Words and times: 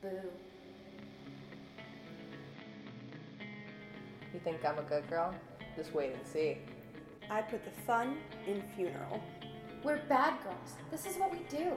Boo. 0.00 0.08
You 4.32 4.40
think 4.44 4.64
I'm 4.64 4.78
a 4.78 4.82
good 4.82 5.08
girl? 5.10 5.34
Just 5.76 5.92
wait 5.92 6.12
and 6.12 6.26
see. 6.26 6.58
I 7.30 7.42
put 7.42 7.64
the 7.64 7.70
fun 7.86 8.18
in 8.46 8.62
funeral. 8.76 9.20
We're 9.82 10.00
bad 10.08 10.34
girls. 10.44 10.74
This 10.90 11.06
is 11.06 11.16
what 11.16 11.32
we 11.32 11.40
do. 11.48 11.72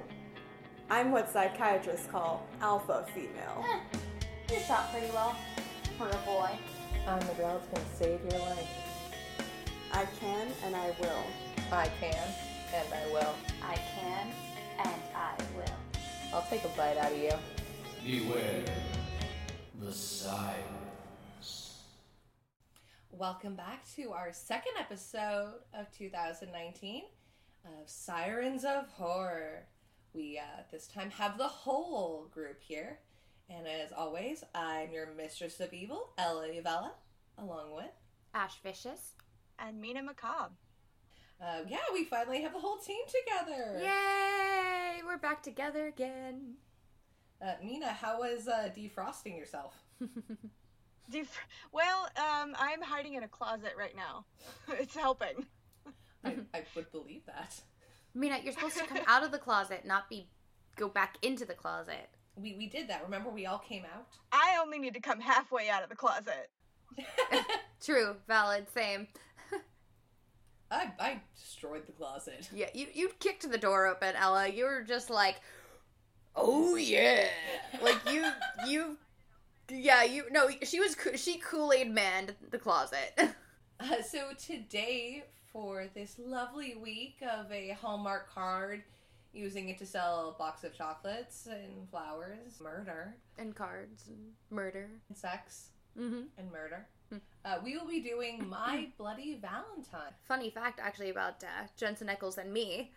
I'm 0.90 1.12
what 1.12 1.32
psychiatrists 1.32 2.08
call 2.08 2.46
alpha 2.62 3.08
female. 3.16 3.66
Eh, 3.68 3.98
you 4.54 4.60
shot 4.60 4.92
pretty 4.92 5.12
well. 5.14 5.36
For 5.98 6.08
a 6.08 6.18
boy. 6.26 6.50
I'm 7.08 7.20
the 7.22 7.34
girl 7.34 7.60
that's 7.60 7.68
gonna 7.68 7.96
save 7.96 8.32
your 8.32 8.42
life. 8.42 8.68
I 9.94 10.06
can 10.20 10.48
and 10.64 10.76
I 10.76 10.94
will. 11.00 11.24
I 11.72 11.90
can, 12.00 12.28
and 12.76 12.94
I 12.94 13.12
will. 13.12 13.34
I 13.64 13.76
can, 13.76 14.28
and 14.80 15.02
I 15.16 15.34
will. 15.56 15.76
I'll 16.34 16.46
take 16.50 16.64
a 16.66 16.70
bite 16.70 16.98
out 16.98 17.12
of 17.12 17.18
you. 17.18 17.32
Beware 18.06 18.64
the 19.80 19.92
sirens. 19.94 21.78
Welcome 23.12 23.56
back 23.56 23.86
to 23.96 24.12
our 24.12 24.34
second 24.34 24.74
episode 24.80 25.54
of 25.74 25.92
2019 25.96 27.04
of 27.66 27.88
Sirens 27.88 28.66
of 28.66 28.88
Horror. 28.90 29.68
We 30.14 30.40
uh, 30.40 30.64
this 30.72 30.88
time 30.88 31.12
have 31.12 31.38
the 31.38 31.48
whole 31.48 32.28
group 32.34 32.60
here, 32.60 33.00
and 33.50 33.68
as 33.68 33.92
always, 33.96 34.44
I'm 34.56 34.92
your 34.92 35.10
mistress 35.16 35.60
of 35.60 35.72
evil, 35.72 36.10
Ella 36.18 36.48
Yavella, 36.48 36.92
along 37.38 37.76
with. 37.76 37.92
Ash 38.34 38.56
Vicious. 38.64 39.14
and 39.60 39.80
Mina 39.80 40.02
Macabre. 40.02 40.54
Uh, 41.40 41.60
yeah, 41.68 41.78
we 41.94 42.06
finally 42.06 42.42
have 42.42 42.54
the 42.54 42.60
whole 42.60 42.78
team 42.78 43.02
together. 43.08 43.80
Yay! 43.80 45.02
We're 45.06 45.18
back 45.18 45.44
together 45.44 45.88
again. 45.88 46.56
Uh, 47.44 47.54
Mina, 47.64 47.88
how 47.88 48.20
was 48.20 48.48
uh, 48.48 48.70
defrosting 48.76 49.36
yourself? 49.38 49.74
Def- 51.10 51.38
well, 51.72 52.08
um, 52.16 52.56
I'm 52.58 52.82
hiding 52.82 53.16
in 53.16 53.24
a 53.24 53.28
closet 53.28 53.74
right 53.78 53.96
now. 53.96 54.26
it's 54.80 54.96
helping. 54.96 55.46
I, 56.24 56.36
I 56.54 56.64
would 56.76 56.92
believe 56.92 57.26
that. 57.26 57.60
Mina, 58.14 58.40
you're 58.44 58.54
supposed 58.54 58.78
to 58.78 58.86
come 58.86 59.00
out 59.08 59.24
of 59.24 59.32
the 59.32 59.40
closet, 59.40 59.86
not 59.86 60.10
be 60.10 60.28
go 60.78 60.88
back 60.88 61.18
into 61.22 61.46
the 61.46 61.54
closet. 61.54 62.10
We 62.36 62.56
we 62.58 62.68
did 62.68 62.88
that. 62.90 63.04
Remember, 63.04 63.30
we 63.30 63.46
all 63.46 63.60
came 63.60 63.84
out. 63.86 64.08
I 64.32 64.58
only 64.62 64.80
need 64.80 64.94
to 64.94 65.00
come 65.00 65.20
halfway 65.20 65.70
out 65.70 65.84
of 65.84 65.90
the 65.90 65.96
closet. 65.96 66.50
True, 67.82 68.16
valid, 68.28 68.68
same. 68.74 69.08
I 70.70 70.92
I 71.00 71.22
destroyed 71.38 71.86
the 71.86 71.92
closet. 71.92 72.50
Yeah, 72.54 72.70
you 72.74 72.88
you 72.94 73.10
kicked 73.20 73.50
the 73.50 73.58
door 73.58 73.88
open, 73.88 74.16
Ella. 74.16 74.48
You 74.48 74.66
were 74.66 74.84
just 74.84 75.10
like, 75.10 75.42
"Oh 76.36 76.76
yeah!" 76.76 77.28
Like 77.82 78.00
you 78.12 78.26
you, 78.68 78.98
yeah, 79.70 80.04
you 80.04 80.26
no. 80.32 80.50
She 80.64 80.80
was 80.80 80.96
she 81.16 81.38
Kool 81.40 81.72
Aid 81.74 81.92
manned 81.92 82.36
the 82.50 82.58
closet. 82.60 83.18
Uh, 83.84 84.00
so 84.04 84.30
today, 84.38 85.24
for 85.52 85.88
this 85.96 86.20
lovely 86.24 86.76
week 86.76 87.16
of 87.24 87.52
a 87.52 87.70
Hallmark 87.82 88.30
card, 88.32 88.84
using 89.34 89.70
it 89.70 89.80
to 89.80 89.88
sell 89.88 90.30
a 90.30 90.38
box 90.38 90.64
of 90.64 90.72
chocolates 90.78 91.48
and 91.48 91.90
flowers, 91.90 92.60
murder, 92.62 93.16
and 93.40 93.56
cards 93.56 94.04
and 94.08 94.20
murder. 94.52 94.88
and 95.10 95.18
sex, 95.18 95.70
Mm-hmm. 96.00 96.22
and 96.38 96.52
murder. 96.52 96.86
Uh, 97.44 97.58
we 97.64 97.76
will 97.76 97.88
be 97.88 98.02
doing 98.02 98.48
My 98.52 98.90
Bloody 99.00 99.40
Valentine. 99.42 100.14
Funny 100.28 100.52
fact, 100.52 100.80
actually, 100.80 101.10
about 101.10 101.44
uh, 101.44 101.66
Jensen 101.76 102.08
Ackles 102.08 102.38
and 102.38 102.54
me. 102.54 102.92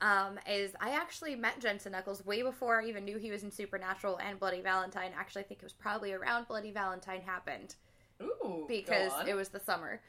Um, 0.00 0.38
is 0.46 0.72
I 0.78 0.90
actually 0.90 1.36
met 1.36 1.58
Jensen 1.58 1.92
Knuckles 1.92 2.24
way 2.24 2.42
before 2.42 2.82
I 2.82 2.86
even 2.86 3.04
knew 3.04 3.16
he 3.16 3.30
was 3.30 3.42
in 3.42 3.50
Supernatural 3.50 4.18
and 4.18 4.38
Bloody 4.38 4.60
Valentine. 4.60 5.12
Actually, 5.18 5.42
I 5.42 5.44
think 5.46 5.60
it 5.60 5.64
was 5.64 5.72
probably 5.72 6.12
around 6.12 6.48
Bloody 6.48 6.70
Valentine 6.70 7.22
happened. 7.22 7.74
Ooh, 8.22 8.66
because 8.68 9.12
it 9.26 9.34
was 9.34 9.48
the 9.48 9.60
summer. 9.60 10.00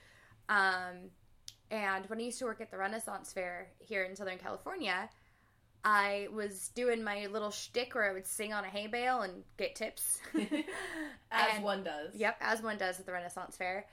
Um, 0.50 1.12
and 1.72 2.06
when 2.10 2.20
I 2.20 2.24
used 2.24 2.40
to 2.40 2.46
work 2.46 2.62
at 2.62 2.72
the 2.72 2.78
Renaissance 2.78 3.34
Fair 3.34 3.68
here 3.80 4.04
in 4.04 4.16
Southern 4.16 4.38
California, 4.38 5.10
I 5.84 6.28
was 6.34 6.70
doing 6.76 7.04
my 7.04 7.28
little 7.28 7.52
shtick 7.52 7.96
where 7.96 8.10
I 8.10 8.14
would 8.14 8.26
sing 8.28 8.54
on 8.54 8.64
a 8.64 8.68
hay 8.68 8.88
bale 8.88 9.22
and 9.22 9.44
get 9.58 9.76
tips. 9.76 10.20
as 11.32 11.56
and- 11.56 11.64
one 11.64 11.84
does. 11.84 12.14
Yep, 12.14 12.38
as 12.42 12.62
one 12.62 12.78
does 12.78 13.00
at 13.00 13.06
the 13.06 13.12
Renaissance 13.12 13.56
Fair. 13.56 13.86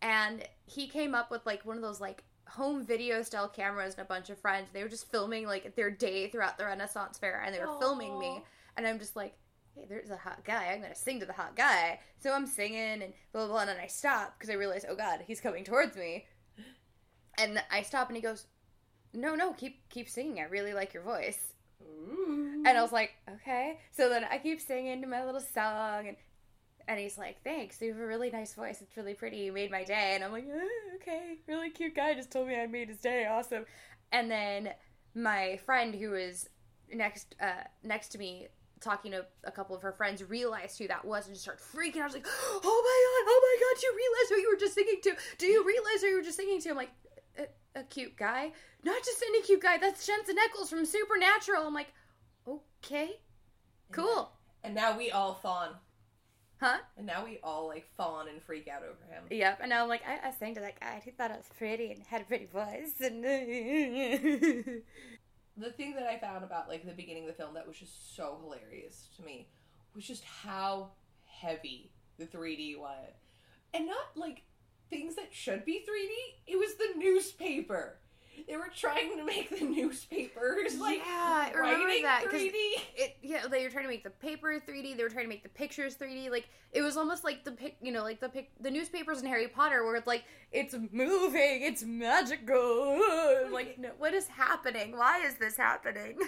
And 0.00 0.46
he 0.66 0.88
came 0.88 1.14
up 1.14 1.30
with 1.30 1.44
like 1.44 1.64
one 1.64 1.76
of 1.76 1.82
those 1.82 2.00
like 2.00 2.22
home 2.48 2.84
video 2.84 3.22
style 3.22 3.48
cameras 3.48 3.94
and 3.94 4.02
a 4.04 4.08
bunch 4.08 4.30
of 4.30 4.38
friends. 4.38 4.68
They 4.72 4.82
were 4.82 4.88
just 4.88 5.10
filming 5.10 5.46
like 5.46 5.76
their 5.76 5.90
day 5.90 6.28
throughout 6.28 6.58
the 6.58 6.64
Renaissance 6.64 7.18
Fair 7.18 7.42
and 7.44 7.54
they 7.54 7.60
were 7.60 7.78
filming 7.78 8.18
me. 8.18 8.42
And 8.76 8.86
I'm 8.86 8.98
just 8.98 9.16
like, 9.16 9.34
hey, 9.74 9.86
there's 9.88 10.10
a 10.10 10.16
hot 10.16 10.44
guy. 10.44 10.72
I'm 10.72 10.82
to 10.82 10.94
sing 10.94 11.20
to 11.20 11.26
the 11.26 11.32
hot 11.32 11.56
guy. 11.56 12.00
So 12.20 12.32
I'm 12.32 12.46
singing 12.46 13.02
and 13.02 13.12
blah, 13.32 13.46
blah, 13.46 13.52
blah. 13.52 13.60
And 13.60 13.68
then 13.70 13.76
I 13.82 13.86
stop 13.86 14.38
because 14.38 14.50
I 14.50 14.54
realize, 14.54 14.84
oh 14.88 14.96
God, 14.96 15.20
he's 15.26 15.40
coming 15.40 15.64
towards 15.64 15.96
me. 15.96 16.26
And 17.36 17.62
I 17.70 17.82
stop 17.82 18.08
and 18.08 18.16
he 18.16 18.22
goes, 18.22 18.46
no, 19.14 19.34
no, 19.34 19.52
keep 19.52 19.88
keep 19.88 20.08
singing. 20.08 20.40
I 20.40 20.44
really 20.44 20.74
like 20.74 20.92
your 20.92 21.02
voice. 21.02 21.54
Ooh. 21.82 22.62
And 22.66 22.76
I 22.76 22.82
was 22.82 22.92
like, 22.92 23.12
okay. 23.28 23.78
So 23.92 24.08
then 24.08 24.24
I 24.30 24.38
keep 24.38 24.60
singing 24.60 25.00
to 25.00 25.06
my 25.06 25.24
little 25.24 25.40
song, 25.40 26.08
and 26.08 26.16
and 26.88 26.98
he's 26.98 27.18
like, 27.18 27.44
thanks. 27.44 27.80
You 27.82 27.92
have 27.92 28.00
a 28.00 28.06
really 28.06 28.30
nice 28.30 28.54
voice. 28.54 28.80
It's 28.80 28.96
really 28.96 29.12
pretty. 29.12 29.36
You 29.36 29.52
made 29.52 29.70
my 29.70 29.84
day. 29.84 30.12
And 30.14 30.24
I'm 30.24 30.32
like, 30.32 30.46
"Eh, 30.48 30.96
okay, 30.96 31.36
really 31.46 31.68
cute 31.68 31.94
guy 31.94 32.14
just 32.14 32.32
told 32.32 32.48
me 32.48 32.58
I 32.58 32.66
made 32.66 32.88
his 32.88 32.98
day. 32.98 33.26
Awesome. 33.26 33.66
And 34.10 34.30
then 34.30 34.70
my 35.14 35.58
friend 35.66 35.94
who 35.94 36.10
was 36.10 36.48
next 36.92 37.34
uh, 37.40 37.64
next 37.84 38.08
to 38.08 38.18
me 38.18 38.48
talking 38.80 39.12
to 39.12 39.26
a 39.44 39.50
couple 39.50 39.76
of 39.76 39.82
her 39.82 39.92
friends 39.92 40.24
realized 40.24 40.78
who 40.78 40.88
that 40.88 41.04
was 41.04 41.26
and 41.26 41.34
just 41.34 41.42
started 41.44 41.62
freaking 41.62 41.96
out. 41.96 42.02
I 42.02 42.06
was 42.06 42.14
like, 42.14 42.26
oh 42.26 42.60
my 42.62 42.62
god, 42.62 43.30
oh 43.30 43.40
my 43.42 43.56
god, 43.60 43.82
you 43.82 43.92
realize 43.94 44.30
who 44.30 44.36
you 44.36 44.50
were 44.50 44.58
just 44.58 44.74
singing 44.74 45.00
to? 45.02 45.12
Do 45.36 45.46
you 45.46 45.66
realize 45.66 46.00
who 46.00 46.06
you 46.06 46.16
were 46.16 46.22
just 46.22 46.38
singing 46.38 46.60
to? 46.62 46.70
I'm 46.70 46.76
like, 46.76 46.92
a, 47.38 47.80
a 47.80 47.82
cute 47.84 48.16
guy? 48.16 48.52
Not 48.82 49.04
just 49.04 49.22
any 49.22 49.42
cute 49.42 49.60
guy. 49.60 49.76
That's 49.76 50.06
Jensen 50.06 50.36
Ackles 50.36 50.68
from 50.68 50.86
Supernatural. 50.86 51.66
I'm 51.66 51.74
like, 51.74 51.92
okay, 52.46 53.18
cool, 53.92 54.32
And 54.64 54.74
now 54.74 54.96
we 54.96 55.10
all 55.10 55.34
fawn. 55.34 55.74
Huh? 56.60 56.78
And 56.96 57.06
now 57.06 57.24
we 57.24 57.38
all 57.42 57.66
like 57.68 57.86
fawn 57.96 58.28
and 58.28 58.42
freak 58.42 58.68
out 58.68 58.82
over 58.82 58.98
him. 59.10 59.24
Yep. 59.30 59.58
And 59.62 59.70
now 59.70 59.82
I'm 59.82 59.88
like, 59.88 60.02
I, 60.06 60.28
I 60.28 60.32
sang 60.32 60.54
to 60.54 60.60
that 60.60 60.78
guy. 60.80 61.00
He 61.04 61.10
thought 61.10 61.30
I 61.30 61.36
was 61.36 61.48
pretty 61.56 61.92
and 61.92 62.02
had 62.06 62.22
a 62.22 62.24
pretty 62.24 62.46
voice. 62.46 63.00
And 63.00 63.24
the 63.24 64.82
thing 65.76 65.94
that 65.94 66.06
I 66.06 66.18
found 66.18 66.44
about 66.44 66.68
like 66.68 66.84
the 66.86 66.92
beginning 66.92 67.24
of 67.24 67.28
the 67.28 67.34
film 67.34 67.54
that 67.54 67.66
was 67.66 67.76
just 67.76 68.16
so 68.16 68.38
hilarious 68.42 69.08
to 69.16 69.24
me 69.24 69.48
was 69.94 70.06
just 70.06 70.24
how 70.24 70.90
heavy 71.26 71.90
the 72.18 72.26
3D 72.26 72.78
was. 72.78 73.12
And 73.74 73.86
not 73.86 74.16
like 74.16 74.42
things 74.90 75.16
that 75.16 75.32
should 75.32 75.64
be 75.64 75.84
3D, 75.88 76.52
it 76.52 76.56
was 76.56 76.74
the 76.74 76.98
newspaper. 76.98 77.98
They 78.46 78.56
were 78.56 78.70
trying 78.74 79.16
to 79.18 79.24
make 79.24 79.50
the 79.50 79.64
newspapers 79.64 80.78
like 80.80 80.98
Yeah, 80.98 81.04
I 81.06 81.50
remember 81.54 82.02
that, 82.02 82.22
'cause 82.24 82.40
3D. 82.40 82.74
it 82.94 83.16
yeah 83.22 83.46
they 83.48 83.64
were 83.64 83.70
trying 83.70 83.84
to 83.84 83.90
make 83.90 84.04
the 84.04 84.10
paper 84.10 84.60
3d 84.60 84.96
they 84.96 85.02
were 85.02 85.08
trying 85.08 85.24
to 85.24 85.28
make 85.28 85.42
the 85.42 85.48
pictures 85.48 85.96
3d 85.96 86.30
like 86.30 86.48
it 86.72 86.82
was 86.82 86.96
almost 86.96 87.24
like 87.24 87.44
the 87.44 87.52
pic 87.52 87.76
you 87.82 87.90
know 87.92 88.02
like 88.02 88.20
the 88.20 88.28
pic 88.28 88.50
the 88.60 88.70
newspapers 88.70 89.20
in 89.20 89.26
harry 89.26 89.48
potter 89.48 89.84
where 89.84 89.96
it's 89.96 90.06
like 90.06 90.24
it's 90.52 90.74
moving 90.92 91.62
it's 91.62 91.82
magical 91.82 93.00
like 93.50 93.78
no, 93.78 93.90
what 93.98 94.14
is 94.14 94.28
happening 94.28 94.96
why 94.96 95.20
is 95.24 95.34
this 95.36 95.56
happening 95.56 96.18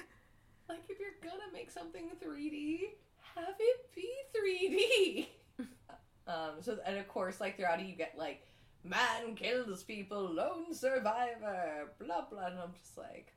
Like 0.69 0.85
if 0.89 0.99
you're 1.01 1.11
gonna 1.23 1.51
make 1.53 1.69
something 1.71 2.11
3D, 2.25 2.91
have 3.35 3.55
it 3.59 3.93
be 3.95 5.27
3D. 5.59 5.65
um. 6.29 6.51
So 6.61 6.79
and 6.87 6.97
of 6.97 7.09
course, 7.09 7.41
like 7.41 7.57
throughout 7.57 7.81
it, 7.81 7.87
you 7.87 7.97
get 7.97 8.15
like 8.17 8.47
man 8.85 9.35
kills 9.35 9.83
people, 9.83 10.33
lone 10.33 10.75
survivor, 10.75 11.93
blah 11.99 12.23
blah. 12.31 12.47
And 12.47 12.59
I'm 12.59 12.73
just 12.81 12.97
like, 12.97 13.33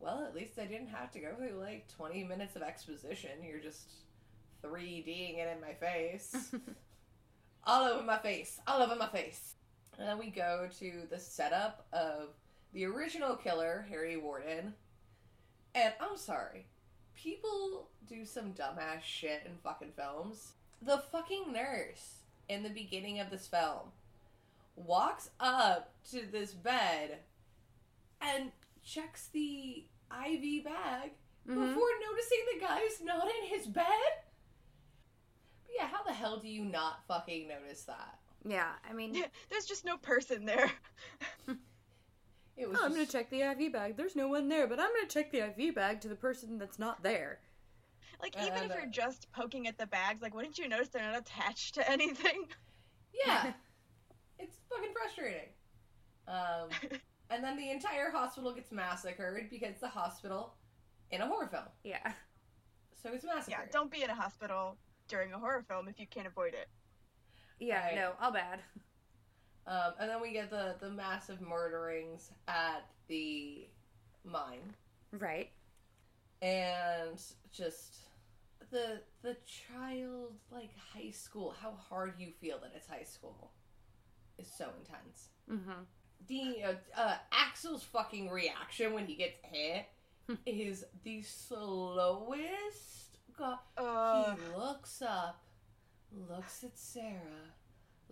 well, 0.00 0.24
at 0.26 0.34
least 0.34 0.58
I 0.58 0.66
didn't 0.66 0.88
have 0.88 1.10
to 1.12 1.20
go 1.20 1.34
through 1.36 1.58
like 1.60 1.88
20 1.96 2.24
minutes 2.24 2.56
of 2.56 2.62
exposition. 2.62 3.30
You're 3.42 3.60
just 3.60 3.88
3Ding 4.62 5.38
it 5.38 5.48
in 5.54 5.60
my 5.60 5.74
face, 5.74 6.54
all 7.64 7.84
over 7.84 8.02
my 8.02 8.18
face, 8.18 8.60
all 8.66 8.82
over 8.82 8.96
my 8.96 9.08
face. 9.08 9.54
And 9.98 10.08
then 10.08 10.18
we 10.18 10.30
go 10.30 10.68
to 10.78 11.02
the 11.10 11.18
setup 11.18 11.86
of 11.92 12.30
the 12.72 12.84
original 12.84 13.36
killer, 13.36 13.86
Harry 13.88 14.16
Warden. 14.16 14.74
And 15.74 15.92
I'm 16.00 16.16
sorry, 16.16 16.66
people 17.14 17.88
do 18.08 18.24
some 18.24 18.52
dumbass 18.52 19.02
shit 19.02 19.42
in 19.46 19.52
fucking 19.62 19.92
films. 19.96 20.52
The 20.82 20.98
fucking 21.12 21.52
nurse 21.52 22.18
in 22.48 22.62
the 22.62 22.68
beginning 22.68 23.20
of 23.20 23.30
this 23.30 23.46
film 23.46 23.92
walks 24.76 25.30
up 25.40 25.92
to 26.10 26.26
this 26.30 26.52
bed 26.52 27.18
and 28.20 28.50
checks 28.82 29.28
the 29.32 29.86
IV 30.10 30.64
bag 30.64 31.12
Mhm. 31.46 31.54
before 31.54 31.88
noticing 32.00 32.38
the 32.54 32.60
guy's 32.60 33.00
not 33.02 33.26
in 33.28 33.44
his 33.48 33.66
bed. 33.66 33.84
But 35.64 35.72
yeah, 35.78 35.86
how 35.88 36.02
the 36.02 36.12
hell 36.12 36.38
do 36.38 36.48
you 36.48 36.64
not 36.64 37.06
fucking 37.06 37.48
notice 37.48 37.84
that? 37.84 38.18
yeah 38.46 38.72
i 38.86 38.92
mean 38.92 39.12
There's 39.48 39.64
just 39.64 39.84
no 39.86 39.96
person 39.96 40.44
there. 40.44 40.70
It 42.56 42.68
was 42.68 42.78
Oh, 42.80 42.84
I'm 42.84 42.92
gonna 42.92 43.04
check 43.06 43.30
the 43.30 43.42
IV 43.42 43.72
bag. 43.72 43.96
There's 43.96 44.14
no 44.14 44.28
one 44.28 44.48
there, 44.48 44.68
but 44.68 44.78
I'm 44.78 44.90
gonna 44.94 45.08
check 45.08 45.32
the 45.32 45.40
IV 45.58 45.74
bag 45.74 46.00
to 46.02 46.08
the 46.08 46.14
person 46.14 46.56
that's 46.56 46.78
not 46.78 47.02
there. 47.02 47.40
Like 48.22 48.36
even 48.36 48.52
And, 48.52 48.66
if 48.66 48.70
uh, 48.70 48.74
you're 48.80 48.90
just 48.90 49.30
poking 49.32 49.66
at 49.66 49.76
the 49.76 49.86
bags, 49.88 50.22
like 50.22 50.34
wouldn't 50.34 50.56
you 50.58 50.68
notice 50.68 50.88
they're 50.88 51.02
not 51.02 51.18
attached 51.18 51.74
to 51.74 51.90
anything? 51.90 52.46
Yeah, 53.26 53.52
it's 54.38 54.56
fucking 54.70 54.92
frustrating. 54.92 55.48
Um, 56.28 56.68
and 57.30 57.42
then 57.44 57.56
the 57.56 57.70
entire 57.70 58.10
hospital 58.10 58.52
gets 58.54 58.72
massacred 58.72 59.48
because 59.50 59.70
it's 59.70 59.82
a 59.82 59.88
hospital 59.88 60.54
in 61.10 61.20
a 61.20 61.26
horror 61.26 61.48
film, 61.48 61.64
Yeah. 61.84 62.12
so 63.02 63.10
it's 63.12 63.24
massacred. 63.24 63.66
yeah, 63.66 63.70
don't 63.72 63.90
be 63.90 64.02
in 64.02 64.10
a 64.10 64.14
hospital 64.14 64.76
during 65.08 65.32
a 65.32 65.38
horror 65.38 65.62
film 65.68 65.86
if 65.88 66.00
you 66.00 66.06
can't 66.06 66.26
avoid 66.26 66.54
it. 66.54 66.68
Yeah, 67.60 67.86
Right. 67.86 67.94
no, 67.96 68.12
all 68.20 68.32
bad. 68.32 68.60
Um, 69.66 69.92
and 70.00 70.10
then 70.10 70.20
we 70.20 70.32
get 70.32 70.50
the 70.50 70.76
the 70.80 70.90
massive 70.90 71.40
murderings 71.40 72.30
at 72.48 72.84
the 73.08 73.66
mine, 74.24 74.74
Right. 75.12 75.52
and 76.42 77.18
just 77.52 78.00
the 78.70 79.00
the 79.22 79.36
child 79.46 80.32
like 80.50 80.70
high 80.92 81.10
school. 81.10 81.52
How 81.52 81.72
hard 81.72 82.14
you 82.18 82.30
feel 82.40 82.58
that 82.60 82.72
it's 82.74 82.88
high 82.88 83.04
school 83.04 83.52
is 84.38 84.50
so 84.56 84.66
intense. 84.78 85.28
Mm-hmm. 85.50 85.82
Dean, 86.26 86.54
uh, 86.64 87.00
uh, 87.00 87.16
Axel's 87.32 87.82
fucking 87.82 88.30
reaction 88.30 88.92
when 88.94 89.06
he 89.06 89.14
gets 89.14 89.36
hit 89.42 89.86
is 90.46 90.84
the 91.04 91.22
slowest. 91.22 93.18
God, 93.38 93.58
Uh, 93.76 94.34
he 94.36 94.56
looks 94.56 95.02
up, 95.02 95.42
looks 96.30 96.62
at 96.64 96.78
Sarah, 96.78 97.52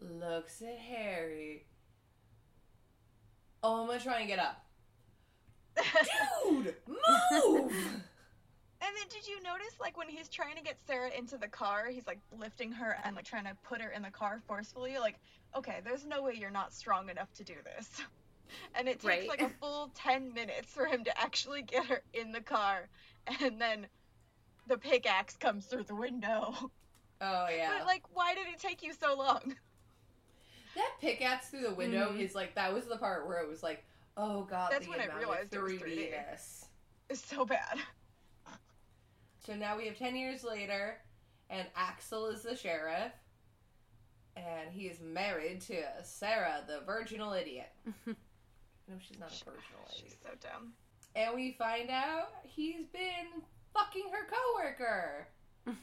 looks 0.00 0.60
at 0.62 0.78
Harry. 0.78 1.66
Oh, 3.62 3.82
I'm 3.82 3.86
gonna 3.86 4.00
try 4.00 4.18
and 4.20 4.28
get 4.28 4.38
up. 4.40 4.64
Dude, 6.44 6.74
move! 6.86 7.72
And 8.84 8.90
then 8.96 9.06
did 9.10 9.28
you 9.28 9.40
notice 9.42 9.78
like 9.80 9.96
when 9.96 10.08
he's 10.08 10.28
trying 10.28 10.56
to 10.56 10.62
get 10.62 10.76
Sarah 10.86 11.10
into 11.16 11.38
the 11.38 11.46
car, 11.46 11.88
he's 11.88 12.06
like 12.06 12.18
lifting 12.36 12.72
her 12.72 12.96
and 13.04 13.14
like 13.14 13.24
trying 13.24 13.44
to 13.44 13.56
put 13.62 13.80
her 13.80 13.90
in 13.90 14.02
the 14.02 14.10
car 14.10 14.40
forcefully? 14.48 14.98
Like, 14.98 15.16
okay, 15.56 15.80
there's 15.84 16.04
no 16.04 16.22
way 16.22 16.34
you're 16.34 16.50
not 16.50 16.72
strong 16.72 17.08
enough 17.08 17.32
to 17.34 17.44
do 17.44 17.54
this. 17.64 17.88
And 18.74 18.86
it 18.86 19.00
takes 19.00 19.04
Right. 19.04 19.28
like 19.28 19.40
a 19.40 19.48
full 19.48 19.88
10 19.94 20.34
minutes 20.34 20.70
for 20.72 20.84
him 20.84 21.04
to 21.04 21.18
actually 21.20 21.62
get 21.62 21.86
her 21.86 22.02
in 22.12 22.32
the 22.32 22.42
car. 22.42 22.88
And 23.40 23.58
then 23.58 23.86
the 24.66 24.76
pickaxe 24.76 25.36
comes 25.38 25.64
through 25.66 25.84
the 25.84 25.94
window. 25.94 26.54
Oh 27.24 27.46
yeah, 27.48 27.78
But 27.78 27.86
like, 27.86 28.02
why 28.12 28.34
did 28.34 28.48
it 28.48 28.58
take 28.58 28.82
you 28.82 28.92
so 28.92 29.16
long? 29.16 29.54
that 30.74 30.90
pickaxe 31.00 31.48
through 31.48 31.62
the 31.62 31.74
window 31.74 32.12
Mhm. 32.12 32.20
is 32.20 32.34
like 32.34 32.54
that 32.56 32.74
was 32.74 32.84
the 32.86 32.96
part 32.98 33.26
where 33.28 33.38
it 33.38 33.48
was 33.48 33.62
like, 33.62 33.84
oh 34.16 34.42
god, 34.42 34.72
That's 34.72 34.84
the 34.86 34.90
when 34.90 35.00
I 35.00 35.06
realized 35.16 35.54
it 35.54 35.58
of 35.58 35.62
was 35.62 35.72
3D 35.74 36.08
3D. 36.10 36.24
It's 37.08 37.24
so 37.24 37.44
bad. 37.46 37.78
So 39.44 39.54
now 39.56 39.76
we 39.76 39.86
have 39.86 39.98
10 39.98 40.14
years 40.14 40.44
later, 40.44 40.98
and 41.50 41.66
Axel 41.74 42.28
is 42.28 42.42
the 42.42 42.54
sheriff, 42.54 43.12
and 44.36 44.70
he 44.70 44.86
is 44.86 45.00
married 45.00 45.60
to 45.62 45.82
Sarah, 46.04 46.62
the 46.66 46.80
virginal 46.86 47.32
idiot. 47.32 47.70
no, 48.06 48.14
she's 49.00 49.18
not 49.18 49.32
a 49.32 49.44
virginal 49.44 49.82
idiot. 49.90 50.04
She's 50.04 50.16
so 50.22 50.30
dumb. 50.40 50.74
And 51.16 51.34
we 51.34 51.52
find 51.58 51.90
out 51.90 52.28
he's 52.44 52.86
been 52.86 53.42
fucking 53.74 54.04
her 54.12 54.28
coworker. 54.30 55.26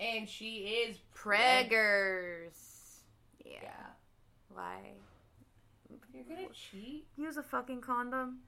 and 0.00 0.28
she 0.28 0.86
is 0.88 0.96
preg- 1.16 1.70
Preggers. 1.70 3.00
Yeah. 3.44 3.58
Yeah. 3.62 3.86
Why? 4.52 4.94
You're 6.12 6.24
gonna 6.24 6.48
cheat? 6.52 7.06
Use 7.16 7.36
a 7.36 7.42
fucking 7.44 7.80
condom. 7.80 8.38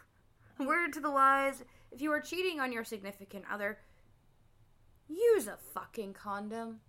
Word 0.60 0.92
to 0.92 1.00
the 1.00 1.10
wise: 1.10 1.64
if 1.90 2.00
you 2.00 2.12
are 2.12 2.20
cheating 2.20 2.60
on 2.60 2.72
your 2.72 2.84
significant 2.84 3.44
other, 3.50 3.78
use 5.08 5.46
a 5.48 5.56
fucking 5.74 6.12
condom. 6.14 6.80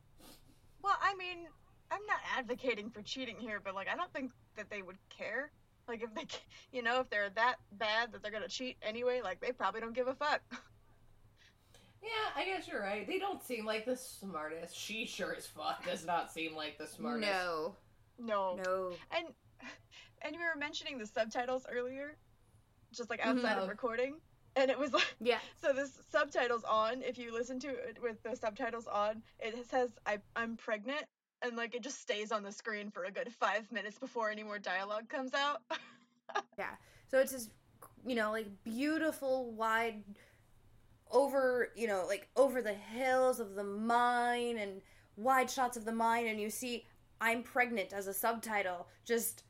Well, 0.81 0.97
I 1.01 1.15
mean, 1.15 1.47
I'm 1.91 2.05
not 2.07 2.19
advocating 2.37 2.89
for 2.89 3.01
cheating 3.01 3.37
here, 3.39 3.59
but 3.63 3.75
like, 3.75 3.87
I 3.87 3.95
don't 3.95 4.11
think 4.13 4.31
that 4.55 4.69
they 4.69 4.81
would 4.81 4.97
care. 5.09 5.51
Like, 5.87 6.03
if 6.03 6.13
they, 6.13 6.25
you 6.71 6.83
know, 6.83 6.99
if 7.01 7.09
they're 7.09 7.29
that 7.31 7.55
bad 7.71 8.11
that 8.11 8.21
they're 8.21 8.31
gonna 8.31 8.47
cheat 8.47 8.77
anyway, 8.81 9.21
like, 9.23 9.39
they 9.41 9.51
probably 9.51 9.81
don't 9.81 9.93
give 9.95 10.07
a 10.07 10.15
fuck. 10.15 10.41
Yeah, 12.01 12.09
I 12.41 12.45
guess 12.45 12.65
you're 12.65 12.81
right. 12.81 13.05
They 13.05 13.19
don't 13.19 13.43
seem 13.43 13.65
like 13.65 13.85
the 13.85 13.97
smartest. 13.97 14.73
She 14.73 15.05
sure 15.05 15.35
as 15.35 15.45
fuck 15.45 15.83
does 15.85 16.05
not 16.05 16.31
seem 16.31 16.55
like 16.55 16.77
the 16.77 16.87
smartest. 16.87 17.29
No, 17.29 17.75
No. 18.17 18.55
no. 18.63 18.91
And 19.11 19.27
and 20.21 20.33
you 20.33 20.39
were 20.39 20.57
mentioning 20.57 20.97
the 20.97 21.05
subtitles 21.05 21.65
earlier, 21.69 22.15
just 22.93 23.09
like 23.09 23.19
outside 23.19 23.57
Mhm. 23.57 23.63
of 23.63 23.67
recording, 23.69 24.15
and 24.59 24.69
it 24.69 24.77
was 24.77 24.93
like, 24.93 25.15
Yeah, 25.19 25.39
so 25.61 25.73
this 25.73 25.91
subtitles 26.11 26.63
on. 26.63 27.01
If 27.01 27.17
you 27.17 27.33
listen 27.33 27.59
to 27.61 27.69
it 27.69 27.97
with 28.01 28.21
the 28.23 28.35
subtitles 28.35 28.87
on, 28.87 29.21
it 29.39 29.55
says 29.69 29.91
I 30.05 30.19
I'm 30.35 30.57
pregnant, 30.57 31.03
and 31.41 31.55
like 31.55 31.75
it 31.75 31.81
just 31.81 32.01
stays 32.01 32.31
on 32.31 32.43
the 32.43 32.51
screen 32.51 32.91
for 32.91 33.05
a 33.05 33.11
good 33.11 33.31
five 33.31 33.71
minutes 33.71 33.97
before 33.97 34.29
any 34.29 34.43
more 34.43 34.59
dialogue 34.59 35.09
comes 35.09 35.33
out. 35.33 35.61
yeah. 36.57 36.75
So 37.09 37.19
it's 37.19 37.31
this, 37.31 37.49
you 38.05 38.15
know, 38.15 38.31
like 38.31 38.47
beautiful, 38.63 39.51
wide, 39.51 40.03
over, 41.11 41.69
you 41.75 41.87
know, 41.87 42.05
like 42.07 42.29
over 42.35 42.61
the 42.61 42.73
hills 42.73 43.39
of 43.39 43.55
the 43.55 43.63
mine 43.63 44.57
and 44.57 44.81
wide 45.15 45.49
shots 45.49 45.77
of 45.77 45.85
the 45.85 45.91
mine, 45.91 46.27
and 46.27 46.39
you 46.39 46.49
see 46.49 46.85
"I'm 47.21 47.43
pregnant" 47.43 47.93
as 47.93 48.07
a 48.07 48.13
subtitle 48.13 48.87
just 49.05 49.43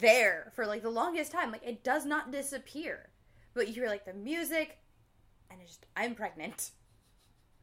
there 0.00 0.52
for 0.54 0.66
like 0.66 0.82
the 0.82 0.90
longest 0.90 1.32
time. 1.32 1.50
Like 1.50 1.66
it 1.66 1.82
does 1.82 2.04
not 2.04 2.30
disappear, 2.30 3.07
but 3.58 3.66
you 3.66 3.74
hear 3.74 3.88
like 3.88 4.04
the 4.04 4.14
music, 4.14 4.78
and 5.50 5.60
it's 5.60 5.72
just 5.72 5.86
"I'm 5.96 6.14
pregnant," 6.14 6.70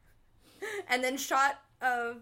and 0.90 1.04
then 1.04 1.18
shot 1.18 1.62
of 1.82 2.18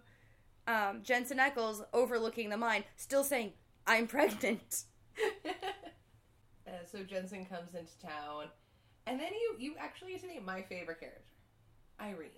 um, 0.67 1.01
Jensen 1.03 1.39
Ackles 1.39 1.83
overlooking 1.91 2.49
the 2.49 2.57
mine, 2.57 2.83
still 2.95 3.23
saying 3.23 3.53
"I'm 3.87 4.05
pregnant." 4.05 4.83
uh, 5.45 6.71
so 6.89 7.03
Jensen 7.03 7.45
comes 7.45 7.73
into 7.73 7.99
town, 7.99 8.45
and 9.07 9.19
then 9.19 9.31
you 9.33 9.55
you 9.57 9.75
actually 9.79 10.11
get 10.11 10.21
to 10.21 10.27
meet 10.27 10.45
my 10.45 10.61
favorite 10.61 10.99
character, 10.99 11.33
Irene. 11.99 12.29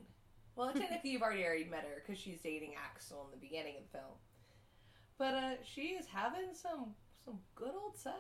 Well, 0.56 0.72
technically 0.72 1.10
you've 1.12 1.22
already 1.22 1.44
already 1.44 1.66
met 1.66 1.82
her 1.82 2.02
because 2.04 2.20
she's 2.20 2.40
dating 2.40 2.76
Axel 2.82 3.26
in 3.26 3.32
the 3.38 3.46
beginning 3.46 3.76
of 3.76 3.84
the 3.84 3.98
film, 3.98 4.16
but 5.18 5.34
uh, 5.34 5.64
she 5.66 5.96
is 6.00 6.08
having 6.08 6.54
some 6.54 6.96
some 7.26 7.40
good 7.56 7.74
old 7.76 7.98
sex 7.98 8.16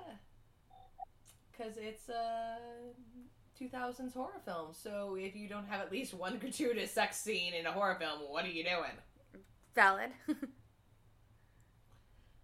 because 1.57 1.77
it's 1.77 2.09
a 2.09 2.57
2000s 3.61 4.13
horror 4.13 4.41
film. 4.43 4.67
So 4.71 5.15
if 5.19 5.35
you 5.35 5.47
don't 5.47 5.67
have 5.67 5.81
at 5.81 5.91
least 5.91 6.13
one 6.13 6.37
gratuitous 6.39 6.91
sex 6.91 7.17
scene 7.17 7.53
in 7.53 7.65
a 7.65 7.71
horror 7.71 7.95
film, 7.99 8.19
what 8.27 8.45
are 8.45 8.49
you 8.49 8.63
doing? 8.63 9.43
Valid. 9.75 10.11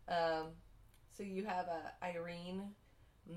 Um, 0.08 0.48
so 1.16 1.24
you 1.24 1.46
have 1.46 1.68
uh, 1.70 2.06
Irene 2.06 2.64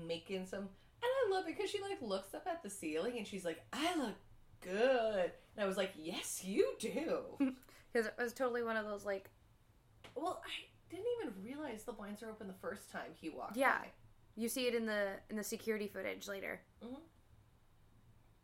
making 0.05 0.45
some, 0.45 0.59
and 0.59 0.69
I 1.03 1.29
love 1.31 1.45
it 1.47 1.55
because 1.55 1.69
she 1.69 1.79
like 1.81 2.01
looks 2.01 2.33
up 2.33 2.45
at 2.47 2.61
the 2.63 2.69
ceiling 2.69 3.17
and 3.17 3.25
she's 3.25 3.45
like, 3.45 3.63
"I 3.71 3.95
look 3.97 4.15
good," 4.61 5.31
and 5.55 5.63
I 5.63 5.65
was 5.65 5.77
like, 5.77 5.91
"Yes, 5.95 6.43
you 6.43 6.73
do." 6.79 7.21
Because 7.93 8.07
it 8.07 8.21
was 8.21 8.33
totally 8.33 8.61
one 8.61 8.75
of 8.75 8.85
those 8.85 9.05
like 9.05 9.29
well, 10.15 10.41
I 10.45 10.65
didn't 10.89 11.05
even 11.21 11.33
realize 11.41 11.83
the 11.83 11.93
blinds 11.93 12.21
were 12.21 12.27
open 12.27 12.47
the 12.47 12.53
first 12.53 12.91
time 12.91 13.11
he 13.13 13.29
walked. 13.29 13.55
Yeah. 13.55 13.79
by. 13.79 13.87
You 14.35 14.49
see 14.49 14.67
it 14.67 14.75
in 14.75 14.85
the 14.85 15.13
in 15.29 15.35
the 15.37 15.43
security 15.43 15.87
footage 15.87 16.27
later. 16.27 16.59
Mm-hmm. 16.83 16.95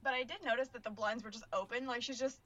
But 0.04 0.14
I 0.14 0.24
did 0.24 0.38
notice 0.44 0.68
that 0.70 0.84
the 0.84 0.90
blinds 0.90 1.24
were 1.24 1.30
just 1.30 1.46
open. 1.54 1.86
Like 1.86 2.02
she's 2.02 2.20
just 2.20 2.40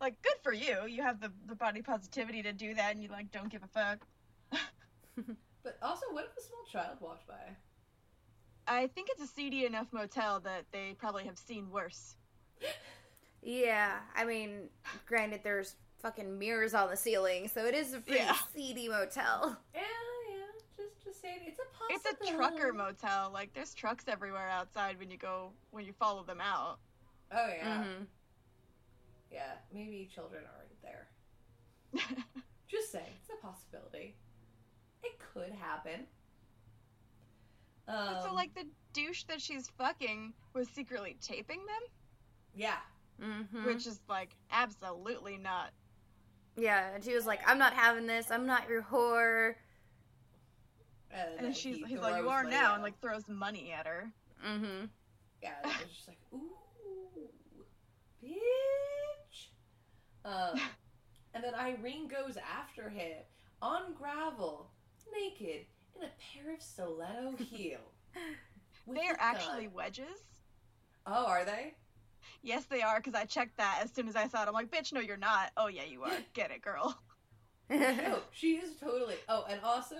like, 0.00 0.20
good 0.22 0.36
for 0.42 0.52
you. 0.52 0.86
You 0.88 1.02
have 1.02 1.20
the, 1.20 1.30
the 1.46 1.54
body 1.54 1.82
positivity 1.82 2.42
to 2.42 2.52
do 2.52 2.74
that, 2.74 2.94
and 2.94 3.02
you 3.02 3.08
like 3.08 3.30
don't 3.30 3.50
give 3.50 3.62
a 3.62 3.68
fuck. 3.68 4.06
But 5.62 5.78
also, 5.80 6.04
what 6.10 6.24
if 6.30 6.36
a 6.36 6.46
small 6.46 6.62
child 6.70 6.98
walked 7.00 7.26
by? 7.26 7.56
I 8.66 8.86
think 8.88 9.08
it's 9.10 9.22
a 9.22 9.26
seedy 9.26 9.64
enough 9.64 9.86
motel 9.92 10.40
that 10.40 10.66
they 10.72 10.94
probably 10.98 11.24
have 11.24 11.38
seen 11.38 11.70
worse. 11.70 12.16
Yeah, 13.46 13.98
I 14.16 14.24
mean, 14.24 14.70
granted, 15.04 15.40
there's 15.44 15.76
fucking 16.00 16.38
mirrors 16.38 16.72
on 16.72 16.88
the 16.88 16.96
ceiling, 16.96 17.46
so 17.46 17.66
it 17.66 17.74
is 17.74 17.92
a 17.92 18.00
pretty 18.00 18.20
Yeah. 18.24 18.36
seedy 18.54 18.88
motel. 18.88 19.58
Yeah, 19.74 19.80
yeah. 19.82 19.82
Just, 19.82 19.82
just 19.82 20.13
saying, 21.24 21.40
it's 21.46 21.58
a 21.58 21.64
It's 21.94 22.04
a 22.06 22.32
trucker 22.36 22.72
motel. 22.72 23.30
Like 23.32 23.52
there's 23.54 23.74
trucks 23.74 24.04
everywhere 24.08 24.48
outside 24.48 24.98
when 24.98 25.10
you 25.10 25.16
go 25.18 25.52
when 25.70 25.84
you 25.84 25.92
follow 25.92 26.22
them 26.22 26.40
out. 26.40 26.78
Oh 27.32 27.48
yeah, 27.48 27.84
hmm 27.84 28.04
yeah. 29.30 29.52
Maybe 29.72 30.08
children 30.14 30.44
aren't 30.56 30.82
there. 30.82 31.08
Just 32.68 32.92
saying, 32.92 33.12
it's 33.20 33.30
a 33.30 33.46
possibility. 33.46 34.16
It 35.02 35.18
could 35.18 35.52
happen. 35.52 36.06
Um, 37.86 38.16
so 38.22 38.32
like 38.34 38.54
the 38.54 38.66
douche 38.92 39.24
that 39.24 39.40
she's 39.40 39.68
fucking 39.78 40.32
was 40.54 40.68
secretly 40.68 41.16
taping 41.20 41.60
them, 41.66 41.82
yeah, 42.54 42.78
hmm 43.20 43.64
which 43.66 43.86
is 43.86 44.00
like 44.08 44.36
absolutely 44.50 45.36
not. 45.36 45.70
Yeah, 46.56 46.94
and 46.94 47.04
she 47.04 47.14
was 47.14 47.26
like, 47.26 47.40
"I'm 47.46 47.58
not 47.58 47.74
having 47.74 48.06
this. 48.06 48.30
I'm 48.30 48.46
not 48.46 48.68
your 48.68 48.82
whore." 48.82 49.56
And, 51.14 51.36
And 51.38 51.46
then 51.46 51.52
she's 51.52 51.76
he 51.76 51.84
he's 51.84 52.00
like, 52.00 52.20
you 52.22 52.28
are 52.28 52.44
now, 52.44 52.70
at 52.70 52.74
and 52.74 52.82
like 52.82 53.00
throws 53.00 53.28
money 53.28 53.72
at 53.72 53.86
her. 53.86 54.10
Mm-hmm. 54.46 54.86
yeah, 55.42 55.52
and 55.62 55.72
it's 55.82 55.94
just 55.94 56.08
like, 56.08 56.18
ooh, 56.34 56.50
bitch. 58.22 59.48
Um, 60.24 60.60
and 61.34 61.44
then 61.44 61.54
Irene 61.54 62.08
goes 62.08 62.36
after 62.36 62.88
him 62.88 63.18
on 63.62 63.94
gravel, 63.96 64.70
naked, 65.12 65.66
in 65.96 66.02
a 66.02 66.10
pair 66.42 66.52
of 66.52 66.60
stiletto 66.60 67.36
heel. 67.38 67.78
They 68.86 69.06
are 69.06 69.14
a 69.14 69.16
gun. 69.16 69.18
actually 69.18 69.68
wedges. 69.68 70.06
Oh, 71.06 71.26
are 71.26 71.44
they? 71.44 71.74
Yes, 72.42 72.64
they 72.64 72.82
are, 72.82 72.96
because 72.98 73.14
I 73.14 73.24
checked 73.24 73.56
that 73.58 73.80
as 73.82 73.90
soon 73.90 74.08
as 74.08 74.16
I 74.16 74.28
saw 74.28 74.42
it. 74.42 74.48
I'm 74.48 74.54
like, 74.54 74.70
bitch, 74.70 74.92
no, 74.92 75.00
you're 75.00 75.16
not. 75.16 75.50
Oh, 75.56 75.68
yeah, 75.68 75.84
you 75.84 76.02
are. 76.02 76.12
Get 76.34 76.50
it, 76.50 76.60
girl. 76.62 76.98
No, 77.70 78.18
she 78.30 78.56
is 78.56 78.76
totally. 78.78 79.16
Oh, 79.28 79.44
and 79.48 79.60
also, 79.62 79.96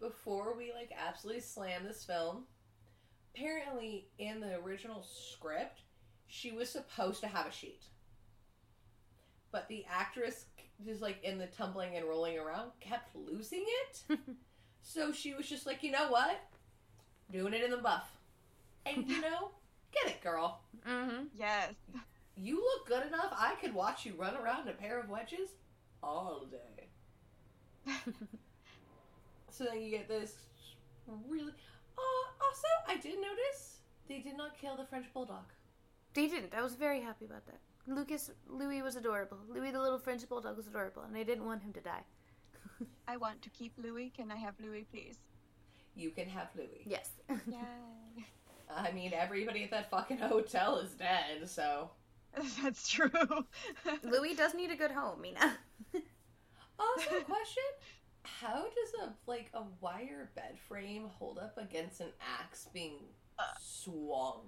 before 0.00 0.54
we 0.56 0.72
like 0.72 0.90
absolutely 0.96 1.42
slam 1.42 1.84
this 1.84 2.04
film, 2.04 2.44
apparently 3.34 4.08
in 4.18 4.40
the 4.40 4.56
original 4.56 5.02
script, 5.02 5.80
she 6.26 6.52
was 6.52 6.68
supposed 6.70 7.20
to 7.20 7.26
have 7.28 7.46
a 7.46 7.52
sheet, 7.52 7.82
but 9.50 9.68
the 9.68 9.84
actress 9.90 10.46
just 10.84 11.02
like 11.02 11.22
in 11.24 11.38
the 11.38 11.46
tumbling 11.46 11.96
and 11.96 12.06
rolling 12.06 12.38
around 12.38 12.70
kept 12.80 13.14
losing 13.16 13.64
it. 13.66 14.18
so 14.82 15.12
she 15.12 15.34
was 15.34 15.48
just 15.48 15.66
like, 15.66 15.82
you 15.82 15.90
know 15.90 16.08
what, 16.10 16.40
doing 17.32 17.54
it 17.54 17.64
in 17.64 17.70
the 17.70 17.76
buff, 17.78 18.10
and 18.86 19.08
you 19.08 19.20
know, 19.20 19.50
get 19.92 20.12
it, 20.12 20.22
girl. 20.22 20.60
mm-hmm. 20.88 21.24
Yes. 21.36 21.74
You 22.36 22.62
look 22.62 22.86
good 22.86 23.06
enough. 23.08 23.32
I 23.32 23.56
could 23.60 23.74
watch 23.74 24.06
you 24.06 24.14
run 24.16 24.36
around 24.36 24.62
in 24.62 24.68
a 24.68 24.76
pair 24.76 25.00
of 25.00 25.08
wedges 25.08 25.50
all 26.02 26.46
day. 26.46 27.92
So 29.58 29.64
then 29.64 29.82
you 29.82 29.90
get 29.90 30.08
this 30.08 30.36
really. 31.28 31.52
Uh, 31.98 32.44
also, 32.46 32.68
I 32.86 32.96
did 32.96 33.16
notice 33.16 33.80
they 34.08 34.20
did 34.20 34.36
not 34.36 34.56
kill 34.56 34.76
the 34.76 34.84
French 34.84 35.06
bulldog. 35.12 35.46
They 36.14 36.28
didn't. 36.28 36.54
I 36.54 36.62
was 36.62 36.76
very 36.76 37.00
happy 37.00 37.24
about 37.24 37.44
that. 37.46 37.58
Lucas, 37.88 38.30
Louis 38.46 38.82
was 38.82 38.94
adorable. 38.94 39.38
Louis, 39.52 39.72
the 39.72 39.80
little 39.80 39.98
French 39.98 40.28
bulldog, 40.28 40.56
was 40.56 40.68
adorable, 40.68 41.02
and 41.02 41.16
I 41.16 41.24
didn't 41.24 41.44
want 41.44 41.64
him 41.64 41.72
to 41.72 41.80
die. 41.80 42.04
I 43.08 43.16
want 43.16 43.42
to 43.42 43.50
keep 43.50 43.72
Louis. 43.76 44.12
Can 44.16 44.30
I 44.30 44.36
have 44.36 44.54
Louis, 44.60 44.86
please? 44.92 45.18
You 45.96 46.10
can 46.10 46.28
have 46.28 46.50
Louis. 46.54 46.84
Yes. 46.86 47.10
Yay. 47.28 48.24
I 48.72 48.92
mean, 48.92 49.12
everybody 49.12 49.64
at 49.64 49.72
that 49.72 49.90
fucking 49.90 50.18
hotel 50.18 50.78
is 50.78 50.92
dead, 50.92 51.50
so. 51.50 51.90
That's 52.62 52.88
true. 52.88 53.10
Louis 54.04 54.36
does 54.36 54.54
need 54.54 54.70
a 54.70 54.76
good 54.76 54.92
home, 54.92 55.20
Mina. 55.20 55.58
Also, 56.78 57.20
question: 57.22 57.64
How 58.40 58.62
does 58.64 58.94
a 59.02 59.12
like 59.26 59.50
a 59.54 59.62
wire 59.80 60.30
bed 60.34 60.58
frame 60.68 61.08
hold 61.18 61.38
up 61.38 61.58
against 61.58 62.00
an 62.00 62.12
axe 62.40 62.68
being 62.72 62.98
Uh. 63.38 63.42
swung? 63.60 64.42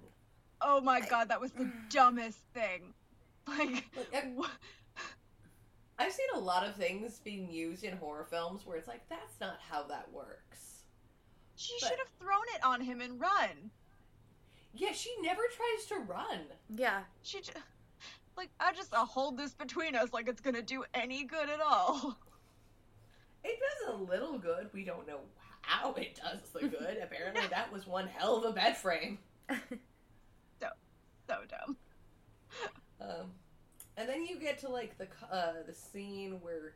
oh 0.63 0.79
my 0.79 0.99
god, 1.01 1.27
that 1.29 1.41
was 1.41 1.51
the 1.51 1.71
dumbest 1.89 2.39
thing. 2.53 2.93
Like, 3.47 3.85
Like, 3.95 4.13
I- 4.13 4.31
wh- 4.39 4.49
I've 5.97 6.11
seen 6.13 6.27
a 6.35 6.39
lot 6.39 6.65
of 6.67 6.75
things 6.75 7.19
being 7.23 7.49
used 7.51 7.83
in 7.83 7.97
horror 7.97 8.25
films 8.29 8.65
where 8.65 8.77
it's 8.77 8.87
like 8.87 9.07
that's 9.09 9.39
not 9.39 9.57
how 9.69 9.83
that 9.87 10.11
works. 10.11 10.83
she 11.55 11.75
But- 11.81 11.89
should 11.89 11.97
have 11.99 12.09
thrown 12.19 12.43
it 12.55 12.63
on 12.63 12.81
him 12.81 13.01
and 13.01 13.19
run. 13.19 13.71
Yeah, 14.73 14.93
she 14.93 15.13
never 15.21 15.41
tries 15.55 15.85
to 15.87 15.95
run. 15.99 16.45
yeah. 16.69 17.03
She 17.23 17.39
just, 17.39 17.57
like, 18.37 18.49
I 18.59 18.71
just 18.73 18.93
uh, 18.93 19.03
hold 19.05 19.37
this 19.37 19.53
between 19.53 19.95
us 19.95 20.13
like 20.13 20.27
it's 20.29 20.39
gonna 20.41 20.61
do 20.61 20.85
any 20.93 21.23
good 21.25 21.49
at 21.49 21.59
all. 21.59 22.17
It 23.43 23.59
does 23.59 23.95
a 23.95 23.97
little 23.97 24.37
good. 24.37 24.69
We 24.73 24.83
don't 24.83 25.07
know 25.07 25.19
how 25.61 25.93
it 25.93 26.19
does 26.21 26.49
the 26.53 26.67
good. 26.67 26.97
Apparently, 27.03 27.47
that 27.49 27.71
was 27.71 27.87
one 27.87 28.07
hell 28.07 28.37
of 28.37 28.45
a 28.45 28.53
bed 28.53 28.77
frame. 28.77 29.19
So 31.27 31.35
dumb. 31.47 31.77
Um, 32.99 33.31
and 33.95 34.09
then 34.09 34.25
you 34.25 34.37
get 34.37 34.57
to 34.59 34.69
like 34.69 34.97
the 34.97 35.07
uh, 35.33 35.63
the 35.65 35.73
scene 35.73 36.39
where 36.41 36.73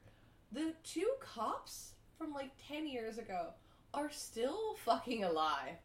the 0.54 0.74
two 0.84 1.10
cops 1.20 1.96
from 2.18 2.32
like 2.32 2.52
ten 2.70 2.88
years 2.88 3.18
ago 3.18 3.50
are 3.94 4.10
still 4.10 4.76
fucking 4.86 5.26
alive, 5.26 5.76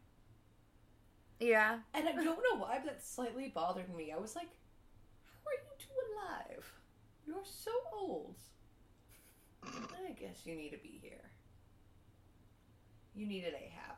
Yeah. 1.41 1.79
and 1.95 2.09
I 2.09 2.13
don't 2.13 2.25
know 2.53 2.59
why, 2.61 2.79
but 2.85 2.85
that 2.95 3.05
slightly 3.05 3.49
bothered 3.53 3.93
me. 3.93 4.13
I 4.13 4.19
was 4.19 4.37
like, 4.37 4.51
"How 5.27 5.51
are 5.51 5.55
you 5.55 5.77
two 5.79 6.15
alive? 6.15 6.73
You're 7.27 7.45
so 7.45 7.73
old." 7.93 8.37
I 9.65 10.13
guess 10.19 10.45
you 10.45 10.55
need 10.55 10.71
to 10.71 10.79
be 10.79 10.99
here. 11.03 11.31
You 13.15 13.27
needed 13.27 13.55
Ahab. 13.55 13.97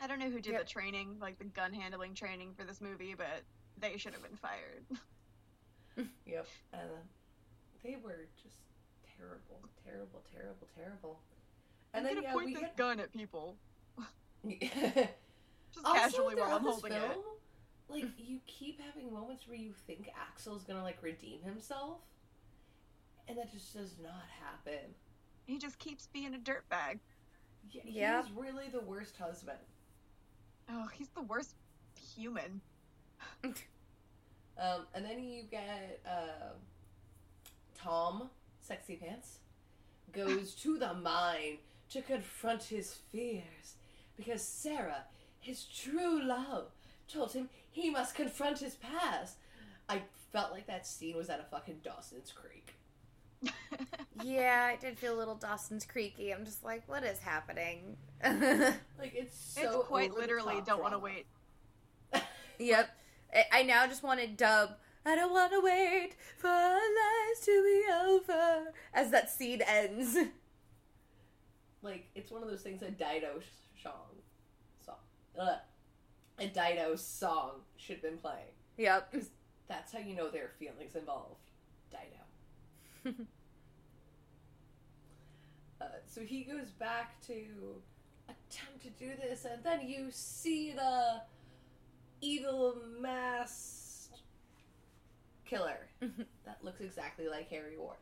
I 0.00 0.06
don't 0.06 0.18
know 0.18 0.30
who 0.30 0.40
did 0.40 0.52
Yep. 0.52 0.60
the 0.60 0.68
training, 0.68 1.16
like 1.20 1.38
the 1.38 1.44
gun 1.44 1.72
handling 1.72 2.14
training 2.14 2.54
for 2.54 2.64
this 2.64 2.80
movie, 2.80 3.14
but 3.14 3.42
they 3.78 3.96
should 3.96 4.12
have 4.12 4.22
been 4.22 4.36
fired. 4.36 4.84
Yep. 6.26 6.46
And 6.74 6.82
uh, 6.82 6.94
they 7.82 7.96
were 7.96 8.26
just 8.42 8.56
terrible, 9.16 9.60
terrible, 9.82 10.22
terrible, 10.30 10.68
terrible. 10.76 11.20
And 11.94 12.00
I'm 12.06 12.14
then 12.14 12.14
gonna 12.16 12.26
yeah, 12.26 12.32
point 12.34 12.46
we 12.48 12.52
this 12.52 12.62
get 12.64 12.76
gun 12.76 13.00
at 13.00 13.10
people 13.14 13.56
just 14.46 14.66
also, 15.82 15.94
casually 15.98 16.34
while 16.34 16.52
I'm 16.54 16.64
holding 16.64 16.92
film, 16.92 17.02
it. 17.12 17.18
Like 17.88 18.04
you 18.18 18.40
keep 18.46 18.78
having 18.78 19.10
moments 19.10 19.48
where 19.48 19.56
you 19.56 19.72
think 19.86 20.10
Axel's 20.20 20.64
gonna 20.64 20.82
like 20.82 21.02
redeem 21.02 21.40
himself, 21.42 22.00
and 23.28 23.36
that 23.38 23.52
just 23.52 23.74
does 23.74 23.94
not 24.02 24.24
happen. 24.42 24.94
He 25.46 25.58
just 25.58 25.78
keeps 25.78 26.06
being 26.08 26.34
a 26.34 26.38
dirtbag. 26.38 26.98
Yeah, 27.70 27.82
Yeah. 27.84 28.22
he's 28.22 28.32
really 28.32 28.68
the 28.68 28.80
worst 28.80 29.16
husband. 29.16 29.58
Oh, 30.68 30.86
he's 30.92 31.08
the 31.08 31.22
worst 31.22 31.54
human. 32.14 32.60
Um, 34.58 34.86
and 34.94 35.04
then 35.04 35.22
you 35.22 35.42
get 35.50 36.00
uh, 36.06 36.54
Tom, 37.76 38.30
sexy 38.62 38.96
pants, 38.96 39.38
goes 40.12 40.54
to 40.62 40.78
the 40.78 40.94
mine 40.94 41.58
to 41.90 42.00
confront 42.00 42.62
his 42.64 42.94
fears 43.12 43.74
because 44.16 44.40
Sarah, 44.42 45.04
his 45.40 45.64
true 45.64 46.22
love, 46.22 46.68
told 47.06 47.34
him 47.34 47.50
he 47.70 47.90
must 47.90 48.14
confront 48.14 48.60
his 48.60 48.76
past. 48.76 49.36
I 49.90 50.02
felt 50.32 50.52
like 50.52 50.66
that 50.68 50.86
scene 50.86 51.16
was 51.16 51.28
at 51.28 51.38
a 51.40 51.44
fucking 51.44 51.80
Dawson's 51.84 52.32
Creek. 52.32 52.75
Yeah, 54.24 54.70
I 54.72 54.76
did 54.76 54.98
feel 54.98 55.14
a 55.14 55.18
little 55.18 55.34
Dawson's 55.34 55.84
Creaky. 55.84 56.32
I'm 56.32 56.44
just 56.44 56.64
like, 56.64 56.82
what 56.88 57.04
is 57.04 57.18
happening? 57.18 57.96
Like 58.98 59.12
it's 59.14 59.36
so 59.36 59.80
it's 59.80 59.88
quite 59.88 60.14
literally 60.14 60.62
don't 60.64 60.80
want 60.80 60.94
to 60.94 60.98
wait. 60.98 61.26
yep. 62.58 62.88
I- 63.34 63.44
I 63.52 63.62
now 63.62 63.86
just 63.86 64.02
want 64.02 64.20
to 64.20 64.26
dub. 64.26 64.70
I 65.04 65.14
don't 65.14 65.32
want 65.32 65.52
to 65.52 65.60
wait 65.60 66.12
for 66.38 66.48
our 66.48 66.74
lives 66.74 67.40
to 67.44 67.62
be 67.62 67.84
over 67.92 68.72
as 68.94 69.10
that 69.10 69.30
scene 69.30 69.60
ends. 69.62 70.16
Like 71.82 72.06
it's 72.14 72.30
one 72.30 72.42
of 72.42 72.48
those 72.48 72.62
things 72.62 72.82
a 72.82 72.90
Dido 72.90 73.38
sh- 73.40 73.82
song, 73.82 74.16
song, 74.84 74.96
Ugh. 75.38 75.58
a 76.40 76.46
Dido 76.48 76.96
song 76.96 77.60
should 77.76 77.96
have 77.96 78.02
been 78.02 78.18
playing. 78.18 78.54
Yep. 78.78 79.12
Because 79.12 79.28
that's 79.68 79.92
how 79.92 79.98
you 80.00 80.16
know 80.16 80.30
there 80.30 80.44
are 80.44 80.52
feelings 80.58 80.96
involved. 80.96 81.50
Dido. 81.90 83.14
Uh, 85.80 85.84
so 86.06 86.22
he 86.22 86.42
goes 86.42 86.70
back 86.70 87.20
to 87.26 87.44
attempt 88.28 88.82
to 88.82 88.90
do 88.90 89.10
this, 89.20 89.44
and 89.44 89.62
then 89.62 89.86
you 89.86 90.06
see 90.10 90.72
the 90.72 91.20
evil 92.20 92.76
masked 93.00 94.12
killer 95.44 95.88
that 96.00 96.58
looks 96.62 96.80
exactly 96.80 97.28
like 97.28 97.48
Harry 97.50 97.76
Warden. 97.78 98.00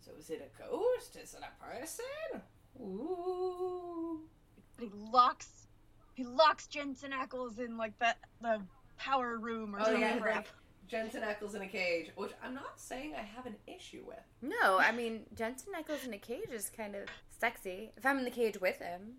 So 0.00 0.12
is 0.18 0.30
it 0.30 0.40
a 0.40 0.62
ghost? 0.62 1.16
Is 1.16 1.34
it 1.34 1.40
a 1.42 1.64
person? 1.64 2.42
Ooh. 2.80 4.20
He 4.78 4.90
locks, 5.12 5.66
he 6.14 6.24
locks 6.24 6.66
Jensen 6.66 7.10
Ackles 7.10 7.58
in 7.58 7.76
like 7.76 7.98
that 7.98 8.18
the 8.40 8.60
power 8.96 9.38
room 9.38 9.74
or 9.74 9.80
Oh 9.80 9.84
some 9.84 10.00
yeah, 10.00 10.18
like 10.20 10.46
Jensen 10.88 11.22
Ackles 11.22 11.54
in 11.54 11.62
a 11.62 11.68
cage, 11.68 12.10
which 12.16 12.32
I'm 12.42 12.54
not 12.54 12.80
saying 12.80 13.14
I 13.14 13.22
have 13.22 13.46
an 13.46 13.56
issue 13.66 14.02
with. 14.06 14.18
No, 14.42 14.78
I 14.78 14.92
mean 14.92 15.26
Jensen 15.34 15.72
Ackles 15.78 16.06
in 16.06 16.14
a 16.14 16.18
cage 16.18 16.50
is 16.52 16.70
kind 16.74 16.94
of 16.94 17.02
sexy. 17.38 17.92
If 17.96 18.06
I'm 18.06 18.18
in 18.18 18.24
the 18.24 18.30
cage 18.30 18.60
with 18.60 18.78
him. 18.78 19.14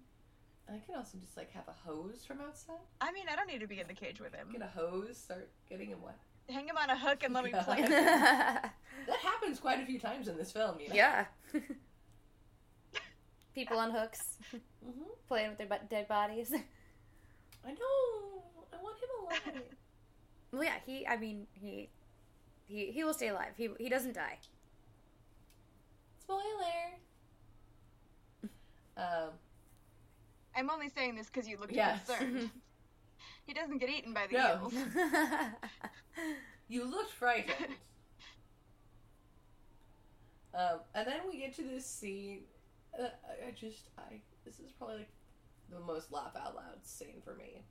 I 0.68 0.78
can 0.86 0.96
also 0.96 1.18
just 1.18 1.36
like 1.36 1.52
have 1.54 1.68
a 1.68 1.74
hose 1.88 2.24
from 2.26 2.42
outside. 2.42 2.76
I 3.02 3.12
mean, 3.12 3.26
I 3.32 3.36
don't 3.36 3.48
need 3.48 3.62
to 3.62 3.68
be 3.68 3.80
in 3.80 3.88
the 3.88 3.94
cage 3.94 4.20
with 4.20 4.36
him. 4.36 4.50
Get 4.52 4.62
a 4.62 4.68
hose, 4.68 5.18
start 5.18 5.50
getting 5.68 5.90
him 5.90 6.02
wet. 6.04 6.18
Hang 6.48 6.68
him 6.68 6.78
on 6.78 6.90
a 6.90 6.98
hook 6.98 7.24
and 7.24 7.34
let 7.34 7.44
me 7.44 7.52
play. 7.52 7.82
That 9.08 9.20
happens 9.20 9.60
quite 9.60 9.82
a 9.82 9.86
few 9.86 9.98
times 9.98 10.28
in 10.28 10.38
this 10.38 10.52
film, 10.52 10.80
you 10.80 10.90
know. 10.90 11.26
People 13.56 13.78
on 13.78 13.92
hooks 13.92 14.36
hmm 14.52 15.04
playing 15.28 15.50
with 15.50 15.58
their 15.58 15.80
dead 15.90 16.08
bodies. 16.08 16.52
I 16.54 17.72
know. 17.72 18.44
I 18.74 18.82
want 18.82 18.98
him 18.98 19.10
alive. 19.56 19.64
Well, 20.52 20.64
yeah, 20.64 20.76
he. 20.86 21.06
I 21.06 21.18
mean, 21.18 21.48
he, 21.54 21.90
he, 22.66 22.92
he 22.92 23.04
will 23.04 23.14
stay 23.14 23.28
alive. 23.30 23.54
He 23.56 23.70
he 23.80 23.90
doesn't 23.90 24.14
die. 24.14 24.40
Spoiler. 26.20 26.42
um, 28.98 29.30
I'm 30.56 30.70
only 30.70 30.90
saying 30.90 31.16
this 31.16 31.28
because 31.28 31.48
you 31.48 31.58
looked 31.58 31.74
yes. 31.74 32.06
concerned. 32.06 32.50
he 33.46 33.54
doesn't 33.54 33.78
get 33.78 33.90
eaten 33.90 34.14
by 34.14 34.28
the 34.28 34.38
no. 34.38 34.60
eels. 34.62 34.74
you 36.68 36.90
looked 36.90 37.12
frightened. 37.12 37.76
um, 40.54 40.80
and 40.96 41.08
then 41.08 41.20
we 41.30 41.38
get 41.40 41.56
to 41.56 41.64
this 41.64 41.86
scene. 41.86 42.42
Uh, 43.00 43.08
I 43.48 43.52
just, 43.52 43.90
I 43.98 44.22
this 44.46 44.60
is 44.60 44.72
probably 44.78 44.98
like 44.98 45.10
the 45.70 45.80
most 45.80 46.12
laugh 46.12 46.36
out 46.36 46.56
loud 46.56 46.84
scene 46.84 47.22
for 47.24 47.36
me. 47.36 47.64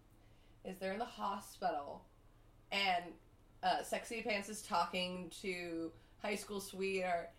Is 0.64 0.78
they're 0.78 0.92
in 0.92 0.98
the 0.98 1.04
hospital 1.04 2.04
and 2.72 3.04
uh, 3.62 3.82
Sexy 3.82 4.22
Pants 4.22 4.48
is 4.48 4.62
talking 4.62 5.30
to 5.42 5.90
high 6.22 6.34
school 6.36 6.60
sweetheart, 6.60 7.30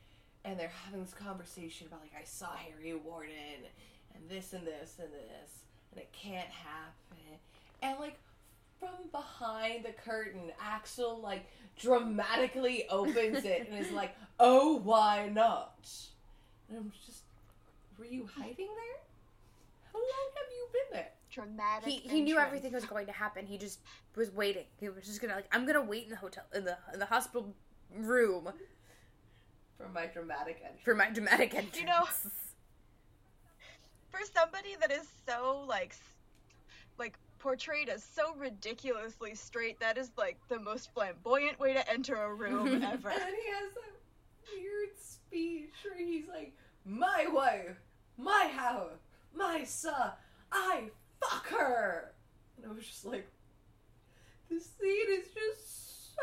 and 0.46 0.60
they're 0.60 0.72
having 0.86 1.04
this 1.04 1.14
conversation 1.14 1.88
about 1.88 2.02
like 2.02 2.14
I 2.20 2.26
saw 2.26 2.48
Harry 2.52 2.94
Warden, 2.94 3.66
and 4.16 4.30
this 4.30 4.54
and 4.54 4.66
this 4.66 4.96
and 5.00 5.12
this, 5.12 5.64
and 5.92 6.02
it 6.02 6.12
can't 6.12 6.50
happen, 6.50 7.40
and 7.82 8.00
like 8.00 8.18
from 8.80 9.10
behind 9.12 9.84
the 9.84 9.92
curtain, 9.92 10.52
Axel 10.62 11.20
like 11.22 11.46
dramatically 11.78 12.88
opens 12.90 13.46
it 13.46 13.68
and 13.70 13.86
is 13.86 13.92
like, 13.92 14.16
"Oh, 14.40 14.78
why 14.78 15.30
not?" 15.32 15.90
And 16.70 16.78
I'm 16.78 16.92
just, 17.06 17.24
were 17.98 18.06
you 18.06 18.30
hiding 18.36 18.68
there? 18.68 19.00
How 19.92 20.00
long 20.00 20.30
have 20.36 20.48
you 20.52 20.68
been 20.72 21.00
there? 21.00 21.12
Dramatic. 21.32 21.88
He 21.90 21.98
he 22.00 22.22
knew 22.22 22.38
everything 22.40 22.74
was 22.74 22.86
going 22.86 23.06
to 23.06 23.12
happen. 23.12 23.46
He 23.46 23.58
just 23.58 23.80
was 24.16 24.32
waiting. 24.32 24.66
He 24.80 24.90
was 24.90 25.06
just 25.06 25.22
gonna 25.22 25.36
like 25.36 25.48
I'm 25.52 25.66
gonna 25.66 25.82
wait 25.84 26.06
in 26.06 26.10
the 26.10 26.16
hotel 26.16 26.44
in 26.56 26.66
the 26.66 26.78
in 26.94 27.00
the 27.00 27.06
hospital 27.06 27.54
room 27.96 28.50
For 29.78 29.88
my 29.90 30.08
dramatic 30.08 30.58
entrance. 30.64 30.82
for 30.84 30.96
my 30.96 31.10
dramatic 31.12 31.54
entrance. 31.54 31.80
You 31.80 31.86
know- 31.86 32.06
for 34.10 34.20
somebody 34.36 34.76
that 34.82 34.92
is 34.92 35.08
so 35.28 35.64
like 35.68 35.96
like 36.98 37.18
portrayed 37.38 37.90
as 37.90 38.04
so 38.04 38.34
ridiculously 38.36 39.36
straight 39.36 39.80
that 39.80 39.98
is 39.98 40.12
like 40.18 40.38
the 40.50 40.60
most 40.60 40.92
flamboyant 40.94 41.60
way 41.60 41.74
to 41.74 41.90
enter 41.90 42.16
a 42.16 42.34
room 42.34 42.68
ever 42.84 43.10
And 43.10 43.20
he 43.22 43.52
has 43.52 43.72
that 43.76 43.94
weird 44.58 44.90
speech 45.00 45.70
where 45.86 45.98
he's 46.06 46.28
like, 46.28 46.54
"My 46.86 47.28
wife, 47.32 47.78
my 48.18 48.48
house, 48.54 48.98
my 49.34 49.64
son, 49.64 50.12
I 50.52 50.90
fuck 51.22 51.48
her," 51.50 52.14
and 52.58 52.66
I 52.66 52.74
was 52.74 52.86
just 52.86 53.06
like, 53.06 53.28
"This 54.50 54.66
scene 54.66 55.08
is 55.20 55.28
just 55.34 56.16
so 56.16 56.22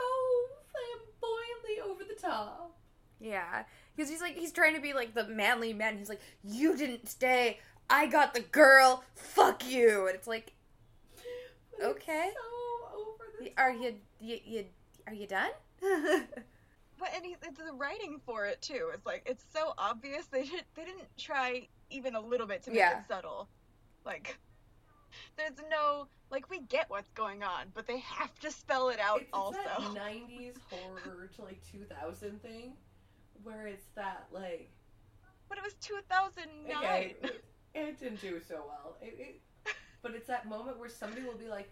flamboyantly 0.72 1.90
over 1.90 2.04
the 2.04 2.20
top." 2.20 2.76
Yeah, 3.18 3.64
because 3.94 4.10
he's 4.10 4.20
like 4.20 4.36
he's 4.36 4.52
trying 4.52 4.74
to 4.74 4.80
be 4.80 4.92
like 4.92 5.14
the 5.14 5.24
manly 5.26 5.72
man. 5.72 5.96
He's 5.98 6.08
like, 6.08 6.20
you 6.44 6.76
didn't 6.76 7.08
stay. 7.08 7.58
I 7.88 8.06
got 8.06 8.34
the 8.34 8.40
girl. 8.40 9.04
Fuck 9.14 9.66
you. 9.70 10.06
And 10.06 10.14
it's 10.16 10.26
like, 10.26 10.52
But 11.16 11.24
it's 11.80 11.86
Okay. 12.02 12.30
so 12.34 12.98
over 12.98 13.24
the 13.40 13.52
are 13.56 13.72
you 13.72 13.94
you, 14.20 14.38
you 14.44 14.64
are 15.06 15.14
you 15.14 15.26
done? 15.26 15.50
but 15.80 17.08
and 17.14 17.24
he, 17.24 17.36
it's 17.42 17.58
the 17.58 17.72
writing 17.72 18.18
for 18.24 18.46
it 18.46 18.60
too 18.62 18.90
it's 18.94 19.04
like 19.06 19.22
it's 19.26 19.44
so 19.52 19.74
obvious 19.76 20.26
they 20.26 20.42
did, 20.42 20.64
they 20.74 20.84
didn't 20.84 21.06
try 21.18 21.68
even 21.90 22.14
a 22.16 22.20
little 22.20 22.46
bit 22.46 22.62
to 22.62 22.70
make 22.70 22.78
Yeah. 22.78 23.00
it 23.00 23.04
subtle 23.06 23.48
like 24.06 24.38
there's 25.36 25.58
no 25.70 26.06
like 26.30 26.48
we 26.50 26.60
get 26.60 26.88
what's 26.88 27.10
going 27.10 27.42
on 27.42 27.66
but 27.74 27.86
they 27.86 27.98
have 27.98 28.38
to 28.40 28.50
spell 28.50 28.88
it 28.88 28.98
out 28.98 29.18
it's, 29.18 29.28
it's 29.28 29.34
also 29.34 29.58
that 29.64 29.80
'90s 29.80 30.54
horror 30.70 31.30
to 31.36 31.42
like 31.42 31.60
2000 31.70 32.42
thing, 32.42 32.72
where 33.42 33.66
it's 33.66 33.86
that 33.94 34.26
like 34.32 34.70
but 35.48 35.58
it 35.58 35.64
was 35.64 35.74
2009 35.74 36.76
okay, 36.76 37.16
it, 37.22 37.44
it 37.74 38.00
didn't 38.00 38.20
do 38.20 38.40
so 38.40 38.64
well. 38.66 38.96
It, 39.00 39.16
it, 39.18 39.72
but 40.02 40.14
it's 40.14 40.26
that 40.26 40.48
moment 40.48 40.78
where 40.78 40.88
somebody 40.88 41.22
will 41.22 41.34
be 41.36 41.48
like, 41.48 41.70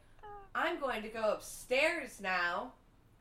"I'm 0.55 0.79
going 0.79 1.03
to 1.03 1.09
go 1.09 1.33
upstairs 1.33 2.21
now," 2.21 2.73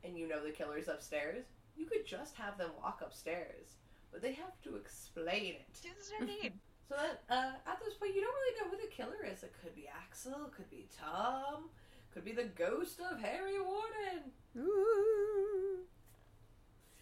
and 0.04 0.16
you 0.16 0.28
know 0.28 0.44
the 0.44 0.50
killer's 0.50 0.88
upstairs. 0.88 1.44
You 1.76 1.86
could 1.86 2.06
just 2.06 2.36
have 2.36 2.56
them 2.56 2.70
walk 2.80 3.00
upstairs, 3.04 3.78
but 4.12 4.22
they 4.22 4.32
have 4.34 4.60
to 4.62 4.76
explain 4.76 5.54
it. 5.54 5.78
There's 5.82 6.12
no 6.20 6.26
need 6.26 6.52
So 6.88 6.96
then, 6.96 7.16
uh, 7.30 7.52
at 7.66 7.78
this 7.84 7.94
point, 7.94 8.14
you 8.14 8.20
don't 8.20 8.34
really 8.34 8.60
know 8.60 8.70
who 8.70 8.76
the 8.82 8.92
killer 8.92 9.24
is. 9.30 9.42
It 9.42 9.54
could 9.62 9.74
be 9.74 9.88
Axel, 9.88 10.46
it 10.46 10.52
could 10.54 10.68
be 10.70 10.86
Tom, 10.98 11.70
could 12.12 12.24
be 12.24 12.32
the 12.32 12.44
ghost 12.44 13.00
of 13.00 13.20
Harry 13.20 13.58
Warden. 13.60 14.30
Ooh. 14.58 15.78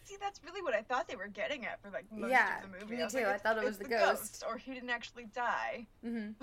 See, 0.05 0.15
that's 0.19 0.41
really 0.43 0.61
what 0.61 0.73
I 0.73 0.81
thought 0.81 1.07
they 1.07 1.15
were 1.15 1.27
getting 1.27 1.65
at 1.65 1.81
for 1.81 1.89
like 1.89 2.05
most 2.11 2.29
Yeah, 2.31 2.57
of 2.63 2.71
the 2.71 2.79
movie. 2.79 2.95
me 2.97 3.03
I 3.03 3.07
too. 3.07 3.17
like, 3.17 3.25
I 3.27 3.37
thought 3.37 3.57
it 3.57 3.63
was 3.63 3.77
the 3.77 3.83
the 3.85 3.89
ghost. 3.89 4.43
or 4.47 4.57
he 4.57 4.73
didn't 4.73 4.89
actually 4.89 5.25
die. 5.25 5.87
hmm 6.03 6.29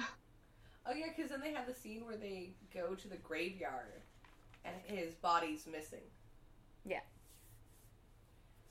Oh 0.87 0.93
yeah, 0.95 1.07
because 1.15 1.31
then 1.31 1.41
they 1.43 1.53
have 1.53 1.67
the 1.67 1.75
scene 1.75 2.07
where 2.07 2.17
they 2.17 2.53
go 2.73 2.95
to 2.95 3.07
the 3.07 3.19
graveyard, 3.19 4.01
and 4.65 4.75
his 4.85 5.15
body's 5.15 5.67
missing. 5.71 6.01
Yeah. 6.87 7.01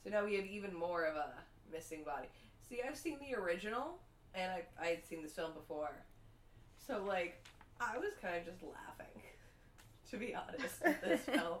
So 0.02 0.10
now 0.10 0.24
we 0.24 0.34
have 0.34 0.44
even 0.44 0.74
more 0.74 1.04
of 1.04 1.14
a 1.14 1.30
missing 1.72 2.02
body. 2.04 2.26
See, 2.68 2.80
I've 2.86 2.96
seen 2.98 3.18
the 3.20 3.36
original, 3.38 4.00
and 4.34 4.50
I 4.50 4.62
I 4.80 4.86
had 4.88 5.04
seen 5.06 5.22
this 5.22 5.32
film 5.32 5.52
before, 5.52 6.04
so 6.86 7.04
like 7.06 7.44
I 7.80 7.98
was 7.98 8.12
kind 8.20 8.36
of 8.36 8.44
just 8.44 8.62
laughing, 8.62 9.22
to 10.10 10.16
be 10.16 10.34
honest, 10.34 10.82
at 10.84 11.02
this 11.02 11.20
film. 11.24 11.58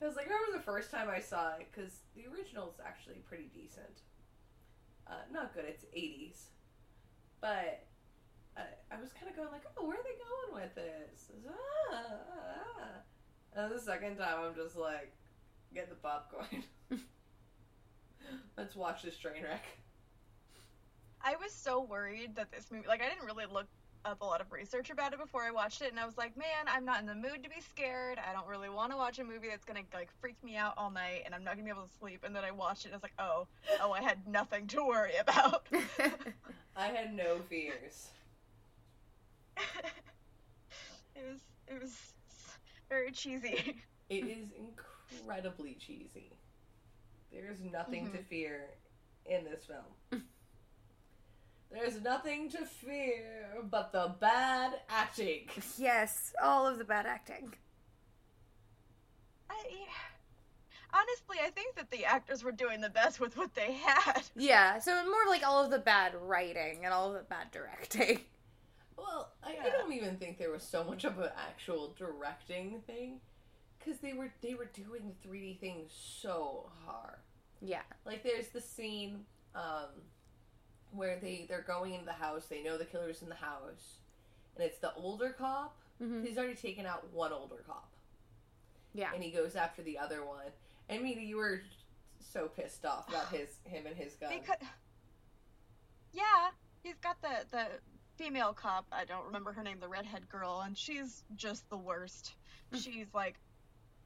I 0.00 0.06
was 0.06 0.14
like, 0.14 0.26
I 0.30 0.34
remember 0.34 0.58
the 0.58 0.64
first 0.64 0.90
time 0.90 1.08
I 1.10 1.18
saw 1.18 1.54
it 1.56 1.66
because 1.72 2.02
the 2.14 2.22
original 2.32 2.68
is 2.68 2.80
actually 2.84 3.16
pretty 3.26 3.50
decent. 3.52 4.02
Uh, 5.06 5.24
not 5.32 5.54
good. 5.54 5.64
It's 5.66 5.84
'80s, 5.84 6.50
but 7.40 7.86
I, 8.56 8.94
I 8.94 9.00
was 9.00 9.12
kind 9.12 9.30
of 9.30 9.36
going 9.36 9.50
like, 9.50 9.64
oh, 9.76 9.86
where 9.86 9.96
are 9.96 10.02
they 10.02 10.18
going 10.18 10.62
with 10.62 10.74
this? 10.74 11.30
Ah, 11.48 11.52
ah, 11.92 12.04
ah. 12.80 13.62
And 13.62 13.72
the 13.72 13.80
second 13.80 14.16
time, 14.16 14.36
I'm 14.44 14.54
just 14.54 14.76
like, 14.76 15.12
get 15.74 15.88
the 15.88 15.96
popcorn. 15.96 16.64
Let's 18.56 18.76
watch 18.76 19.02
this 19.02 19.16
train 19.16 19.42
wreck. 19.42 19.64
I 21.22 21.36
was 21.36 21.52
so 21.52 21.82
worried 21.82 22.36
that 22.36 22.50
this 22.50 22.70
movie, 22.70 22.86
like, 22.86 23.02
I 23.02 23.08
didn't 23.08 23.26
really 23.26 23.46
look 23.50 23.66
up 24.04 24.20
a 24.22 24.24
lot 24.24 24.40
of 24.40 24.50
research 24.52 24.90
about 24.90 25.12
it 25.12 25.18
before 25.18 25.42
I 25.42 25.50
watched 25.50 25.82
it, 25.82 25.90
and 25.90 25.98
I 25.98 26.06
was 26.06 26.16
like, 26.16 26.36
man, 26.36 26.66
I'm 26.66 26.84
not 26.84 27.00
in 27.00 27.06
the 27.06 27.14
mood 27.14 27.42
to 27.42 27.50
be 27.50 27.60
scared. 27.60 28.18
I 28.18 28.32
don't 28.32 28.46
really 28.46 28.68
want 28.68 28.92
to 28.92 28.96
watch 28.96 29.18
a 29.18 29.24
movie 29.24 29.48
that's 29.48 29.64
gonna 29.64 29.82
like 29.92 30.08
freak 30.20 30.36
me 30.42 30.56
out 30.56 30.74
all 30.76 30.90
night, 30.90 31.22
and 31.26 31.34
I'm 31.34 31.44
not 31.44 31.54
gonna 31.54 31.64
be 31.64 31.70
able 31.70 31.82
to 31.82 31.98
sleep. 31.98 32.22
And 32.24 32.34
then 32.34 32.44
I 32.44 32.50
watched 32.50 32.84
it, 32.84 32.88
and 32.88 32.94
I 32.94 32.96
was 32.96 33.02
like, 33.02 33.12
oh, 33.18 33.46
oh, 33.82 33.92
I 33.92 34.00
had 34.00 34.26
nothing 34.26 34.66
to 34.68 34.84
worry 34.84 35.16
about. 35.20 35.66
I 36.76 36.86
had 36.86 37.14
no 37.14 37.38
fears. 37.48 38.10
it 41.16 41.24
was, 41.28 41.40
it 41.66 41.82
was 41.82 42.12
very 42.88 43.10
cheesy. 43.10 43.76
It 44.08 44.24
is 44.24 44.48
incredibly 44.56 45.74
cheesy. 45.74 46.32
There's 47.32 47.58
nothing 47.60 48.06
to 48.12 48.18
mm-hmm. 48.18 48.28
fear 48.28 48.70
in 49.26 49.44
this 49.44 49.64
film. 49.64 50.22
There's 51.70 52.00
nothing 52.00 52.50
to 52.50 52.64
fear 52.64 53.58
but 53.70 53.92
the 53.92 54.14
bad 54.20 54.74
acting. 54.88 55.48
yes, 55.78 56.32
all 56.42 56.66
of 56.66 56.78
the 56.78 56.84
bad 56.84 57.06
acting. 57.06 57.52
I, 59.50 59.62
honestly, 60.92 61.36
I 61.44 61.50
think 61.50 61.76
that 61.76 61.90
the 61.90 62.04
actors 62.04 62.42
were 62.42 62.52
doing 62.52 62.80
the 62.80 62.90
best 62.90 63.20
with 63.20 63.36
what 63.36 63.54
they 63.54 63.72
had. 63.72 64.22
Yeah, 64.34 64.78
so 64.78 64.94
more 65.04 65.26
like 65.28 65.46
all 65.46 65.64
of 65.64 65.70
the 65.70 65.78
bad 65.78 66.14
writing 66.14 66.84
and 66.84 66.94
all 66.94 67.08
of 67.08 67.14
the 67.14 67.22
bad 67.22 67.50
directing. 67.50 68.20
Well, 68.96 69.32
I, 69.44 69.56
I 69.64 69.70
don't 69.70 69.92
even 69.92 70.16
think 70.16 70.38
there 70.38 70.50
was 70.50 70.62
so 70.62 70.82
much 70.82 71.04
of 71.04 71.18
an 71.18 71.30
actual 71.48 71.94
directing 71.96 72.80
thing, 72.86 73.20
because 73.78 74.00
they 74.00 74.12
were 74.12 74.32
they 74.42 74.54
were 74.54 74.68
doing 74.74 75.02
the 75.22 75.28
3D 75.28 75.60
thing 75.60 75.84
so 75.88 76.70
hard. 76.84 77.18
Yeah. 77.60 77.82
Like 78.04 78.22
there's 78.22 78.48
the 78.48 78.60
scene 78.60 79.24
um, 79.54 79.90
where 80.92 81.18
they 81.20 81.46
they're 81.48 81.62
going 81.62 81.94
into 81.94 82.06
the 82.06 82.12
house. 82.12 82.46
They 82.46 82.62
know 82.62 82.78
the 82.78 82.84
killer's 82.84 83.22
in 83.22 83.28
the 83.28 83.34
house, 83.34 83.98
and 84.56 84.64
it's 84.64 84.78
the 84.78 84.92
older 84.94 85.30
cop. 85.30 85.76
Mhm. 86.00 86.24
He's 86.26 86.38
already 86.38 86.54
taken 86.54 86.86
out 86.86 87.08
one 87.12 87.32
older 87.32 87.62
cop, 87.66 87.90
Yeah. 88.94 89.12
and 89.14 89.22
he 89.22 89.30
goes 89.30 89.56
after 89.56 89.82
the 89.82 89.98
other 89.98 90.24
one. 90.24 90.46
And 90.88 91.02
Mita, 91.02 91.20
you 91.20 91.36
were 91.36 91.62
so 92.20 92.48
pissed 92.48 92.84
off 92.86 93.08
about 93.08 93.28
his 93.32 93.58
him 93.64 93.86
and 93.86 93.96
his 93.96 94.14
gun. 94.16 94.32
Because, 94.38 94.56
yeah, 96.12 96.50
he's 96.82 96.98
got 96.98 97.20
the 97.22 97.44
the 97.50 97.66
female 98.16 98.52
cop. 98.52 98.86
I 98.90 99.04
don't 99.04 99.26
remember 99.26 99.52
her 99.52 99.62
name, 99.62 99.78
the 99.80 99.88
redhead 99.88 100.28
girl, 100.28 100.60
and 100.64 100.76
she's 100.76 101.24
just 101.36 101.68
the 101.70 101.76
worst. 101.76 102.34
She's 102.74 103.06
like, 103.14 103.38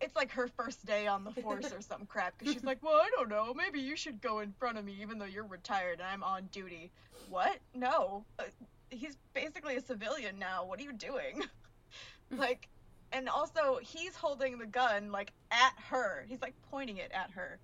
it's 0.03 0.17
like 0.17 0.33
her 0.33 0.49
first 0.49 0.85
day 0.85 1.07
on 1.07 1.25
the 1.25 1.31
force 1.31 1.73
or 1.73 1.81
some 1.81 2.05
crap. 2.07 2.37
Because 2.39 2.53
she's 2.53 2.65
like, 2.65 2.83
well, 2.83 2.97
I 2.97 3.09
don't 3.17 3.29
know, 3.29 3.55
maybe 3.55 3.81
you 3.81 3.97
should 3.97 4.21
go 4.21 4.41
in 4.41 4.53
front 4.59 4.77
of 4.77 4.85
me, 4.85 4.97
even 5.01 5.19
though 5.19 5.25
you're 5.25 5.47
retired 5.47 6.01
and 6.01 6.09
I'm 6.09 6.23
on 6.25 6.49
duty. 6.53 6.91
What? 7.31 7.59
No, 7.75 8.25
uh, 8.39 8.45
he's 8.91 9.17
basically 9.33 9.77
a 9.77 9.81
civilian 9.81 10.39
now. 10.39 10.65
What 10.65 10.81
are 10.81 10.83
you 10.83 10.93
doing? 10.93 11.45
like, 12.37 12.69
and 13.13 13.29
also 13.29 13.79
he's 13.81 14.17
holding 14.17 14.59
the 14.59 14.67
gun 14.67 15.13
like 15.13 15.33
at 15.51 15.75
her. 15.89 16.27
He's 16.29 16.43
like 16.43 16.55
pointing 16.71 16.99
it 16.99 17.13
at 17.13 17.31
her. 17.31 17.59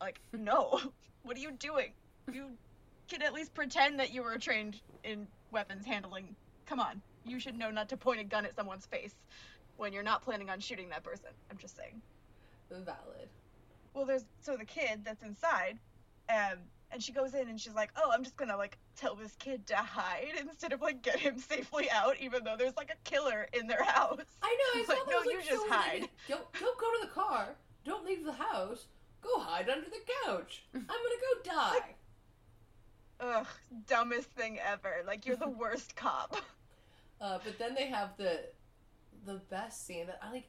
Like, 0.00 0.20
no, 0.32 0.80
what 1.22 1.36
are 1.36 1.40
you 1.40 1.52
doing? 1.52 1.92
You 2.32 2.50
can 3.08 3.22
at 3.22 3.34
least 3.34 3.54
pretend 3.54 4.00
that 4.00 4.12
you 4.12 4.22
were 4.22 4.38
trained 4.38 4.80
in 5.04 5.26
weapons 5.50 5.84
handling. 5.84 6.34
Come 6.66 6.80
on, 6.80 7.02
you 7.26 7.38
should 7.38 7.58
know 7.58 7.70
not 7.70 7.88
to 7.90 7.96
point 7.96 8.20
a 8.20 8.24
gun 8.24 8.46
at 8.46 8.56
someone's 8.56 8.86
face 8.86 9.14
when 9.78 9.92
you're 9.92 10.02
not 10.02 10.22
planning 10.22 10.50
on 10.50 10.60
shooting 10.60 10.90
that 10.90 11.02
person. 11.02 11.30
I'm 11.50 11.56
just 11.56 11.76
saying. 11.76 12.02
Valid. 12.70 13.28
Well, 13.94 14.04
there's 14.04 14.26
so 14.42 14.56
the 14.56 14.64
kid 14.66 15.00
that's 15.04 15.22
inside, 15.22 15.78
um, 16.28 16.58
and 16.90 17.02
she 17.02 17.12
goes 17.12 17.32
in 17.34 17.48
and 17.48 17.58
she's 17.58 17.74
like, 17.74 17.90
"Oh, 17.96 18.10
I'm 18.12 18.22
just 18.22 18.36
gonna 18.36 18.56
like 18.56 18.76
tell 18.94 19.14
this 19.14 19.34
kid 19.38 19.66
to 19.68 19.76
hide 19.76 20.32
instead 20.38 20.74
of 20.74 20.82
like 20.82 21.00
get 21.02 21.18
him 21.18 21.38
safely 21.38 21.90
out, 21.90 22.16
even 22.20 22.44
though 22.44 22.56
there's 22.58 22.76
like 22.76 22.90
a 22.90 23.08
killer 23.08 23.48
in 23.54 23.66
their 23.66 23.82
house." 23.86 24.20
I 24.42 24.56
know. 24.74 24.80
I 24.80 24.84
saw 24.84 24.92
like, 24.92 25.04
that, 25.06 25.10
no, 25.10 25.16
was 25.18 25.26
you 25.26 25.38
just 25.38 25.62
so 25.62 25.70
hide. 25.70 26.00
like, 26.02 26.10
Don't 26.28 26.52
don't 26.60 26.78
go 26.78 26.86
to 27.00 27.06
the 27.06 27.12
car. 27.12 27.48
Don't 27.84 28.04
leave 28.04 28.24
the 28.24 28.32
house. 28.32 28.86
Go 29.22 29.38
hide 29.38 29.68
under 29.70 29.86
the 29.88 30.12
couch. 30.26 30.64
I'm 30.74 30.82
gonna 30.82 30.92
go 31.44 31.50
die. 31.50 31.94
Ugh, 33.20 33.46
dumbest 33.86 34.30
thing 34.32 34.58
ever. 34.58 35.02
Like 35.06 35.24
you're 35.24 35.36
the 35.36 35.48
worst 35.48 35.96
cop. 35.96 36.36
Uh, 37.20 37.38
but 37.42 37.58
then 37.58 37.74
they 37.74 37.86
have 37.86 38.10
the 38.16 38.40
the 39.28 39.40
best 39.50 39.86
scene 39.86 40.06
that 40.06 40.18
I 40.22 40.32
like. 40.32 40.48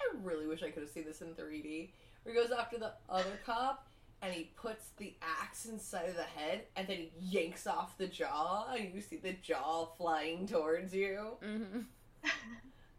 I 0.00 0.16
really 0.22 0.46
wish 0.46 0.62
I 0.62 0.70
could 0.70 0.82
have 0.82 0.90
seen 0.90 1.04
this 1.04 1.20
in 1.20 1.28
3D. 1.34 1.90
Where 2.22 2.34
he 2.34 2.40
goes 2.40 2.50
after 2.50 2.78
the 2.78 2.92
other 3.08 3.38
cop 3.44 3.86
and 4.22 4.32
he 4.32 4.50
puts 4.56 4.90
the 4.96 5.14
axe 5.42 5.66
inside 5.66 6.08
of 6.08 6.16
the 6.16 6.22
head 6.22 6.62
and 6.76 6.86
then 6.88 6.96
he 6.96 7.10
yanks 7.20 7.66
off 7.66 7.98
the 7.98 8.06
jaw 8.06 8.72
and 8.74 8.94
you 8.94 9.00
see 9.00 9.16
the 9.16 9.34
jaw 9.34 9.86
flying 9.98 10.46
towards 10.46 10.94
you. 10.94 11.36
hmm 11.42 11.80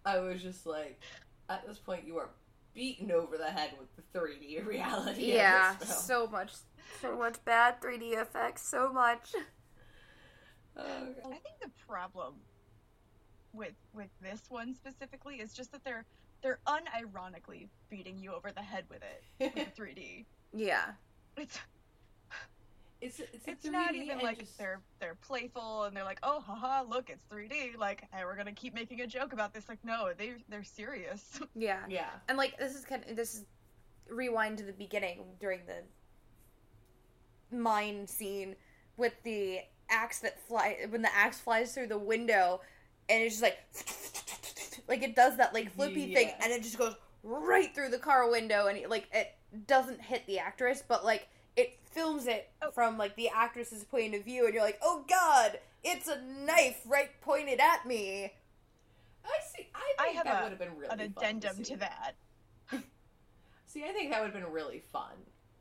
I 0.05 0.19
was 0.19 0.41
just 0.43 0.67
like, 0.67 1.01
at 1.49 1.65
this 1.67 1.79
point, 1.79 2.05
you 2.05 2.17
are 2.17 2.29
beaten 2.75 3.11
over 3.11 3.37
the 3.37 3.45
head 3.49 3.71
with 3.79 3.87
the 3.95 4.19
3D 4.19 4.65
reality. 4.67 5.33
Yeah, 5.33 5.71
of 5.73 5.79
this 5.79 5.89
film. 5.89 6.01
so 6.01 6.27
much, 6.27 6.51
so 7.01 7.17
much 7.17 7.43
bad 7.43 7.81
3D 7.81 8.21
effects, 8.21 8.67
so 8.67 8.91
much. 8.93 9.33
Oh, 10.77 10.83
I 11.25 11.29
think 11.29 11.55
the 11.61 11.69
problem 11.87 12.33
with 13.55 13.73
with 13.93 14.09
this 14.21 14.41
one 14.49 14.73
specifically 14.73 15.35
is 15.37 15.53
just 15.53 15.71
that 15.71 15.83
they're 15.83 16.05
they're 16.41 16.59
unironically 16.67 17.69
beating 17.89 18.19
you 18.19 18.33
over 18.33 18.51
the 18.51 18.61
head 18.61 18.85
with 18.89 19.01
it 19.39 19.53
with 19.55 19.75
3D. 19.75 20.25
Yeah, 20.57 20.91
It's 21.35 21.59
it's 23.01 23.19
it's, 23.19 23.47
it's 23.47 23.65
not 23.65 23.93
3D 23.93 24.03
even 24.03 24.19
like 24.19 24.39
just- 24.39 24.57
they're 24.57 24.79
they're 25.01 25.15
playful 25.15 25.83
and 25.83 25.95
they're 25.95 26.05
like, 26.05 26.19
oh 26.23 26.39
haha, 26.39 26.83
look, 26.87 27.09
it's 27.09 27.23
3D. 27.31 27.77
Like, 27.77 28.07
hey, 28.13 28.23
we're 28.23 28.37
gonna 28.37 28.53
keep 28.53 28.73
making 28.73 29.01
a 29.01 29.07
joke 29.07 29.33
about 29.33 29.53
this. 29.53 29.67
Like, 29.67 29.79
no, 29.83 30.11
they 30.17 30.33
they're 30.47 30.63
serious. 30.63 31.39
yeah, 31.55 31.79
yeah. 31.89 32.09
and 32.29 32.37
like 32.37 32.57
this 32.57 32.73
is 32.75 32.85
kind 32.85 33.03
of 33.09 33.15
this 33.17 33.35
is 33.35 33.45
rewind 34.09 34.57
to 34.59 34.63
the 34.63 34.71
beginning 34.73 35.23
during 35.39 35.61
the 35.65 35.83
mine 37.55 38.07
scene 38.07 38.55
with 38.97 39.13
the 39.23 39.59
axe 39.89 40.19
that 40.19 40.39
fly 40.47 40.77
when 40.89 41.01
the 41.01 41.13
axe 41.15 41.39
flies 41.39 41.73
through 41.73 41.87
the 41.87 41.97
window, 41.97 42.61
and 43.09 43.23
it's 43.23 43.39
just 43.39 43.43
like 43.43 43.57
like 44.87 45.03
it 45.03 45.15
does 45.15 45.37
that 45.37 45.53
like 45.53 45.71
flippy 45.73 46.13
thing, 46.13 46.31
and 46.41 46.51
it 46.51 46.63
just 46.63 46.77
goes 46.77 46.95
right 47.23 47.73
through 47.73 47.89
the 47.89 47.97
car 47.99 48.29
window, 48.29 48.67
and 48.67 48.77
it, 48.77 48.89
like 48.89 49.07
it 49.13 49.33
doesn't 49.67 50.01
hit 50.01 50.25
the 50.27 50.39
actress, 50.39 50.83
but 50.87 51.03
like 51.05 51.27
it 51.55 51.77
films 51.91 52.27
it 52.27 52.49
Oh. 52.61 52.71
from 52.71 52.97
like 52.97 53.15
the 53.15 53.29
actress's 53.29 53.83
point 53.83 54.13
of 54.15 54.23
view, 54.25 54.45
and 54.45 54.53
you're 54.53 54.63
like, 54.63 54.79
oh 54.81 55.03
god, 55.07 55.59
it's 55.83 56.07
a 56.07 56.21
knife 56.21 56.81
right 56.85 57.09
pointed 57.21 57.59
at 57.59 57.85
me. 57.85 58.33
I 59.25 59.39
see. 59.55 59.67
I 59.73 59.93
I 59.99 60.03
think 60.05 60.15
have 60.17 60.25
that 60.25 60.39
a- 60.39 60.43
would 60.43 60.49
have 60.51 60.59
been 60.59 60.77
really 60.77 60.89
An 60.91 60.97
fun 60.99 61.13
addendum 61.17 61.57
to, 61.57 61.63
to 61.63 61.77
that. 61.77 62.15
See, 63.65 63.83
I 63.83 63.91
think 63.91 64.11
that 64.11 64.21
would 64.21 64.31
have 64.31 64.41
been 64.43 64.51
really 64.53 64.83
fun 64.93 65.11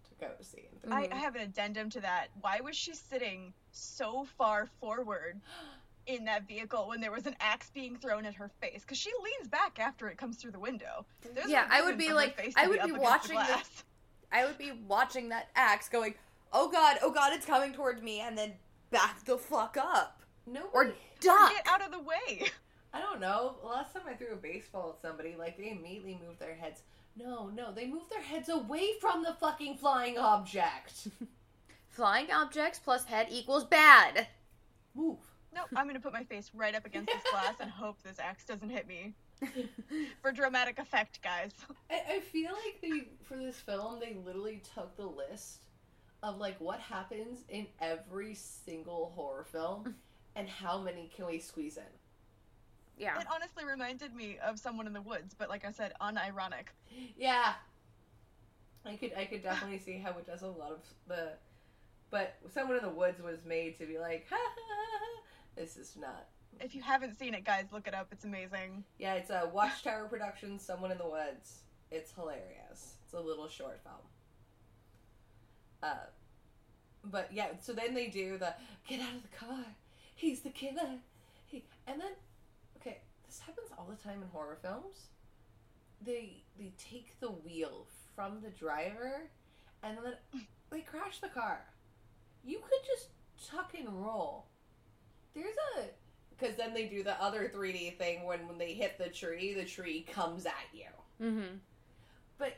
to 0.08 0.14
go 0.26 0.30
see. 0.42 0.68
in 0.84 0.92
I. 0.92 1.08
I 1.10 1.16
have 1.16 1.34
an 1.34 1.40
addendum 1.42 1.88
to 1.90 2.00
that. 2.00 2.28
Why 2.40 2.60
was 2.60 2.76
she 2.76 2.94
sitting 2.94 3.52
so 3.72 4.24
far 4.38 4.66
forward 4.80 5.40
in 6.06 6.24
that 6.26 6.46
vehicle 6.46 6.86
when 6.88 7.00
there 7.00 7.12
was 7.12 7.26
an 7.26 7.36
axe 7.40 7.70
being 7.74 7.96
thrown 7.96 8.24
at 8.26 8.34
her 8.34 8.50
face? 8.60 8.82
Because 8.82 8.98
she 8.98 9.10
leans 9.22 9.48
back 9.48 9.78
after 9.78 10.08
it 10.08 10.18
comes 10.18 10.36
through 10.36 10.52
the 10.52 10.58
window. 10.58 11.04
There's 11.34 11.48
Yeah, 11.50 11.66
no 11.68 11.76
I 11.76 11.82
would 11.82 11.98
be 11.98 12.12
like- 12.12 12.52
I 12.56 12.66
would 12.68 12.78
up 12.78 12.86
be 12.86 12.92
watching 12.92 13.36
the- 13.38 13.44
glass. 13.44 13.84
I 14.32 14.44
would 14.44 14.58
be 14.58 14.72
watching 14.88 15.28
that 15.30 15.48
axe 15.54 15.88
going, 15.88 16.14
oh 16.52 16.68
god, 16.68 16.98
oh 17.02 17.10
god, 17.10 17.32
it's 17.32 17.46
coming 17.46 17.72
towards 17.72 18.02
me, 18.02 18.20
and 18.20 18.36
then 18.36 18.54
back 18.90 19.24
the 19.24 19.38
fuck 19.38 19.76
up. 19.76 20.22
No, 20.46 20.66
Or 20.72 20.94
duck. 21.20 21.52
Get 21.52 21.66
out 21.66 21.82
of 21.84 21.90
the 21.92 22.00
way. 22.00 22.48
I 22.92 23.00
don't 23.00 23.20
know. 23.20 23.56
Last 23.62 23.92
time 23.94 24.02
I 24.08 24.14
threw 24.14 24.32
a 24.32 24.36
baseball 24.36 24.94
at 24.96 25.02
somebody, 25.02 25.34
like 25.38 25.56
they 25.56 25.70
immediately 25.70 26.18
moved 26.24 26.38
their 26.38 26.54
heads. 26.54 26.82
No, 27.16 27.48
no, 27.48 27.72
they 27.72 27.86
moved 27.86 28.10
their 28.10 28.20
heads 28.22 28.48
away 28.48 28.98
from 29.00 29.22
the 29.22 29.34
fucking 29.34 29.78
flying 29.78 30.18
object. 30.18 31.08
Flying 31.90 32.30
objects 32.32 32.80
plus 32.80 33.04
head 33.04 33.28
equals 33.30 33.64
bad. 33.64 34.26
Move. 34.96 35.18
No, 35.54 35.62
I'm 35.76 35.86
gonna 35.86 36.00
put 36.00 36.12
my 36.12 36.24
face 36.24 36.50
right 36.54 36.74
up 36.74 36.84
against 36.84 37.12
this 37.12 37.22
glass 37.30 37.54
and 37.60 37.70
hope 37.70 38.02
this 38.02 38.18
axe 38.18 38.44
doesn't 38.44 38.70
hit 38.70 38.88
me. 38.88 39.14
For 40.22 40.32
dramatic 40.32 40.78
effect, 40.78 41.22
guys. 41.22 41.52
I, 41.90 42.16
I 42.16 42.20
feel 42.20 42.50
like 42.52 42.80
they 42.82 43.08
for 43.22 43.36
this 43.36 43.56
film 43.56 44.00
they 44.00 44.16
literally 44.24 44.62
took 44.74 44.96
the 44.96 45.06
list 45.06 45.66
of 46.22 46.38
like 46.38 46.60
what 46.60 46.80
happens 46.80 47.44
in 47.48 47.66
every 47.80 48.34
single 48.34 49.12
horror 49.14 49.44
film 49.44 49.94
and 50.34 50.48
how 50.48 50.80
many 50.80 51.10
can 51.14 51.26
we 51.26 51.38
squeeze 51.38 51.76
in. 51.76 51.82
Yeah. 52.96 53.20
It 53.20 53.26
honestly 53.32 53.64
reminded 53.64 54.14
me 54.14 54.38
of 54.44 54.58
Someone 54.58 54.86
in 54.86 54.92
the 54.92 55.02
Woods, 55.02 55.34
but 55.36 55.48
like 55.48 55.64
I 55.64 55.72
said, 55.72 55.92
unironic. 56.00 56.68
Yeah. 57.16 57.54
I 58.86 58.96
could 58.96 59.12
I 59.16 59.24
could 59.24 59.42
definitely 59.42 59.78
see 59.78 59.98
how 59.98 60.10
it 60.10 60.26
does 60.26 60.42
a 60.42 60.48
lot 60.48 60.72
of 60.72 60.80
the 61.06 61.32
but 62.10 62.36
someone 62.52 62.76
in 62.76 62.82
the 62.82 62.90
woods 62.90 63.20
was 63.20 63.38
made 63.44 63.76
to 63.78 63.86
be 63.86 63.98
like 63.98 64.26
ha 64.30 64.36
ha 64.36 64.62
ha, 64.68 64.98
ha. 65.00 65.22
This 65.56 65.76
is 65.76 65.96
not. 65.98 66.26
If 66.60 66.74
you 66.74 66.82
haven't 66.82 67.18
seen 67.18 67.34
it, 67.34 67.44
guys, 67.44 67.66
look 67.72 67.88
it 67.88 67.94
up. 67.94 68.08
It's 68.12 68.24
amazing. 68.24 68.84
yeah 68.98 69.14
it's 69.14 69.30
a 69.30 69.50
watchtower 69.52 70.06
production 70.06 70.58
someone 70.58 70.90
in 70.92 70.98
the 70.98 71.08
woods. 71.08 71.60
It's 71.90 72.12
hilarious. 72.12 72.94
It's 73.04 73.14
a 73.14 73.20
little 73.20 73.48
short 73.48 73.80
film. 73.82 73.96
Uh 75.82 76.06
but 77.04 77.28
yeah 77.32 77.48
so 77.60 77.72
then 77.72 77.92
they 77.94 78.06
do 78.06 78.38
the 78.38 78.54
get 78.88 79.00
out 79.00 79.14
of 79.14 79.22
the 79.22 79.36
car. 79.36 79.64
He's 80.14 80.40
the 80.40 80.50
killer. 80.50 80.98
He 81.46 81.64
and 81.86 82.00
then 82.00 82.12
okay 82.80 82.98
this 83.26 83.40
happens 83.40 83.68
all 83.76 83.86
the 83.90 84.02
time 84.02 84.22
in 84.22 84.28
horror 84.28 84.58
films. 84.62 85.08
They 86.04 86.42
they 86.58 86.72
take 86.78 87.18
the 87.20 87.28
wheel 87.30 87.86
from 88.14 88.40
the 88.42 88.50
driver 88.50 89.22
and 89.82 89.98
then 89.98 90.14
they 90.70 90.80
crash 90.80 91.20
the 91.20 91.28
car. 91.28 91.60
You 92.44 92.58
could 92.58 92.86
just 92.86 93.08
tuck 93.50 93.74
and 93.78 93.88
roll 94.04 94.46
there's 95.34 95.54
a 95.78 95.82
because 96.36 96.56
then 96.56 96.74
they 96.74 96.86
do 96.86 97.02
the 97.02 97.20
other 97.22 97.50
3d 97.54 97.96
thing 97.98 98.24
when 98.24 98.46
when 98.48 98.58
they 98.58 98.72
hit 98.74 98.98
the 98.98 99.08
tree 99.08 99.54
the 99.54 99.64
tree 99.64 100.06
comes 100.12 100.46
at 100.46 100.52
you 100.72 100.86
Mm-hmm. 101.22 101.56
but 102.38 102.56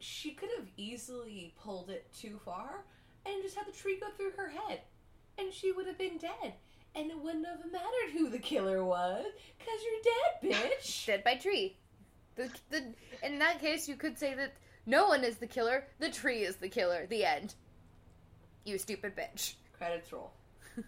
she 0.00 0.32
could 0.32 0.50
have 0.58 0.66
easily 0.76 1.54
pulled 1.62 1.88
it 1.88 2.06
too 2.12 2.38
far 2.44 2.84
and 3.24 3.42
just 3.42 3.56
had 3.56 3.66
the 3.66 3.72
tree 3.72 3.98
go 3.98 4.08
through 4.16 4.32
her 4.36 4.48
head 4.48 4.80
and 5.38 5.52
she 5.52 5.72
would 5.72 5.86
have 5.86 5.96
been 5.98 6.18
dead 6.18 6.54
and 6.94 7.10
it 7.10 7.18
wouldn't 7.18 7.46
have 7.46 7.60
mattered 7.72 8.12
who 8.12 8.28
the 8.28 8.38
killer 8.38 8.84
was 8.84 9.24
because 9.58 9.80
you're 9.82 10.52
dead 10.52 10.70
bitch 10.80 11.06
Dead 11.06 11.24
by 11.24 11.34
tree. 11.36 11.76
The, 12.36 12.50
the, 12.70 12.84
in 13.22 13.38
that 13.38 13.60
case, 13.60 13.88
you 13.88 13.96
could 13.96 14.18
say 14.18 14.34
that 14.34 14.52
no 14.84 15.06
one 15.08 15.24
is 15.24 15.36
the 15.38 15.46
killer, 15.46 15.86
the 15.98 16.10
tree 16.10 16.40
is 16.42 16.56
the 16.56 16.68
killer. 16.68 17.06
The 17.08 17.24
end. 17.24 17.54
You 18.64 18.76
stupid 18.76 19.16
bitch. 19.16 19.54
Credits 19.76 20.12
roll. 20.12 20.32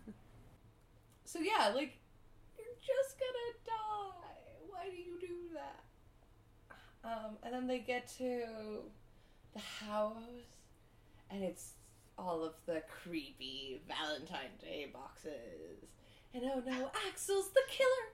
so 1.28 1.38
yeah, 1.40 1.72
like 1.74 1.92
you're 2.56 2.66
just 2.80 3.16
gonna 3.18 3.52
die. 3.66 4.66
Why 4.68 4.88
do 4.90 4.96
you 4.96 5.18
do 5.20 5.54
that? 5.54 5.84
Um, 7.04 7.36
and 7.42 7.52
then 7.54 7.66
they 7.66 7.78
get 7.80 8.08
to 8.18 8.42
the 9.52 9.60
house, 9.60 10.16
and 11.30 11.42
it's 11.44 11.72
all 12.18 12.42
of 12.44 12.54
the 12.66 12.82
creepy 13.02 13.82
Valentine 13.86 14.50
Day 14.60 14.88
boxes. 14.92 15.84
And 16.34 16.44
oh 16.44 16.62
no, 16.66 16.90
Axel's 17.08 17.50
the 17.50 17.60
killer! 17.68 18.12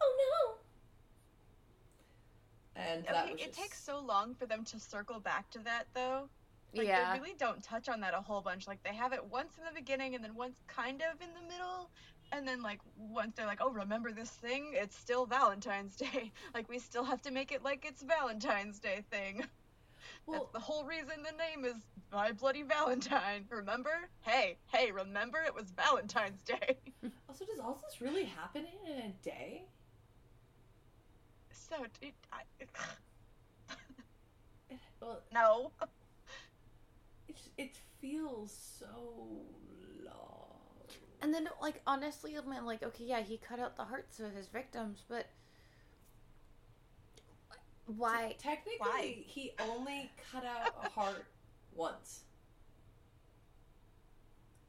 Oh 0.00 0.56
no! 2.76 2.82
And 2.82 3.04
that 3.04 3.24
Okay, 3.24 3.32
was 3.32 3.40
it 3.42 3.46
just- 3.48 3.58
takes 3.58 3.82
so 3.82 4.00
long 4.00 4.34
for 4.34 4.46
them 4.46 4.64
to 4.64 4.80
circle 4.80 5.20
back 5.20 5.50
to 5.50 5.58
that, 5.60 5.86
though. 5.94 6.28
Like, 6.74 6.88
yeah. 6.88 7.12
They 7.14 7.20
really 7.20 7.36
don't 7.38 7.62
touch 7.62 7.88
on 7.88 8.00
that 8.00 8.14
a 8.14 8.20
whole 8.20 8.40
bunch. 8.40 8.66
Like, 8.66 8.82
they 8.82 8.92
have 8.94 9.12
it 9.12 9.24
once 9.30 9.58
in 9.58 9.64
the 9.64 9.70
beginning 9.80 10.16
and 10.16 10.24
then 10.24 10.34
once 10.34 10.56
kind 10.66 11.02
of 11.02 11.20
in 11.22 11.28
the 11.34 11.48
middle. 11.48 11.88
And 12.32 12.46
then, 12.46 12.62
like, 12.62 12.80
once 12.96 13.34
they're 13.36 13.46
like, 13.46 13.60
oh, 13.60 13.70
remember 13.70 14.10
this 14.12 14.30
thing? 14.30 14.72
It's 14.74 14.96
still 14.96 15.26
Valentine's 15.26 15.96
Day. 15.96 16.32
Like, 16.54 16.68
we 16.68 16.78
still 16.78 17.04
have 17.04 17.22
to 17.22 17.30
make 17.30 17.52
it 17.52 17.62
like 17.62 17.84
it's 17.86 18.02
Valentine's 18.02 18.78
Day 18.78 19.04
thing. 19.10 19.44
well, 20.26 20.40
That's 20.40 20.52
the 20.52 20.60
whole 20.60 20.84
reason 20.84 21.14
the 21.22 21.36
name 21.36 21.64
is 21.64 21.80
My 22.12 22.32
Bloody 22.32 22.62
Valentine. 22.62 23.44
Remember? 23.50 24.08
Hey, 24.22 24.56
hey, 24.72 24.90
remember 24.92 25.38
it 25.46 25.54
was 25.54 25.70
Valentine's 25.70 26.40
Day. 26.44 26.76
also, 27.28 27.44
does 27.44 27.58
all 27.60 27.80
this 27.88 28.00
really 28.00 28.24
happen 28.24 28.66
in 28.86 28.92
a 28.98 29.12
day? 29.22 29.64
so, 31.52 31.76
it, 32.02 32.14
I, 32.32 32.42
Well, 35.00 35.20
no. 35.32 35.72
it 37.28 37.36
it 37.58 37.76
feels 38.00 38.52
so. 38.78 39.42
And 41.24 41.32
then, 41.32 41.48
like, 41.62 41.80
honestly, 41.86 42.36
I'm 42.36 42.66
like, 42.66 42.82
okay, 42.82 43.04
yeah, 43.04 43.22
he 43.22 43.38
cut 43.38 43.58
out 43.58 43.78
the 43.78 43.84
hearts 43.84 44.20
of 44.20 44.34
his 44.34 44.46
victims, 44.46 45.04
but 45.08 45.24
why? 47.86 48.36
Technically, 48.38 48.76
Why? 48.78 49.16
he 49.24 49.52
only 49.58 50.10
cut 50.30 50.44
out 50.44 50.74
a 50.84 50.90
heart 50.90 51.24
once. 51.74 52.24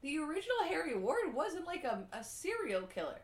the 0.00 0.16
original 0.16 0.56
Harry 0.66 0.96
Ward 0.96 1.34
wasn't 1.34 1.66
like 1.66 1.84
a, 1.84 2.04
a 2.14 2.24
serial 2.24 2.86
killer. 2.86 3.20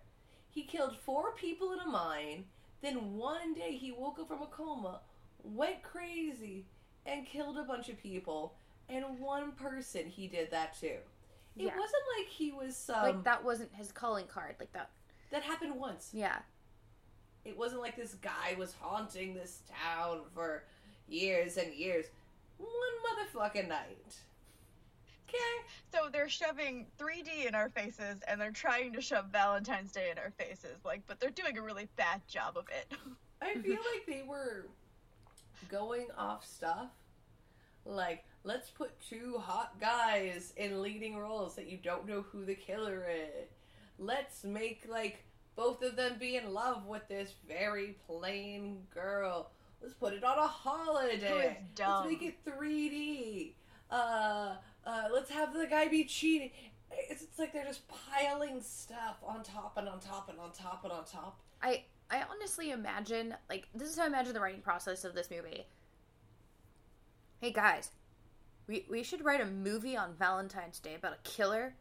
He 0.51 0.65
killed 0.65 0.95
four 0.95 1.33
people 1.33 1.73
in 1.73 1.79
a 1.81 1.89
mine, 1.89 2.45
then 2.83 3.15
one 3.15 3.55
day 3.55 3.73
he 3.79 3.93
woke 3.93 4.19
up 4.19 4.29
from 4.29 4.43
a 4.43 4.47
coma, 4.47 5.01
went 5.43 5.83
crazy, 5.83 6.67
and 7.07 7.25
killed 7.25 7.57
a 7.57 7.65
bunch 7.65 7.89
of 7.89 7.97
people. 8.03 8.57
And 8.91 9.19
one 9.19 9.53
person 9.53 10.07
he 10.07 10.29
did 10.29 10.51
that 10.51 10.79
to. 10.81 10.99
It 11.57 11.65
Yeah. 11.65 11.79
wasn't 11.79 12.03
like 12.19 12.29
he 12.29 12.53
was 12.53 12.77
some. 12.77 13.03
like 13.03 13.15
um, 13.17 13.23
that 13.25 13.45
wasn't 13.45 13.75
his 13.75 13.93
calling 13.93 14.27
card. 14.27 14.57
Like 14.59 14.73
that. 14.73 14.91
that 15.31 15.43
happened 15.43 15.75
once. 15.77 16.11
Yeah. 16.13 16.39
It 17.45 17.57
wasn't 17.59 17.81
like 17.83 17.97
this 17.97 18.15
guy 18.15 18.55
was 18.59 18.73
haunting 18.81 19.35
this 19.35 19.63
town 19.85 20.21
for 20.35 20.65
years 21.09 21.57
and 21.57 21.75
years. 21.75 22.07
One 22.59 22.69
motherfucking 22.71 23.69
night. 23.69 24.17
Okay? 25.29 25.67
So 25.93 26.09
they're 26.13 26.29
shoving 26.29 26.87
3D 26.99 27.47
in 27.49 27.55
our 27.55 27.69
faces, 27.71 28.23
and 28.29 28.41
they're 28.41 28.51
trying 28.53 28.93
to 28.93 29.01
shove 29.01 29.27
Valentine's 29.33 29.91
Day 29.91 30.11
in 30.11 30.19
our 30.19 30.31
faces. 30.39 30.77
Like, 30.85 31.03
but 31.07 31.19
they're 31.21 31.31
doing 31.31 31.59
a 31.59 31.63
really 31.63 31.89
bad 31.97 32.21
job 32.29 32.57
of 32.57 32.67
it. 32.69 32.93
I 33.41 33.55
feel 33.55 33.79
like 33.95 34.07
they 34.07 34.23
were 34.27 34.67
going 35.69 36.07
off 36.17 36.47
stuff. 36.47 36.89
Like, 37.85 38.25
let's 38.45 38.71
put 38.71 38.91
two 39.01 39.39
hot 39.39 39.81
guys 39.81 40.53
in 40.57 40.83
leading 40.83 41.17
roles 41.17 41.55
that 41.57 41.69
you 41.69 41.79
don't 41.83 42.07
know 42.07 42.23
who 42.23 42.45
the 42.45 42.55
killer 42.55 43.07
is. 43.11 43.49
Let's 43.99 44.45
make, 44.45 44.87
like, 44.89 45.25
both 45.55 45.83
of 45.83 45.97
them 45.97 46.17
be 46.19 46.37
in 46.37 46.53
love 46.53 46.87
with 46.87 47.07
this 47.09 47.35
very 47.47 47.97
plain 48.07 48.79
girl. 48.93 49.51
Let's 49.81 49.95
put 49.95 50.13
it 50.15 50.25
on 50.25 50.39
a 50.39 50.47
holiday. 50.47 51.29
Who 51.29 51.39
is 51.39 51.57
dumb. 51.75 52.07
Let's 52.07 52.21
make 52.21 52.23
it 52.23 52.45
3D. 52.45 53.53
Uh, 53.91 54.55
uh, 54.87 55.09
let's 55.13 55.31
have 55.31 55.53
the 55.53 55.67
guy 55.67 55.89
be 55.89 56.05
cheating. 56.05 56.51
It's, 56.91 57.23
it's 57.23 57.39
like 57.39 57.53
they're 57.53 57.65
just 57.65 57.83
piling 57.89 58.61
stuff 58.63 59.17
on 59.27 59.43
top 59.43 59.75
and 59.77 59.89
on 59.89 60.01
top 60.01 60.29
and 60.29 60.39
on 60.39 60.53
top 60.53 60.85
and 60.85 60.93
on 60.93 61.05
top. 61.05 61.41
I 61.63 61.85
I 62.11 62.23
honestly 62.31 62.71
imagine 62.71 63.35
like 63.49 63.69
this 63.75 63.89
is 63.89 63.97
how 63.97 64.05
I 64.05 64.07
imagine 64.07 64.35
the 64.35 64.41
writing 64.41 64.61
process 64.61 65.05
of 65.05 65.15
this 65.15 65.31
movie. 65.31 65.67
Hey 67.41 67.51
guys, 67.51 67.91
we 68.67 68.87
we 68.91 69.03
should 69.03 69.25
write 69.25 69.41
a 69.41 69.47
movie 69.47 69.97
on 69.97 70.15
Valentine's 70.19 70.79
Day 70.79 70.95
about 70.95 71.15
a 71.15 71.29
killer, 71.29 71.75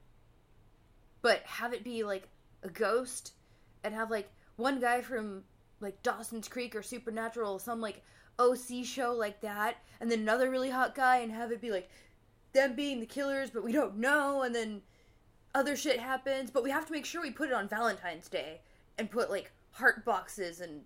but 1.21 1.41
have 1.43 1.73
it 1.73 1.83
be 1.83 2.03
like 2.03 2.27
a 2.63 2.69
ghost, 2.69 3.33
and 3.83 3.93
have 3.93 4.11
like 4.11 4.29
one 4.55 4.79
guy 4.79 5.01
from 5.01 5.43
like 5.79 6.01
Dawson's 6.03 6.47
Creek 6.47 6.75
or 6.75 6.83
Supernatural, 6.83 7.59
some 7.59 7.81
like 7.81 8.01
OC 8.39 8.83
show 8.83 9.13
like 9.13 9.41
that, 9.41 9.77
and 9.99 10.11
then 10.11 10.19
another 10.19 10.49
really 10.49 10.69
hot 10.69 10.95
guy, 10.95 11.17
and 11.17 11.31
have 11.31 11.51
it 11.51 11.61
be 11.61 11.71
like 11.71 11.89
them 12.53 12.75
being 12.75 12.99
the 12.99 13.05
killers, 13.05 13.49
but 13.49 13.63
we 13.63 13.71
don't 13.71 13.97
know, 13.97 14.41
and 14.43 14.53
then 14.53 14.81
other 15.53 15.75
shit 15.75 15.99
happens, 15.99 16.49
but 16.51 16.63
we 16.63 16.71
have 16.71 16.85
to 16.85 16.91
make 16.91 17.05
sure 17.05 17.21
we 17.21 17.31
put 17.31 17.49
it 17.49 17.55
on 17.55 17.67
Valentine's 17.67 18.29
Day 18.29 18.61
and 18.97 19.09
put 19.09 19.29
like 19.29 19.51
heart 19.71 20.05
boxes 20.05 20.61
and 20.61 20.81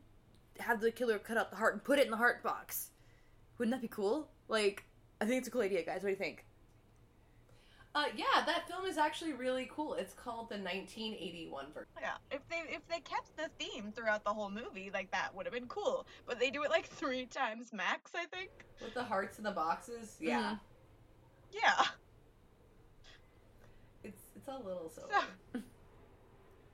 have 0.60 0.80
the 0.80 0.92
killer 0.92 1.20
cut 1.20 1.38
out 1.38 1.50
the 1.50 1.58
heart 1.58 1.74
and 1.74 1.84
put 1.84 2.00
it 2.00 2.06
in 2.06 2.12
the 2.12 2.18
heart 2.18 2.44
box. 2.44 2.92
Wouldn't 3.58 3.74
that 3.76 3.82
be 3.82 3.88
cool? 3.88 4.30
Like, 4.48 4.86
I 5.22 5.26
think 5.26 5.40
it's 5.40 5.48
a 5.48 5.52
cool 5.52 5.62
idea, 5.62 5.84
guys. 5.84 5.96
What 6.04 6.08
do 6.08 6.10
you 6.10 6.16
think? 6.16 6.46
Uh, 7.94 8.06
yeah, 8.18 8.44
that 8.46 8.68
film 8.68 8.86
is 8.86 8.98
actually 8.98 9.32
really 9.32 9.70
cool. 9.74 9.94
It's 9.94 10.14
called 10.14 10.50
the 10.50 10.56
1981 10.58 11.68
version. 11.74 11.88
yeah, 12.02 12.16
if 12.30 12.42
they 12.50 12.62
if 12.68 12.86
they 12.90 13.00
kept 13.00 13.36
the 13.38 13.50
theme 13.58 13.94
throughout 13.96 14.26
the 14.26 14.34
whole 14.34 14.50
movie, 14.50 14.92
like 14.94 15.10
that 15.12 15.34
would 15.34 15.46
have 15.46 15.54
been 15.54 15.68
cool. 15.68 16.06
But 16.26 16.38
they 16.40 16.50
do 16.50 16.64
it 16.64 16.70
like 16.70 16.86
three 16.88 17.26
times 17.26 17.72
max, 17.72 18.12
I 18.14 18.26
think. 18.26 18.50
With 18.82 18.94
the 18.94 19.04
hearts 19.04 19.38
in 19.38 19.46
the 19.46 19.52
boxes. 19.52 20.18
Yeah. 20.20 20.58
Yeah. 21.54 21.86
It's 24.04 24.22
it's 24.36 24.48
a 24.50 24.58
little 24.58 24.90
silly. 24.94 25.08
So- 25.54 25.62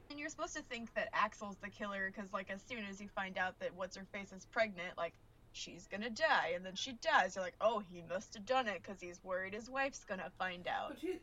And 0.10 0.20
you're 0.20 0.28
supposed 0.28 0.58
to 0.58 0.64
think 0.64 0.94
that 0.96 1.08
Axel's 1.14 1.56
the 1.64 1.70
killer 1.70 2.12
because, 2.14 2.34
like, 2.34 2.50
as 2.52 2.62
soon 2.62 2.80
as 2.90 3.00
you 3.00 3.08
find 3.16 3.38
out 3.38 3.58
that 3.62 3.74
what's 3.74 3.96
her 3.96 4.04
face 4.12 4.34
is 4.34 4.46
pregnant, 4.46 4.98
like, 4.98 5.14
she's 5.52 5.88
gonna 5.88 6.10
die, 6.10 6.54
and 6.56 6.66
then 6.66 6.76
she 6.76 6.94
dies. 6.94 7.36
You're 7.36 7.44
like, 7.44 7.56
oh, 7.62 7.80
he 7.92 8.02
must 8.10 8.34
have 8.36 8.46
done 8.46 8.68
it 8.68 8.82
because 8.82 9.00
he's 9.02 9.20
worried 9.24 9.54
his 9.54 9.70
wife's 9.70 10.04
gonna 10.04 10.32
find 10.38 10.68
out. 10.68 10.90
But 10.90 11.04
you, 11.04 11.16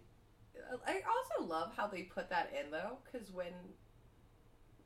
I 0.87 1.01
also 1.09 1.49
love 1.49 1.73
how 1.77 1.87
they 1.87 2.03
put 2.03 2.29
that 2.31 2.53
in 2.59 2.71
though, 2.71 2.99
because 3.05 3.31
when 3.33 3.53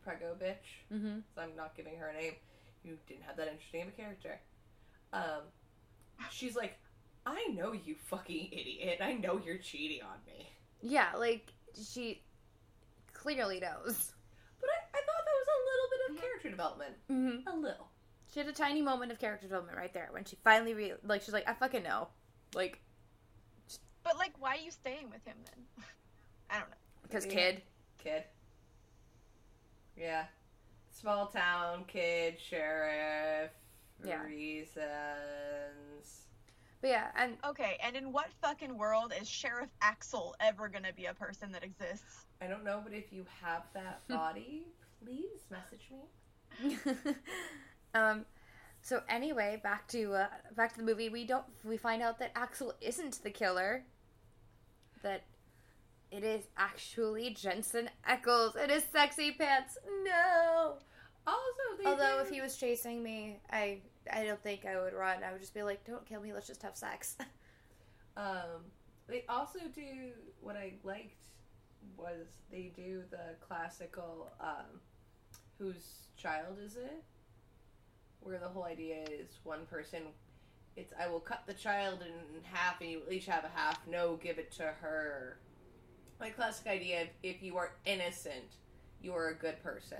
Prego 0.02 0.34
bitch, 0.40 0.84
Mm-hmm. 0.92 1.14
'cause 1.20 1.38
I'm 1.38 1.56
not 1.56 1.74
giving 1.76 1.96
her 1.96 2.08
a 2.08 2.12
name, 2.14 2.34
you 2.84 2.98
didn't 3.06 3.22
have 3.22 3.36
that 3.36 3.48
interesting 3.48 3.82
of 3.82 3.88
a 3.88 3.92
character. 3.92 4.40
Um, 5.12 5.42
she's 6.30 6.56
like, 6.56 6.78
I 7.24 7.46
know 7.54 7.72
you 7.72 7.94
fucking 8.08 8.48
idiot. 8.50 8.98
I 9.00 9.12
know 9.14 9.40
you're 9.44 9.58
cheating 9.58 10.02
on 10.02 10.18
me. 10.26 10.48
Yeah, 10.80 11.10
like 11.16 11.52
she 11.80 12.22
clearly 13.12 13.60
knows. 13.60 14.12
But 14.60 14.70
I, 14.70 14.98
I 14.98 15.00
thought 15.00 15.24
that 15.24 15.36
was 15.38 15.48
a 15.48 15.60
little 15.70 15.88
bit 15.90 16.10
of 16.16 16.20
character 16.20 16.50
development. 16.50 16.94
Mm-hmm. 17.10 17.48
A 17.48 17.60
little. 17.60 17.88
She 18.32 18.40
had 18.40 18.48
a 18.48 18.52
tiny 18.52 18.80
moment 18.80 19.12
of 19.12 19.18
character 19.18 19.46
development 19.46 19.76
right 19.76 19.92
there 19.92 20.08
when 20.10 20.24
she 20.24 20.36
finally 20.42 20.72
re- 20.74 20.94
like 21.04 21.22
she's 21.22 21.34
like, 21.34 21.46
I 21.48 21.52
fucking 21.52 21.82
know, 21.82 22.08
like, 22.54 22.80
But 24.02 24.16
like, 24.16 24.32
why 24.38 24.56
are 24.56 24.60
you 24.64 24.70
staying 24.70 25.10
with 25.10 25.24
him 25.26 25.36
then? 25.44 25.84
I 26.50 26.58
don't 26.58 26.70
know. 26.70 26.76
because 27.02 27.26
kid. 27.26 27.60
Kid. 28.02 28.24
Yeah. 29.96 30.24
Small 30.90 31.26
town 31.26 31.84
kid, 31.86 32.36
sheriff, 32.40 33.50
Yeah. 34.04 34.22
reasons. 34.24 34.86
But 36.80 36.88
yeah, 36.90 37.08
and 37.16 37.36
Okay, 37.46 37.76
and 37.82 37.94
in 37.96 38.12
what 38.12 38.28
fucking 38.40 38.76
world 38.76 39.12
is 39.20 39.28
Sheriff 39.28 39.70
Axel 39.82 40.34
ever 40.40 40.68
gonna 40.68 40.92
be 40.92 41.04
a 41.06 41.14
person 41.14 41.52
that 41.52 41.62
exists? 41.62 42.24
I 42.40 42.46
don't 42.46 42.64
know, 42.64 42.80
but 42.82 42.92
if 42.94 43.12
you 43.12 43.24
have 43.42 43.62
that 43.74 44.00
body, 44.08 44.66
please 45.04 45.44
message 45.50 45.90
me. 45.90 46.78
um, 47.94 48.24
so 48.82 49.02
anyway, 49.08 49.60
back 49.62 49.86
to 49.88 50.14
uh, 50.14 50.26
back 50.56 50.72
to 50.72 50.78
the 50.78 50.84
movie. 50.84 51.08
We 51.08 51.24
don't 51.24 51.44
we 51.64 51.76
find 51.76 52.02
out 52.02 52.18
that 52.18 52.32
Axel 52.34 52.74
isn't 52.80 53.22
the 53.22 53.30
killer. 53.30 53.84
That 55.02 55.24
it 56.10 56.24
is 56.24 56.44
actually 56.56 57.30
Jensen 57.30 57.88
Ackles. 58.08 58.56
It 58.56 58.70
is 58.70 58.84
sexy 58.92 59.32
pants. 59.32 59.78
No. 60.04 60.74
Also, 61.26 61.82
they 61.82 61.88
Although 61.88 62.16
do- 62.16 62.22
if 62.22 62.30
he 62.30 62.40
was 62.40 62.56
chasing 62.56 63.02
me, 63.02 63.38
I 63.50 63.80
I 64.12 64.24
don't 64.24 64.42
think 64.42 64.66
I 64.66 64.80
would 64.80 64.92
run. 64.94 65.22
I 65.22 65.32
would 65.32 65.40
just 65.40 65.54
be 65.54 65.62
like, 65.62 65.84
"Don't 65.84 66.04
kill 66.04 66.20
me. 66.20 66.32
Let's 66.32 66.46
just 66.46 66.62
have 66.62 66.76
sex." 66.76 67.16
Um, 68.14 68.66
they 69.08 69.24
also 69.26 69.60
do 69.74 70.12
what 70.42 70.54
I 70.54 70.74
liked 70.84 71.28
was 71.96 72.26
they 72.50 72.72
do 72.76 73.02
the 73.10 73.36
classical 73.40 74.30
um, 74.38 74.80
whose 75.58 76.08
child 76.16 76.58
is 76.62 76.76
it? 76.76 77.02
Where 78.22 78.38
the 78.38 78.48
whole 78.48 78.64
idea 78.64 79.02
is 79.02 79.38
one 79.42 79.66
person. 79.66 80.02
It's 80.76 80.92
I 80.98 81.08
will 81.08 81.20
cut 81.20 81.42
the 81.46 81.54
child 81.54 82.00
in 82.02 82.42
half 82.44 82.80
and 82.80 82.90
you 82.90 83.02
each 83.10 83.26
have 83.26 83.44
a 83.44 83.50
half. 83.54 83.80
No, 83.86 84.16
give 84.16 84.38
it 84.38 84.52
to 84.52 84.62
her. 84.80 85.38
My 86.20 86.30
classic 86.30 86.66
idea: 86.66 87.02
if, 87.02 87.08
if 87.22 87.42
you 87.42 87.56
are 87.56 87.72
innocent, 87.84 88.56
you 89.02 89.12
are 89.12 89.28
a 89.28 89.34
good 89.34 89.62
person. 89.62 89.98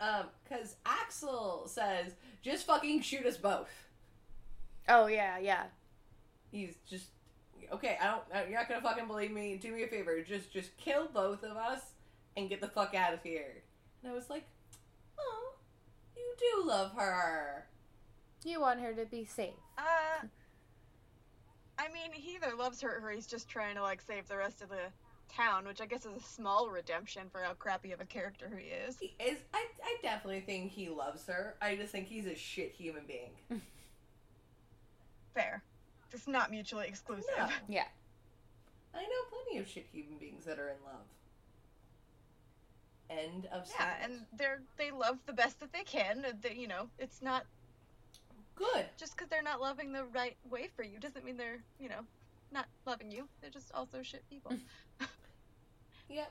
Um, 0.00 0.26
because 0.42 0.76
Axel 0.84 1.64
says, 1.66 2.14
"Just 2.42 2.66
fucking 2.66 3.02
shoot 3.02 3.24
us 3.24 3.36
both." 3.36 3.70
oh 4.88 5.06
yeah, 5.06 5.38
yeah. 5.38 5.64
He's 6.50 6.74
just 6.88 7.06
okay. 7.72 7.96
I 8.00 8.06
don't. 8.10 8.50
You're 8.50 8.58
not 8.58 8.68
gonna 8.68 8.82
fucking 8.82 9.06
believe 9.06 9.30
me. 9.30 9.56
Do 9.56 9.72
me 9.72 9.84
a 9.84 9.88
favor. 9.88 10.20
Just, 10.22 10.52
just 10.52 10.76
kill 10.76 11.08
both 11.12 11.42
of 11.42 11.56
us 11.56 11.80
and 12.36 12.48
get 12.48 12.60
the 12.60 12.68
fuck 12.68 12.94
out 12.94 13.14
of 13.14 13.22
here. 13.22 13.62
And 14.02 14.12
I 14.12 14.14
was 14.14 14.28
like, 14.28 14.44
do 16.42 16.68
love 16.68 16.92
her. 16.96 17.66
You 18.44 18.60
want 18.60 18.80
her 18.80 18.92
to 18.92 19.06
be 19.06 19.24
safe. 19.24 19.54
Uh, 19.78 20.26
I 21.78 21.88
mean, 21.88 22.12
he 22.12 22.34
either 22.34 22.54
loves 22.56 22.80
her 22.80 23.00
or 23.02 23.10
he's 23.10 23.26
just 23.26 23.48
trying 23.48 23.76
to 23.76 23.82
like 23.82 24.00
save 24.00 24.28
the 24.28 24.36
rest 24.36 24.62
of 24.62 24.68
the 24.68 24.90
town, 25.34 25.64
which 25.66 25.80
I 25.80 25.86
guess 25.86 26.04
is 26.04 26.16
a 26.16 26.24
small 26.24 26.68
redemption 26.68 27.24
for 27.30 27.42
how 27.42 27.54
crappy 27.54 27.92
of 27.92 28.00
a 28.00 28.04
character 28.04 28.50
he 28.56 28.68
is. 28.68 28.98
He 28.98 29.14
is. 29.18 29.38
I, 29.54 29.66
I 29.82 29.96
definitely 30.02 30.40
think 30.40 30.72
he 30.72 30.88
loves 30.88 31.26
her. 31.26 31.54
I 31.62 31.76
just 31.76 31.92
think 31.92 32.08
he's 32.08 32.26
a 32.26 32.34
shit 32.34 32.72
human 32.72 33.04
being. 33.06 33.30
Fair. 35.34 35.62
It's 36.12 36.26
not 36.28 36.50
mutually 36.50 36.86
exclusive. 36.88 37.30
No. 37.38 37.48
Yeah. 37.68 37.86
I 38.94 39.02
know 39.02 39.08
plenty 39.30 39.58
of 39.58 39.68
shit 39.68 39.86
human 39.90 40.18
beings 40.18 40.44
that 40.44 40.58
are 40.58 40.68
in 40.68 40.76
love. 40.84 41.06
End 43.18 43.46
of 43.52 43.68
Yeah, 43.78 43.94
and 44.02 44.20
they're 44.36 44.60
they 44.76 44.90
love 44.90 45.18
the 45.26 45.32
best 45.32 45.60
that 45.60 45.72
they 45.72 45.82
can. 45.84 46.24
and 46.24 46.40
They, 46.42 46.54
you 46.54 46.68
know, 46.68 46.88
it's 46.98 47.20
not 47.22 47.44
good. 48.54 48.86
just 48.96 49.16
because 49.16 49.28
they're 49.28 49.42
not 49.42 49.60
loving 49.60 49.92
the 49.92 50.04
right 50.06 50.36
way 50.50 50.68
for 50.74 50.82
you 50.82 50.98
doesn't 50.98 51.24
mean 51.24 51.36
they're 51.36 51.62
you 51.78 51.88
know 51.88 52.00
not 52.52 52.66
loving 52.86 53.10
you. 53.10 53.28
They're 53.40 53.50
just 53.50 53.72
also 53.74 54.02
shit 54.02 54.28
people. 54.30 54.52
Yep. 56.08 56.30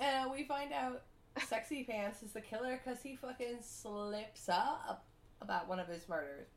And 0.00 0.30
we 0.32 0.42
find 0.44 0.72
out 0.72 1.02
Sexy 1.46 1.84
Pants 1.84 2.22
is 2.24 2.32
the 2.32 2.40
killer 2.40 2.80
because 2.82 3.02
he 3.02 3.14
fucking 3.14 3.58
slips 3.60 4.48
up 4.48 5.04
about 5.40 5.68
one 5.68 5.78
of 5.78 5.86
his 5.86 6.08
murders. 6.08 6.48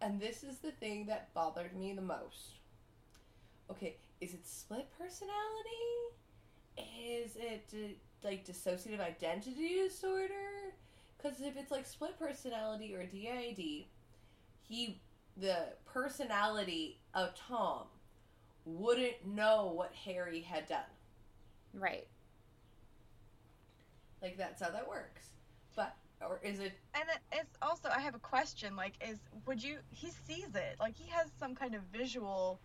And 0.00 0.20
this 0.20 0.44
is 0.44 0.58
the 0.58 0.70
thing 0.70 1.06
that 1.06 1.34
bothered 1.34 1.74
me 1.76 1.92
the 1.92 2.02
most. 2.02 2.58
Okay, 3.70 3.96
is 4.20 4.32
it 4.34 4.46
split 4.46 4.86
personality? 4.96 5.32
Is 6.78 7.36
it 7.36 7.64
uh, 7.74 7.88
like 8.24 8.44
dissociative 8.46 9.00
identity 9.00 9.76
disorder? 9.88 10.74
Because 11.16 11.40
if 11.40 11.56
it's 11.56 11.70
like 11.70 11.86
split 11.86 12.18
personality 12.18 12.94
or 12.94 13.04
DID, 13.04 13.84
he 14.68 15.00
the 15.36 15.56
personality 15.86 16.98
of 17.14 17.34
Tom 17.34 17.84
wouldn't 18.64 19.26
know 19.26 19.72
what 19.74 19.92
Harry 20.04 20.40
had 20.40 20.68
done. 20.68 20.80
Right. 21.74 22.06
Like 24.20 24.36
that's 24.36 24.62
how 24.62 24.70
that 24.70 24.88
works. 24.88 25.22
But 25.74 25.94
or 26.20 26.40
is 26.42 26.60
it 26.60 26.72
And 26.94 27.04
it's 27.32 27.56
also 27.60 27.88
I 27.88 28.00
have 28.00 28.14
a 28.14 28.18
question. 28.20 28.76
Like, 28.76 28.94
is 29.06 29.18
would 29.46 29.62
you? 29.62 29.78
He 29.90 30.10
sees 30.26 30.54
it. 30.54 30.76
Like 30.78 30.96
he 30.96 31.08
has 31.10 31.28
some 31.38 31.54
kind 31.54 31.74
of 31.74 31.82
visual 31.92 32.60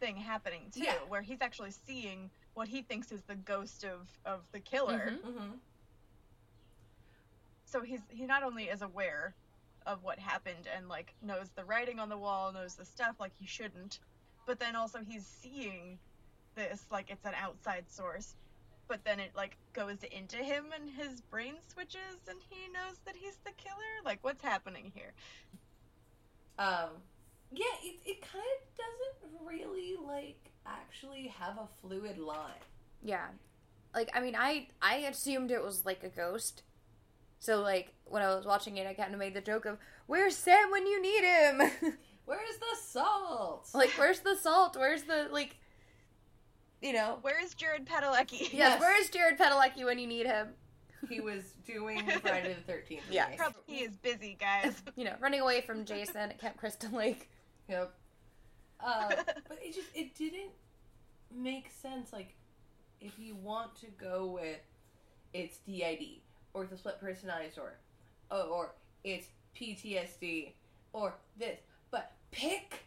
thing 0.00 0.16
happening 0.16 0.62
too, 0.72 0.82
Yeah. 0.84 0.94
where 1.08 1.22
he's 1.22 1.40
actually 1.40 1.72
seeing 1.86 2.30
what 2.54 2.68
he 2.68 2.82
thinks 2.82 3.12
is 3.12 3.22
the 3.22 3.34
ghost 3.34 3.84
of 3.84 4.08
of 4.24 4.40
the 4.52 4.60
killer. 4.60 5.12
Mhm. 5.12 5.30
mm-hmm. 5.30 5.50
So 7.64 7.82
he's 7.82 8.00
he 8.08 8.26
not 8.26 8.42
only 8.42 8.64
is 8.64 8.82
aware 8.82 9.34
of 9.86 10.02
what 10.02 10.18
happened 10.18 10.68
and 10.74 10.88
like 10.88 11.14
knows 11.22 11.50
the 11.56 11.64
writing 11.64 11.98
on 11.98 12.08
the 12.08 12.16
wall, 12.16 12.52
knows 12.52 12.74
the 12.74 12.84
stuff 12.84 13.16
like 13.20 13.32
he 13.38 13.46
shouldn't, 13.46 13.98
but 14.46 14.58
then 14.58 14.76
also 14.76 15.00
he's 15.00 15.26
seeing 15.26 15.98
this 16.54 16.84
like 16.90 17.10
it's 17.10 17.24
an 17.26 17.34
outside 17.34 17.84
source. 17.90 18.34
But 18.86 19.02
then 19.04 19.18
it 19.18 19.32
like 19.34 19.56
goes 19.72 20.02
into 20.04 20.36
him 20.36 20.66
and 20.74 20.90
his 20.90 21.20
brain 21.22 21.54
switches 21.68 22.18
and 22.28 22.38
he 22.50 22.68
knows 22.72 22.98
that 23.06 23.16
he's 23.16 23.36
the 23.44 23.52
killer. 23.52 24.02
Like 24.04 24.18
what's 24.22 24.42
happening 24.42 24.92
here? 24.94 25.12
Um, 26.58 26.90
yeah, 27.56 27.64
it, 27.82 27.96
it 28.06 28.22
kind 28.22 28.44
of 28.44 29.30
doesn't 29.30 29.46
really 29.46 29.96
like 30.06 30.50
actually 30.66 31.28
have 31.38 31.58
a 31.58 31.68
fluid 31.80 32.18
line. 32.18 32.52
Yeah. 33.02 33.26
Like 33.94 34.10
I 34.14 34.20
mean 34.20 34.34
I 34.36 34.68
I 34.82 34.96
assumed 34.96 35.50
it 35.50 35.62
was 35.62 35.84
like 35.84 36.02
a 36.04 36.08
ghost. 36.08 36.62
So 37.38 37.60
like 37.60 37.92
when 38.04 38.22
I 38.22 38.34
was 38.34 38.46
watching 38.46 38.76
it 38.78 38.86
I 38.86 38.94
kind 38.94 39.12
of 39.12 39.18
made 39.20 39.34
the 39.34 39.40
joke 39.40 39.66
of 39.66 39.78
where's 40.06 40.36
Sam 40.36 40.70
when 40.70 40.86
you 40.86 41.00
need 41.00 41.22
him? 41.24 41.94
Where's 42.26 42.56
the 42.56 42.76
salt? 42.82 43.68
like 43.74 43.90
where's 43.98 44.20
the 44.20 44.34
salt? 44.34 44.76
Where's 44.78 45.02
the 45.02 45.28
like 45.30 45.56
you 46.80 46.92
know, 46.94 47.18
Where 47.22 47.42
is 47.42 47.54
Jared 47.54 47.86
Padalecki? 47.86 48.40
yes, 48.40 48.52
Yes. 48.52 48.80
where's 48.80 49.08
Jared 49.10 49.38
Padalecki 49.38 49.84
when 49.84 49.98
you 49.98 50.06
need 50.06 50.26
him? 50.26 50.48
he 51.10 51.20
was 51.20 51.52
doing 51.66 51.98
Friday 52.22 52.54
the 52.54 52.72
Thirteenth. 52.72 53.02
Yeah. 53.10 53.28
He 53.66 53.80
is 53.82 53.94
busy, 53.96 54.38
guys. 54.40 54.82
You 54.96 55.04
know, 55.04 55.14
running 55.20 55.40
away 55.42 55.60
from 55.60 55.84
Jason 55.84 56.16
at 56.16 56.38
Camp 56.40 56.56
Crystal 56.56 56.90
Lake. 56.90 57.28
Yep. 57.68 57.94
Uh, 58.84 59.08
but 59.48 59.58
it 59.62 59.74
just 59.74 59.88
it 59.94 60.14
didn't 60.14 60.50
make 61.34 61.70
sense. 61.70 62.12
Like, 62.12 62.34
if 63.00 63.18
you 63.18 63.34
want 63.34 63.74
to 63.76 63.86
go 63.98 64.26
with 64.26 64.58
it's 65.32 65.58
DID 65.58 66.20
or 66.52 66.64
it's 66.64 66.72
a 66.72 66.76
split 66.76 67.00
personality 67.00 67.48
disorder, 67.48 67.78
or, 68.30 68.42
or 68.42 68.74
it's 69.02 69.28
PTSD 69.58 70.52
or 70.92 71.14
this, 71.38 71.58
but 71.90 72.12
pick 72.30 72.84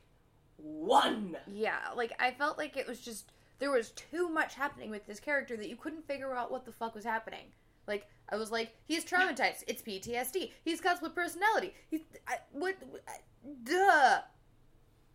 one. 0.58 1.38
Yeah, 1.48 1.80
like 1.96 2.14
I 2.20 2.32
felt 2.32 2.58
like 2.58 2.78
it 2.78 2.88
was 2.88 3.00
just 3.00 3.32
there 3.60 3.72
was 3.72 3.92
too 3.92 4.30
much 4.30 4.56
happening 4.56 4.90
with 4.90 5.06
this 5.06 5.20
character 5.20 5.58
that 5.58 5.70
you 5.70 5.76
couldn't 5.76 6.06
figure 6.08 6.36
out 6.36 6.52
what 6.52 6.66
the 6.66 6.72
fuck 6.72 6.96
was 6.96 7.06
happening. 7.06 7.46
Like 7.88 8.08
I 8.30 8.36
was 8.36 8.52
like, 8.52 8.76
he's 8.88 9.06
traumatized. 9.06 9.64
It's 9.68 9.82
PTSD. 9.82 10.52
He's 10.64 10.82
got 10.82 10.98
split 10.98 11.16
personality. 11.16 11.74
He's 11.90 12.02
I, 12.28 12.38
what? 12.52 12.76
I, 13.08 13.18
duh. 13.64 14.20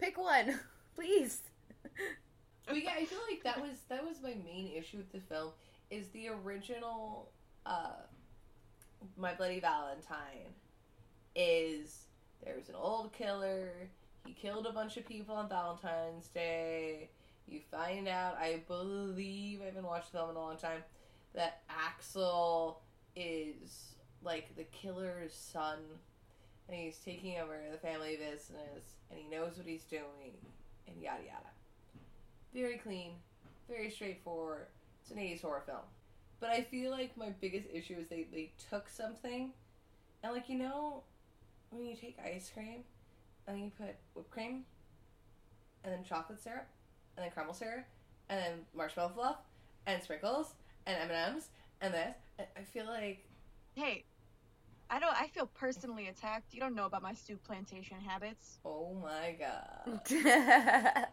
Pick 0.03 0.19
one, 0.19 0.59
please. 0.97 1.43
But 2.67 2.83
yeah, 2.83 2.91
I 2.99 3.05
feel 3.05 3.21
like 3.31 3.45
that 3.45 3.61
was 3.61 3.79
that 3.88 4.05
was 4.05 4.17
my 4.21 4.35
main 4.45 4.73
issue 4.77 4.97
with 4.97 5.12
the 5.12 5.21
film 5.21 5.51
is 5.91 6.09
the 6.09 6.29
original 6.29 7.31
uh 7.65 8.03
My 9.17 9.33
Bloody 9.35 9.61
Valentine 9.61 10.55
is 11.37 12.07
there's 12.45 12.69
an 12.69 12.75
old 12.75 13.12
killer, 13.12 13.69
he 14.27 14.33
killed 14.33 14.67
a 14.67 14.73
bunch 14.73 14.97
of 14.97 15.07
people 15.07 15.37
on 15.37 15.49
Valentine's 15.49 16.27
Day. 16.29 17.11
You 17.47 17.61
find 17.71 18.09
out, 18.09 18.37
I 18.38 18.62
believe 18.67 19.61
I 19.62 19.67
haven't 19.67 19.85
watched 19.85 20.11
the 20.11 20.19
film 20.19 20.31
in 20.31 20.37
a 20.37 20.41
long 20.41 20.57
time, 20.57 20.83
that 21.35 21.62
Axel 21.71 22.81
is 23.15 23.95
like 24.25 24.57
the 24.57 24.65
killer's 24.65 25.33
son 25.33 25.79
and 26.73 26.81
he's 26.81 26.97
taking 26.99 27.39
over 27.39 27.59
the 27.71 27.79
family 27.79 28.17
business 28.17 28.97
and 29.11 29.21
he 29.21 29.29
knows 29.29 29.57
what 29.57 29.67
he's 29.67 29.85
doing 29.85 30.33
and 30.89 31.01
yada 31.01 31.23
yada 31.25 31.53
very 32.55 32.77
clean, 32.77 33.13
very 33.69 33.91
straightforward. 33.91 34.67
It's 35.01 35.11
an 35.11 35.17
80s 35.17 35.43
horror 35.43 35.63
film. 35.65 35.79
But 36.41 36.51
I 36.51 36.63
feel 36.63 36.91
like 36.91 37.17
my 37.17 37.31
biggest 37.41 37.69
issue 37.73 37.97
is 37.99 38.09
they, 38.09 38.27
they 38.33 38.53
took 38.71 38.89
something 38.89 39.53
and 40.23 40.33
like 40.33 40.49
you 40.49 40.59
know 40.59 41.03
when 41.71 41.87
you 41.87 41.97
take 41.97 42.17
ice 42.25 42.51
cream 42.53 42.85
and 43.47 43.59
you 43.59 43.71
put 43.77 43.95
whipped 44.15 44.31
cream 44.31 44.65
and 45.85 45.93
then 45.93 46.05
chocolate 46.05 46.43
syrup 46.43 46.67
and 47.17 47.25
then 47.25 47.33
caramel 47.33 47.55
syrup 47.55 47.85
and 48.29 48.41
then 48.41 48.53
marshmallow 48.75 49.13
fluff 49.15 49.37
and 49.87 50.03
sprinkles 50.03 50.55
and 50.87 51.11
M&Ms 51.11 51.49
and 51.81 51.95
this 51.95 52.17
I, 52.39 52.43
I 52.57 52.63
feel 52.65 52.87
like 52.87 53.25
hey, 53.75 54.05
I 54.95 54.99
don't. 54.99 55.19
I 55.19 55.27
feel 55.29 55.47
personally 55.47 56.09
attacked. 56.09 56.53
You 56.53 56.61
don't 56.61 56.75
know 56.75 56.85
about 56.85 57.03
my 57.03 57.15
Souplantation 57.15 57.99
habits. 58.07 58.59
oh 58.65 58.95
my 59.03 59.35
god. 59.39 60.01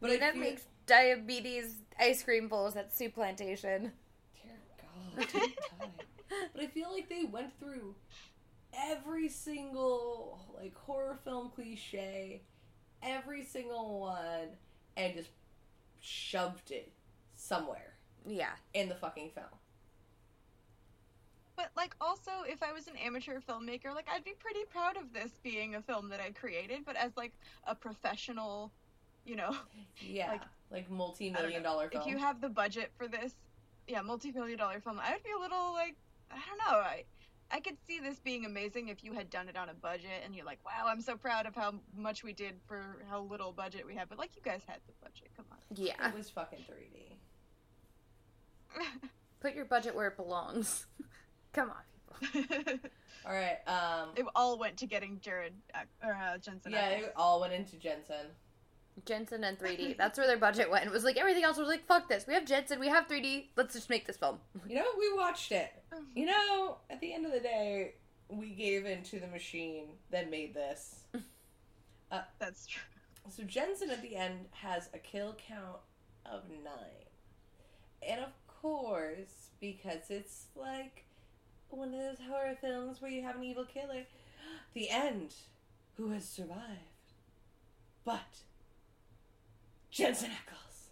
but 0.00 0.10
I 0.10 0.14
Mina 0.14 0.32
feel- 0.32 0.40
makes 0.40 0.62
diabetes 0.86 1.74
ice 1.98 2.22
cream 2.22 2.48
bowls 2.48 2.76
at 2.76 2.94
Souplantation. 2.94 3.90
Dear 4.42 4.60
God. 5.16 5.26
but 6.54 6.62
I 6.62 6.66
feel 6.68 6.92
like 6.92 7.08
they 7.08 7.24
went 7.24 7.58
through 7.58 7.96
every 8.72 9.28
single 9.28 10.38
like 10.56 10.74
horror 10.76 11.18
film 11.24 11.50
cliche, 11.52 12.42
every 13.02 13.42
single 13.44 13.98
one, 14.00 14.48
and 14.96 15.14
just 15.14 15.30
shoved 16.00 16.70
it 16.70 16.92
somewhere 17.34 17.94
Yeah. 18.24 18.52
in 18.72 18.88
the 18.88 18.94
fucking 18.94 19.30
film. 19.34 19.46
But 21.56 21.70
like 21.76 21.94
also 22.00 22.30
if 22.46 22.62
I 22.62 22.72
was 22.72 22.86
an 22.88 22.96
amateur 22.96 23.40
filmmaker, 23.40 23.94
like 23.94 24.06
I'd 24.12 24.24
be 24.24 24.34
pretty 24.38 24.64
proud 24.70 24.96
of 24.96 25.12
this 25.12 25.32
being 25.42 25.74
a 25.74 25.82
film 25.82 26.08
that 26.10 26.20
I 26.20 26.30
created, 26.30 26.84
but 26.84 26.96
as 26.96 27.12
like 27.16 27.32
a 27.66 27.74
professional, 27.74 28.72
you 29.24 29.36
know, 29.36 29.54
Yeah, 30.00 30.32
Like- 30.32 30.42
like, 30.70 30.90
multi-million 30.90 31.62
know. 31.62 31.68
dollar 31.68 31.90
film. 31.90 32.02
if 32.02 32.08
you 32.08 32.16
have 32.16 32.40
the 32.40 32.48
budget 32.48 32.92
for 32.96 33.06
this, 33.06 33.34
yeah, 33.86 34.00
multi-million 34.00 34.58
dollar 34.58 34.80
film, 34.80 34.98
I 34.98 35.12
would 35.12 35.22
be 35.22 35.30
a 35.36 35.38
little 35.38 35.72
like 35.74 35.96
I 36.30 36.38
don't 36.48 36.58
know, 36.58 36.78
I 36.78 37.04
I 37.50 37.60
could 37.60 37.76
see 37.86 38.00
this 38.00 38.18
being 38.18 38.46
amazing 38.46 38.88
if 38.88 39.04
you 39.04 39.12
had 39.12 39.28
done 39.28 39.50
it 39.50 39.56
on 39.58 39.68
a 39.68 39.74
budget 39.74 40.22
and 40.24 40.34
you're 40.34 40.46
like, 40.46 40.60
wow, 40.64 40.86
I'm 40.86 41.02
so 41.02 41.16
proud 41.18 41.44
of 41.44 41.54
how 41.54 41.74
much 41.94 42.24
we 42.24 42.32
did 42.32 42.54
for 42.66 43.04
how 43.10 43.20
little 43.20 43.52
budget 43.52 43.84
we 43.86 43.94
had. 43.94 44.08
But 44.08 44.18
like 44.18 44.34
you 44.34 44.40
guys 44.42 44.62
had 44.66 44.78
the 44.86 44.94
budget, 45.02 45.28
come 45.36 45.44
on. 45.52 45.58
Yeah. 45.74 46.08
it 46.08 46.14
was 46.16 46.30
fucking 46.30 46.60
3D. 46.60 47.18
Put 49.40 49.54
your 49.54 49.66
budget 49.66 49.94
where 49.94 50.06
it 50.08 50.16
belongs. 50.16 50.86
Come 51.52 51.70
on, 51.70 52.30
people. 52.32 52.78
All 53.26 53.32
right, 53.32 53.58
um, 53.68 54.08
it 54.16 54.24
all 54.34 54.58
went 54.58 54.76
to 54.78 54.86
getting 54.86 55.20
Jared 55.20 55.52
uh, 55.74 56.06
or 56.06 56.12
uh, 56.14 56.38
Jensen. 56.38 56.72
yeah, 56.72 56.90
Ackles. 56.90 57.02
it 57.04 57.12
all 57.16 57.40
went 57.40 57.52
into 57.52 57.76
Jensen. 57.76 58.26
Jensen 59.06 59.44
and 59.44 59.58
3D. 59.58 59.96
That's 59.96 60.18
where 60.18 60.26
their 60.26 60.38
budget 60.38 60.70
went. 60.70 60.86
It 60.86 60.92
was 60.92 61.04
like 61.04 61.16
everything 61.16 61.44
else 61.44 61.56
was 61.56 61.68
like, 61.68 61.86
fuck 61.86 62.08
this. 62.08 62.26
We 62.26 62.34
have 62.34 62.44
Jensen, 62.44 62.80
we 62.80 62.88
have 62.88 63.06
3D. 63.06 63.46
Let's 63.56 63.74
just 63.74 63.88
make 63.88 64.06
this 64.06 64.16
film. 64.16 64.38
You 64.68 64.76
know, 64.76 64.84
we 64.98 65.12
watched 65.14 65.52
it. 65.52 65.72
You 66.14 66.26
know, 66.26 66.76
at 66.90 67.00
the 67.00 67.14
end 67.14 67.24
of 67.26 67.32
the 67.32 67.40
day, 67.40 67.94
we 68.28 68.50
gave 68.50 68.84
in 68.86 69.02
to 69.04 69.20
the 69.20 69.26
machine 69.28 69.84
that 70.10 70.30
made 70.30 70.52
this. 70.52 71.04
That's 72.38 72.66
true. 72.66 72.82
So 73.30 73.44
Jensen 73.44 73.90
at 73.90 74.02
the 74.02 74.16
end 74.16 74.46
has 74.50 74.88
a 74.94 74.98
kill 74.98 75.36
count 75.48 75.78
of 76.26 76.42
nine. 76.64 77.06
And 78.06 78.20
of 78.20 78.32
course, 78.46 79.50
because 79.60 80.10
it's 80.10 80.46
like 80.56 81.04
one 81.76 81.94
of 81.94 82.00
those 82.00 82.26
horror 82.28 82.56
films 82.60 83.00
where 83.00 83.10
you 83.10 83.22
have 83.22 83.36
an 83.36 83.44
evil 83.44 83.64
killer, 83.64 84.04
the 84.74 84.90
end. 84.90 85.34
Who 85.96 86.10
has 86.10 86.26
survived? 86.26 86.80
But 88.04 88.40
Jensen 89.90 90.30
Ackles. 90.30 90.88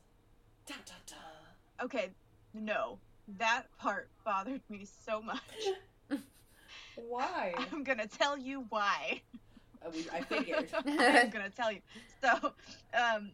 Dun 0.67 0.79
dun 0.85 0.97
dun. 1.07 1.85
Okay, 1.85 2.11
no, 2.53 2.99
that 3.39 3.65
part 3.79 4.09
bothered 4.25 4.61
me 4.69 4.87
so 5.07 5.23
much. 5.23 5.41
Why? 7.09 7.55
I'm 7.73 7.83
gonna 7.85 8.07
tell 8.07 8.37
you 8.37 8.67
why. 8.69 9.23
Uh, 9.85 9.91
I 10.13 10.21
figured. 10.23 10.69
I'm 10.87 11.31
gonna 11.31 11.51
tell 11.51 11.73
you. 11.73 11.81
So, 12.21 12.53
um, 12.95 13.31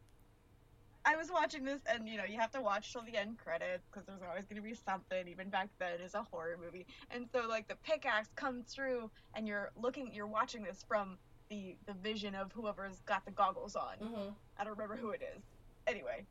I 1.07 1.17
was 1.17 1.31
watching 1.31 1.65
this, 1.65 1.81
and 1.89 2.09
you 2.09 2.19
know, 2.19 2.25
you 2.25 2.39
have 2.41 2.51
to 2.53 2.61
watch 2.61 2.93
till 2.93 3.03
the 3.03 3.17
end 3.17 3.39
credits 3.39 3.87
because 3.91 4.07
there's 4.07 4.23
always 4.29 4.45
gonna 4.47 4.61
be 4.61 4.75
something. 4.75 5.29
Even 5.29 5.51
back 5.51 5.69
then, 5.79 6.01
it's 6.03 6.15
a 6.15 6.23
horror 6.25 6.59
movie, 6.63 6.87
and 7.11 7.29
so 7.33 7.47
like 7.49 7.69
the 7.69 7.77
pickaxe 7.77 8.29
comes 8.35 8.67
through, 8.67 9.11
and 9.35 9.47
you're 9.47 9.71
looking, 9.77 10.13
you're 10.13 10.27
watching 10.27 10.65
this 10.65 10.85
from 10.89 11.19
the 11.49 11.77
the 11.87 11.95
vision 11.95 12.35
of 12.35 12.53
whoever's 12.53 13.01
got 13.07 13.25
the 13.25 13.31
goggles 13.31 13.77
on. 13.77 13.97
hmm 13.99 14.31
I 14.59 14.65
don't 14.65 14.73
remember 14.73 14.97
who 14.97 15.11
it 15.11 15.23
is, 15.37 15.43
anyway, 15.87 16.27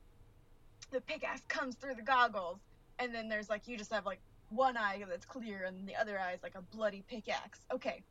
the 0.92 1.02
pickaxe 1.02 1.42
comes 1.48 1.76
through 1.76 1.96
the 1.96 2.02
goggles, 2.02 2.60
and 3.00 3.14
then 3.16 3.30
there's 3.30 3.50
like 3.50 3.68
you 3.68 3.78
just 3.78 3.94
have 3.94 4.06
like 4.06 4.20
one 4.50 4.78
eye 4.78 5.04
that's 5.10 5.26
clear, 5.26 5.64
and 5.64 5.88
the 5.88 5.96
other 5.96 6.20
eye 6.20 6.34
is 6.34 6.44
like 6.44 6.56
a 6.56 6.62
bloody 6.62 7.04
pickaxe. 7.08 7.60
Okay, 7.74 8.04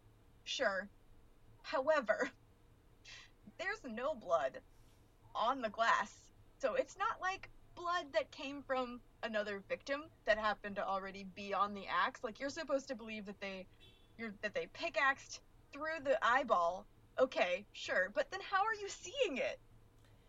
sure. 0.44 0.88
However, 1.62 2.30
there's 3.58 3.84
no 3.84 4.14
blood 4.14 4.60
on 5.34 5.60
the 5.62 5.68
glass, 5.68 6.12
so 6.64 6.74
it's 6.76 6.96
not 6.96 7.20
like 7.20 7.50
blood 7.74 8.06
that 8.14 8.30
came 8.30 8.62
from 8.62 8.98
another 9.22 9.62
victim 9.68 10.04
that 10.24 10.38
happened 10.38 10.76
to 10.76 10.86
already 10.86 11.26
be 11.34 11.52
on 11.52 11.74
the 11.74 11.84
axe. 11.86 12.24
Like 12.24 12.40
you're 12.40 12.48
supposed 12.48 12.88
to 12.88 12.94
believe 12.94 13.26
that 13.26 13.38
they, 13.38 13.66
you're 14.16 14.32
that 14.40 14.54
they 14.54 14.68
pickaxed 14.72 15.40
through 15.74 16.02
the 16.04 16.16
eyeball. 16.24 16.86
Okay, 17.18 17.66
sure, 17.74 18.10
but 18.14 18.30
then 18.30 18.40
how 18.50 18.64
are 18.64 18.74
you 18.80 18.88
seeing 18.88 19.36
it? 19.36 19.58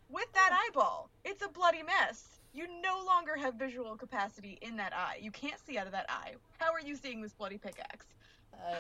With 0.10 0.28
that 0.34 0.52
eyeball, 0.52 1.10
it's 1.24 1.42
a 1.42 1.48
bloody 1.48 1.84
mess. 1.84 2.42
You 2.54 2.68
no 2.82 3.02
longer 3.08 3.38
have 3.38 3.56
visual 3.56 3.96
capacity 3.96 4.60
in 4.62 4.76
that 4.76 4.94
eye. 4.94 5.20
You 5.22 5.32
can't 5.32 5.60
see 5.66 5.78
out 5.78 5.86
of 5.86 5.94
that 5.94 6.06
eye. 6.10 6.34
How 6.58 6.74
are 6.74 6.82
you 6.82 6.98
seeing 6.98 7.22
this 7.22 7.32
bloody 7.32 7.58
pickaxe? 7.58 8.08
Uh, 8.54 8.76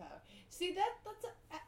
uh, 0.00 0.04
see 0.50 0.72
that 0.72 0.90
that's 1.04 1.24
a. 1.24 1.60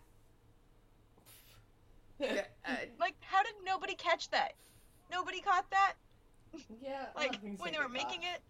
Uh, 2.23 2.37
Like, 3.01 3.15
how 3.21 3.43
did 3.43 3.55
nobody 3.65 3.95
catch 3.95 4.31
that? 4.31 4.53
Nobody 5.11 5.41
caught 5.41 5.69
that? 5.71 5.95
yeah, 6.83 7.07
Like, 7.17 7.39
when 7.59 7.73
they 7.73 7.79
were 7.79 7.85
get 7.85 7.93
making 7.93 8.23
it? 8.23 8.41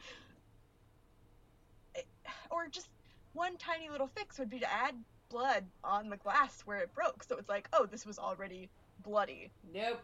it? 1.95 2.07
Or 2.51 2.67
just 2.69 2.89
one 3.33 3.57
tiny 3.57 3.89
little 3.91 4.07
fix 4.09 4.39
would 4.39 4.51
be 4.51 4.59
to 4.61 4.71
add 4.73 4.95
blood 5.31 5.65
on 5.83 6.11
the 6.11 6.17
glass 6.17 6.63
where 6.67 6.79
it 6.79 6.93
broke. 6.95 7.23
So 7.25 7.37
it's 7.37 7.49
like, 7.49 7.69
oh, 7.73 7.87
this 7.91 8.05
was 8.05 8.19
already 8.19 8.69
bloody. 9.03 9.51
Nope. 9.75 10.01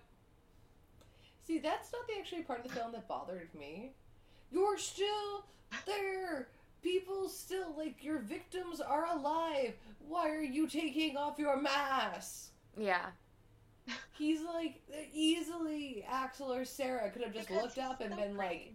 See, 1.46 1.58
that's 1.58 1.92
not 1.92 2.06
the 2.08 2.14
actually 2.18 2.42
part 2.42 2.60
of 2.64 2.68
the 2.68 2.74
film 2.74 2.92
that 2.92 3.06
bothered 3.08 3.48
me. 3.54 3.92
You're 4.50 4.78
still 4.78 5.44
there. 5.86 6.48
People 6.82 7.28
still 7.28 7.74
like 7.76 8.02
your 8.04 8.18
victims 8.18 8.80
are 8.80 9.06
alive. 9.06 9.74
Why 10.08 10.30
are 10.30 10.42
you 10.42 10.66
taking 10.68 11.16
off 11.16 11.38
your 11.38 11.60
mask? 11.60 12.50
yeah. 12.76 13.06
He's 14.12 14.40
like 14.42 14.80
easily 15.12 16.04
Axel 16.10 16.52
or 16.52 16.64
Sarah 16.64 17.10
could 17.10 17.22
have 17.22 17.32
just 17.32 17.48
Because 17.48 17.62
looked 17.62 17.78
up 17.78 18.00
and 18.00 18.12
so 18.12 18.20
been 18.20 18.36
like, 18.36 18.72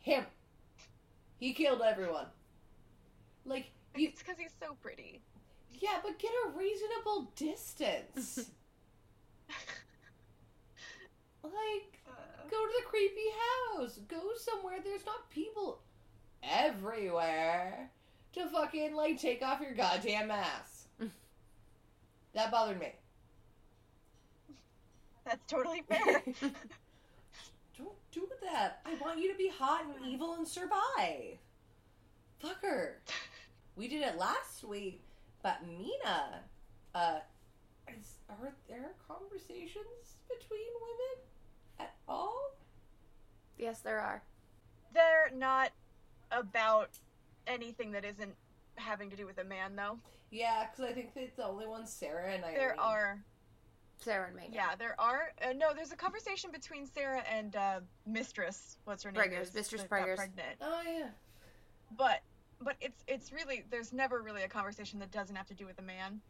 him. 0.00 0.24
He 1.38 1.52
killed 1.52 1.82
everyone. 1.82 2.26
Like 3.44 3.70
you, 3.96 4.08
It's 4.08 4.20
because 4.22 4.38
he's 4.38 4.52
so 4.60 4.74
pretty. 4.80 5.22
yeah, 5.80 5.98
but 6.04 6.18
get 6.18 6.30
a 6.46 6.50
reasonable 6.58 7.32
distance. 7.36 8.50
like 11.42 11.98
Uh, 12.08 12.48
Go 12.50 12.66
to 12.66 12.72
the 12.78 12.84
creepy 12.88 13.30
house. 13.76 13.98
Go 14.08 14.20
somewhere 14.36 14.78
there's 14.84 15.06
not 15.06 15.30
people 15.30 15.80
everywhere 16.42 17.90
to 18.34 18.46
fucking 18.48 18.94
like 18.94 19.18
take 19.20 19.42
off 19.42 19.60
your 19.60 19.74
goddamn 19.74 20.28
mask. 20.28 20.86
that 22.34 22.50
bothered 22.50 22.78
me. 22.80 22.92
That's 25.24 25.44
totally 25.46 25.82
fair. 25.88 26.22
Don't 27.78 27.96
do 28.10 28.28
that. 28.42 28.80
I 28.84 28.94
want 28.94 29.18
you 29.20 29.30
to 29.30 29.38
be 29.38 29.48
hot 29.48 29.84
and 29.84 30.06
evil 30.06 30.34
and 30.34 30.46
survive. 30.46 31.38
Fucker. 32.42 32.94
We 33.74 33.88
did 33.88 34.02
it 34.02 34.18
last 34.18 34.64
week, 34.64 35.00
but 35.42 35.66
Mina, 35.66 36.40
uh, 36.94 37.20
is, 37.88 38.16
are 38.28 38.52
there 38.68 38.90
conversations 39.08 40.18
between 40.28 40.68
women 40.74 41.24
at 41.80 41.94
all? 42.06 42.50
Yes, 43.56 43.80
there 43.80 43.98
are. 43.98 44.22
They're 44.92 45.30
not 45.34 45.70
about 46.30 46.90
anything 47.46 47.92
that 47.92 48.04
isn't 48.04 48.34
having 48.74 49.08
to 49.08 49.16
do 49.16 49.24
with 49.24 49.38
a 49.38 49.44
man, 49.44 49.74
though. 49.74 49.98
Yeah, 50.30 50.66
because 50.70 50.90
I 50.90 50.94
think 50.94 51.14
that 51.14 51.36
the 51.36 51.46
only 51.46 51.66
one's 51.66 51.92
Sarah 51.92 52.32
and 52.32 52.44
I. 52.44 52.54
There 52.54 52.78
are, 52.78 53.22
Sarah 54.02 54.26
and 54.26 54.36
Megan. 54.36 54.52
yeah, 54.52 54.74
there 54.78 54.94
are. 54.98 55.32
Uh, 55.40 55.52
no, 55.52 55.72
there's 55.74 55.92
a 55.92 55.96
conversation 55.96 56.50
between 56.50 56.86
Sarah 56.86 57.22
and 57.32 57.54
uh, 57.56 57.80
Mistress. 58.06 58.76
What's 58.84 59.02
her 59.04 59.12
name? 59.12 59.22
Preggers, 59.22 59.54
Mistress 59.54 59.82
that 59.82 59.90
Preggers. 59.90 60.16
Pregnant. 60.16 60.56
Oh 60.60 60.82
yeah. 60.86 61.08
But 61.96 62.22
but 62.60 62.76
it's 62.80 63.04
it's 63.06 63.32
really 63.32 63.64
there's 63.70 63.92
never 63.92 64.20
really 64.22 64.42
a 64.42 64.48
conversation 64.48 64.98
that 65.00 65.10
doesn't 65.10 65.36
have 65.36 65.46
to 65.48 65.54
do 65.54 65.66
with 65.66 65.78
a 65.78 65.82
man. 65.82 66.20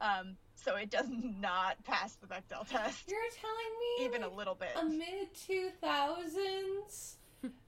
Um, 0.00 0.36
so 0.56 0.74
it 0.76 0.90
does 0.90 1.06
not 1.40 1.82
pass 1.84 2.14
the 2.16 2.26
Bechdel 2.26 2.66
test, 2.68 3.08
You're 3.08 3.20
telling 3.40 3.78
me 4.00 4.04
even 4.04 4.22
like, 4.22 4.30
a 4.30 4.34
little 4.34 4.54
bit. 4.56 4.70
a 4.76 4.84
mid 4.84 5.32
two 5.34 5.70
thousands 5.80 7.18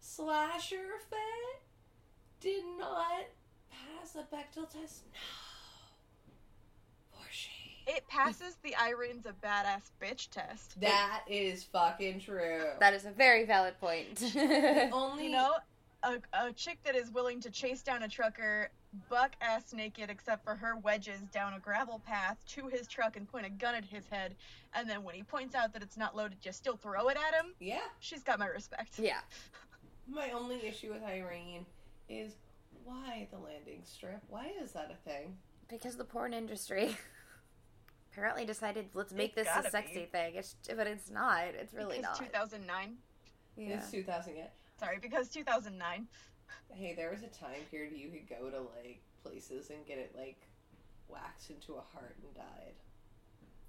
slasher 0.01 0.99
fit 1.09 1.63
did 2.41 2.65
not 2.79 3.25
pass 3.71 4.17
a 4.17 4.35
Bechdel 4.35 4.69
test? 4.69 5.05
No. 5.13 5.19
For 7.85 7.91
shame. 7.91 7.97
It 7.97 8.09
passes 8.09 8.57
the 8.62 8.74
Irene's 8.76 9.26
a 9.26 9.32
badass 9.45 9.91
bitch 10.03 10.30
test. 10.30 10.80
That 10.80 11.22
is 11.28 11.64
fucking 11.64 12.20
true. 12.20 12.64
That 12.80 12.95
is 12.95 13.05
a 13.05 13.11
very 13.11 13.45
valid 13.45 13.78
point. 13.80 14.22
only 14.93 15.24
You 15.24 15.30
know, 15.32 15.55
a, 16.03 16.18
a 16.32 16.53
chick 16.53 16.78
that 16.85 16.95
is 16.95 17.11
willing 17.11 17.41
to 17.41 17.51
chase 17.51 17.82
down 17.82 18.03
a 18.03 18.09
trucker, 18.09 18.70
buck 19.09 19.32
ass 19.41 19.72
naked 19.72 20.11
except 20.11 20.45
for 20.45 20.55
her 20.55 20.76
wedges 20.76 21.20
down 21.32 21.55
a 21.55 21.59
gravel 21.59 22.01
path 22.07 22.37
to 22.49 22.68
his 22.68 22.87
truck 22.87 23.16
and 23.16 23.26
point 23.30 23.47
a 23.47 23.51
gun 23.51 23.74
at 23.74 23.85
his 23.85 24.07
head, 24.09 24.35
and 24.74 24.89
then 24.89 25.03
when 25.03 25.14
he 25.14 25.22
points 25.22 25.55
out 25.55 25.72
that 25.72 25.82
it's 25.82 25.97
not 25.97 26.14
loaded, 26.16 26.41
just 26.41 26.59
still 26.59 26.76
throw 26.76 27.09
it 27.09 27.16
at 27.16 27.35
him. 27.35 27.53
Yeah. 27.61 27.80
She's 28.01 28.22
got 28.22 28.39
my 28.39 28.47
respect. 28.47 28.99
yeah. 28.99 29.20
My 30.07 30.30
only 30.32 30.64
issue 30.66 30.93
with 30.93 31.03
Irene 31.03 31.64
is 32.11 32.35
why 32.85 33.26
the 33.32 33.39
landing 33.39 33.80
strip? 33.85 34.20
Why 34.28 34.53
is 34.62 34.72
that 34.72 34.91
a 34.93 35.09
thing? 35.11 35.35
Because 35.68 35.97
the 35.97 36.05
porn 36.05 36.35
industry 36.35 36.95
apparently 38.15 38.45
decided 38.45 38.87
let's 38.95 39.12
make 39.12 39.37
It's 39.37 39.49
this 39.53 39.67
a 39.67 39.71
sexy 39.71 40.01
be. 40.01 40.07
thing. 40.07 40.35
It's 40.37 40.55
but 40.77 40.87
it's 40.87 41.11
not. 41.11 41.45
It's 41.59 41.75
really 41.75 41.99
because 41.99 42.21
not. 42.21 42.29
2009. 42.29 42.95
Yeah. 43.57 43.69
It's 43.77 43.91
2000 43.91 44.37
yet. 44.37 44.55
Sorry, 44.79 44.99
because 45.01 45.29
2009. 45.29 46.07
Hey, 46.71 46.95
there 46.95 47.11
was 47.11 47.23
a 47.23 47.27
time 47.29 47.61
period 47.71 47.93
you 47.97 48.09
could 48.11 48.29
go 48.29 48.51
to 48.51 48.61
like 48.61 49.01
places 49.23 49.71
and 49.71 49.85
get 49.87 49.99
it 49.99 50.15
like 50.17 50.37
waxed 51.09 51.51
into 51.51 51.75
a 51.75 51.83
heart 51.93 52.17
and 52.23 52.35
died. 52.35 52.75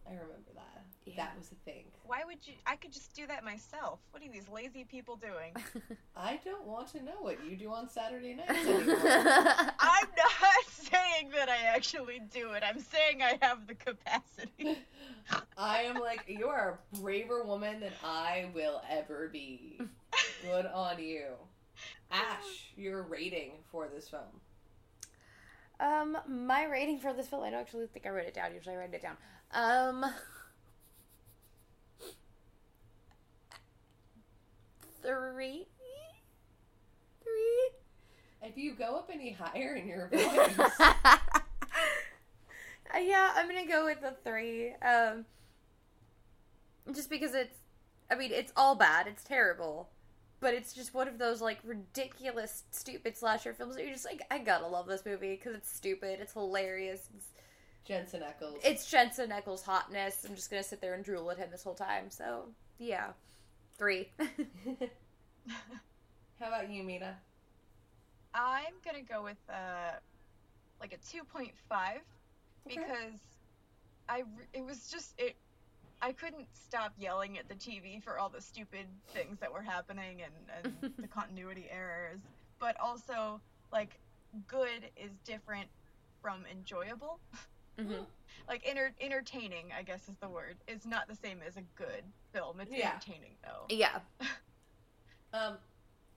I 0.07 0.11
remember 0.11 0.51
that. 0.55 0.61
Yeah. 1.05 1.13
That 1.17 1.37
was 1.37 1.51
a 1.51 1.55
thing. 1.69 1.85
Why 2.05 2.21
would 2.25 2.37
you? 2.45 2.53
I 2.65 2.75
could 2.75 2.91
just 2.91 3.15
do 3.15 3.27
that 3.27 3.43
myself. 3.43 3.99
What 4.11 4.23
are 4.23 4.29
these 4.31 4.49
lazy 4.49 4.83
people 4.83 5.15
doing? 5.15 5.53
I 6.15 6.39
don't 6.43 6.65
want 6.65 6.87
to 6.93 7.03
know 7.03 7.13
what 7.19 7.43
you 7.45 7.55
do 7.55 7.71
on 7.71 7.89
Saturday 7.89 8.33
nights 8.33 8.49
anymore. 8.67 8.97
I'm 8.97 10.07
not 10.17 10.65
saying 10.71 11.29
that 11.35 11.47
I 11.49 11.57
actually 11.75 12.21
do 12.33 12.51
it. 12.53 12.63
I'm 12.67 12.79
saying 12.79 13.21
I 13.21 13.37
have 13.41 13.67
the 13.67 13.75
capacity. 13.75 14.79
I 15.57 15.83
am 15.83 15.99
like, 15.99 16.23
you 16.27 16.47
are 16.47 16.79
a 16.93 16.97
braver 16.99 17.43
woman 17.43 17.79
than 17.79 17.93
I 18.03 18.49
will 18.53 18.81
ever 18.89 19.29
be. 19.31 19.79
Good 20.43 20.65
on 20.67 21.01
you. 21.03 21.25
Ash, 22.11 22.71
your 22.75 23.03
rating 23.03 23.51
for 23.71 23.87
this 23.93 24.07
film. 24.09 24.21
um, 25.79 26.17
my 26.27 26.65
rating 26.65 26.99
for 26.99 27.13
this 27.13 27.27
film, 27.27 27.43
I 27.43 27.49
don't 27.49 27.59
actually 27.59 27.87
think 27.87 28.05
I 28.05 28.09
wrote 28.09 28.25
it 28.25 28.33
down. 28.33 28.53
Usually 28.53 28.75
I 28.75 28.79
write 28.79 28.93
it 28.93 29.01
down. 29.01 29.17
Um, 29.55 30.05
three, 35.01 35.67
three. 37.23 37.69
If 38.43 38.57
you 38.57 38.73
go 38.75 38.97
up 38.97 39.09
any 39.13 39.31
higher 39.31 39.75
in 39.75 39.87
your 39.87 40.07
voice, 40.13 40.71
Uh, 42.93 42.99
yeah, 42.99 43.31
I'm 43.35 43.47
gonna 43.47 43.65
go 43.67 43.85
with 43.85 44.01
the 44.01 44.15
three. 44.23 44.73
Um, 44.81 45.25
just 46.93 47.09
because 47.09 47.33
it's, 47.33 47.57
I 48.11 48.15
mean, 48.15 48.31
it's 48.31 48.53
all 48.55 48.75
bad. 48.75 49.07
It's 49.07 49.23
terrible, 49.23 49.89
but 50.39 50.53
it's 50.53 50.73
just 50.73 50.93
one 50.93 51.07
of 51.07 51.17
those 51.17 51.41
like 51.41 51.59
ridiculous, 51.63 52.63
stupid 52.71 53.17
slasher 53.17 53.53
films 53.53 53.75
that 53.75 53.83
you're 53.83 53.93
just 53.93 54.05
like, 54.05 54.21
I 54.29 54.37
gotta 54.39 54.67
love 54.67 54.87
this 54.87 55.05
movie 55.05 55.31
because 55.35 55.55
it's 55.55 55.71
stupid. 55.71 56.19
It's 56.21 56.33
hilarious. 56.33 57.09
It's, 57.15 57.27
Jensen 57.85 58.21
Ackles. 58.21 58.59
it's 58.63 58.89
Jensen 58.89 59.29
Ackles' 59.29 59.63
hotness. 59.63 60.25
I'm 60.27 60.35
just 60.35 60.49
gonna 60.49 60.63
sit 60.63 60.81
there 60.81 60.95
and 60.95 61.03
drool 61.03 61.29
at 61.31 61.37
him 61.37 61.49
this 61.51 61.63
whole 61.63 61.75
time. 61.75 62.09
So 62.09 62.45
yeah, 62.79 63.11
three. 63.77 64.09
How 66.39 66.47
about 66.47 66.69
you, 66.69 66.83
Mina? 66.83 67.15
I'm 68.33 68.73
gonna 68.83 69.01
go 69.01 69.23
with 69.23 69.37
uh, 69.49 69.93
like 70.81 70.93
a 70.93 70.97
2.5 70.97 71.51
because 72.67 73.19
I 74.09 74.23
it 74.53 74.65
was 74.65 74.89
just 74.89 75.13
it. 75.17 75.35
I 76.01 76.11
couldn't 76.11 76.47
stop 76.53 76.93
yelling 76.99 77.37
at 77.37 77.47
the 77.47 77.55
TV 77.55 78.03
for 78.03 78.19
all 78.19 78.29
the 78.29 78.41
stupid 78.41 78.85
things 79.13 79.39
that 79.39 79.51
were 79.51 79.61
happening 79.61 80.21
and, 80.21 80.73
and 80.81 80.93
the 80.97 81.07
continuity 81.07 81.67
errors. 81.71 82.19
But 82.59 82.75
also, 82.79 83.39
like, 83.71 83.97
good 84.47 84.89
is 84.97 85.11
different 85.23 85.67
from 86.21 86.43
enjoyable. 86.51 87.19
Mhm. 87.77 88.05
Like 88.47 88.61
enter- 88.65 88.93
entertaining, 89.01 89.71
I 89.77 89.81
guess 89.83 90.07
is 90.07 90.17
the 90.17 90.29
word. 90.29 90.57
it's 90.67 90.85
not 90.85 91.07
the 91.07 91.15
same 91.15 91.41
as 91.45 91.57
a 91.57 91.61
good 91.75 92.03
film. 92.31 92.59
It's 92.59 92.71
Yeah. 92.71 92.91
entertaining 92.93 93.35
though. 93.43 93.65
Yeah. 93.69 93.99
Um, 95.33 95.57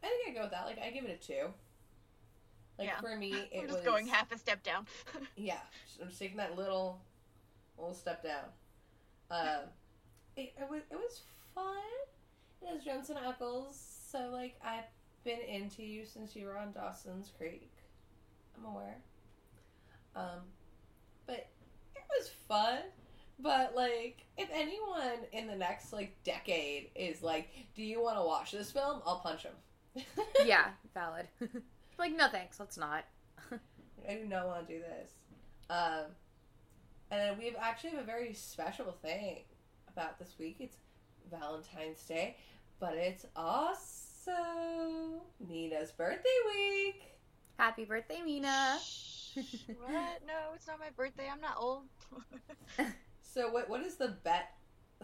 I 0.00 0.06
think 0.06 0.28
I 0.28 0.32
go 0.32 0.42
with 0.42 0.52
that. 0.52 0.66
Like, 0.66 0.78
I 0.78 0.90
give 0.90 1.04
it 1.04 1.10
a 1.10 1.16
two. 1.26 1.52
Like 2.78 2.86
Yeah. 2.86 3.00
for 3.00 3.16
me, 3.16 3.32
it 3.50 3.50
We're 3.52 3.62
just 3.66 3.78
was 3.78 3.84
going 3.84 4.06
half 4.06 4.30
a 4.30 4.38
step 4.38 4.62
down. 4.62 4.86
Yeah, 5.36 5.58
I'm 6.00 6.06
just 6.06 6.20
taking 6.20 6.36
that 6.36 6.54
little, 6.56 7.00
little 7.76 7.94
step 7.94 8.22
down. 8.22 8.44
Um, 9.28 9.64
it, 10.36 10.54
it 10.56 10.70
was 10.70 10.82
it 10.90 10.94
was 10.96 11.22
fun. 11.52 11.82
It 12.62 12.68
has 12.68 12.84
Jensen 12.84 13.16
Ackles, 13.16 13.74
so 14.08 14.28
like 14.30 14.54
I've 14.64 14.84
been 15.24 15.40
into 15.40 15.82
you 15.82 16.04
since 16.04 16.36
you 16.36 16.46
were 16.46 16.56
on 16.56 16.70
Dawson's 16.70 17.32
Creek. 17.36 17.72
I'm 18.56 18.66
aware. 18.66 18.98
Um, 20.14 20.42
but 21.28 21.46
it 21.94 22.02
was 22.18 22.30
fun. 22.48 22.80
But 23.38 23.76
like, 23.76 24.24
if 24.36 24.48
anyone 24.52 25.20
in 25.30 25.46
the 25.46 25.54
next 25.54 25.92
like 25.92 26.16
decade 26.24 26.90
is 26.96 27.22
like, 27.22 27.48
"Do 27.76 27.84
you 27.84 28.02
want 28.02 28.18
to 28.18 28.24
watch 28.24 28.50
this 28.50 28.72
film?" 28.72 29.00
I'll 29.06 29.20
punch 29.20 29.44
him. 29.44 29.52
Yeah. 30.44 30.70
Valid. 30.94 31.28
like 31.98 32.16
no 32.16 32.28
thanks. 32.28 32.58
Let's 32.58 32.76
not. 32.76 33.04
I 34.08 34.14
do 34.14 34.24
not 34.24 34.46
want 34.48 34.66
to 34.66 34.74
do 34.74 34.80
this. 34.80 35.12
Um, 35.70 36.06
and 37.10 37.20
then 37.20 37.38
we 37.38 37.44
have 37.46 37.56
actually 37.60 37.90
have 37.90 38.00
a 38.00 38.06
very 38.06 38.32
special 38.34 38.90
thing 39.02 39.40
about 39.92 40.18
this 40.18 40.34
week. 40.38 40.56
It's 40.58 40.76
Valentine's 41.30 42.02
Day, 42.04 42.36
but 42.80 42.94
it's 42.94 43.26
also 43.36 44.32
Mina's 45.46 45.92
birthday 45.92 46.28
week. 46.54 47.17
Happy 47.58 47.84
birthday, 47.84 48.20
Mina. 48.24 48.78
what? 49.34 50.22
No, 50.26 50.54
it's 50.54 50.66
not 50.66 50.78
my 50.78 50.90
birthday. 50.96 51.28
I'm 51.32 51.40
not 51.40 51.56
old. 51.58 51.84
So 53.20 53.50
what 53.50 53.68
what 53.68 53.82
is 53.82 53.96
the 53.96 54.16
bet 54.24 54.52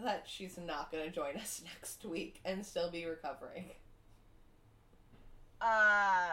that 0.03 0.23
she's 0.27 0.57
not 0.57 0.91
going 0.91 1.05
to 1.05 1.11
join 1.11 1.37
us 1.37 1.61
next 1.75 2.03
week 2.03 2.41
and 2.43 2.65
still 2.65 2.89
be 2.91 3.05
recovering? 3.05 3.65
uh. 5.61 6.29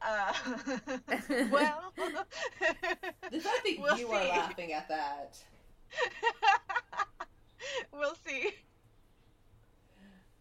Uh. 0.00 0.32
well. 1.52 1.92
The 1.96 3.40
fact 3.40 3.64
that 3.64 3.76
We'll 3.78 3.98
you 3.98 4.08
are 4.08 4.26
laughing 4.28 4.72
at 4.72 4.88
that. 4.88 5.36
we'll 7.92 8.16
see. 8.26 8.50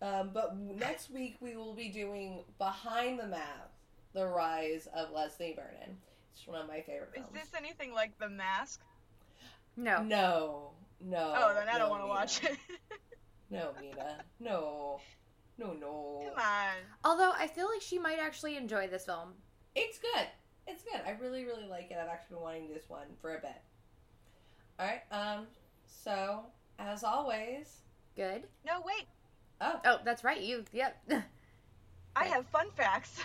Um, 0.02 0.32
but 0.34 0.58
next 0.58 1.12
week 1.12 1.36
we 1.42 1.56
will 1.58 1.74
be 1.76 1.90
doing 1.90 2.44
Behind 2.58 3.20
the 3.20 3.28
Mask: 3.28 3.77
The 4.14 4.26
Rise 4.26 4.88
of 4.96 5.12
Leslie 5.12 5.56
Vernon. 5.56 5.98
It's 6.34 6.48
one 6.48 6.62
of 6.62 6.68
my 6.68 6.82
favorite 6.82 7.14
films. 7.14 7.28
Is 7.30 7.34
this 7.34 7.52
anything 7.58 7.94
like 7.94 8.18
The 8.20 8.30
Mask? 8.30 8.82
No. 9.76 10.04
No, 10.04 10.72
no. 11.02 11.34
Oh, 11.38 11.54
then 11.54 11.68
I 11.70 11.74
no, 11.74 11.80
don't 11.80 11.90
want 11.90 12.04
to 12.04 12.08
watch 12.08 12.44
it. 12.44 12.58
No, 13.50 13.72
Mina. 13.80 14.18
No, 14.40 15.00
no, 15.58 15.72
no. 15.72 16.22
Come 16.26 16.38
on. 16.38 16.76
Although 17.06 17.32
I 17.32 17.48
feel 17.48 17.70
like 17.70 17.82
she 17.82 17.98
might 17.98 18.20
actually 18.20 18.58
enjoy 18.58 18.88
this 18.88 19.06
film. 19.06 19.30
It's 19.74 20.00
good. 20.00 20.28
It's 20.68 20.84
good. 20.84 21.02
I 21.06 21.12
really, 21.12 21.46
really 21.46 21.66
like 21.66 21.90
it. 21.90 21.98
I've 21.98 22.10
actually 22.10 22.36
been 22.36 22.44
wanting 22.44 22.68
this 22.68 22.90
one 22.90 23.08
for 23.22 23.38
a 23.38 23.40
bit. 23.40 23.62
All 24.80 24.86
right. 24.86 25.02
Um. 25.12 25.48
So 25.86 26.42
as 26.78 27.04
always. 27.04 27.78
Good. 28.16 28.44
No, 28.66 28.82
wait. 28.86 29.06
Oh. 29.62 29.80
Oh, 29.86 30.00
that's 30.04 30.24
right. 30.24 30.42
You. 30.42 30.66
Yep. 30.74 31.10
I 32.16 32.26
have 32.26 32.46
fun 32.48 32.68
facts. 32.76 33.22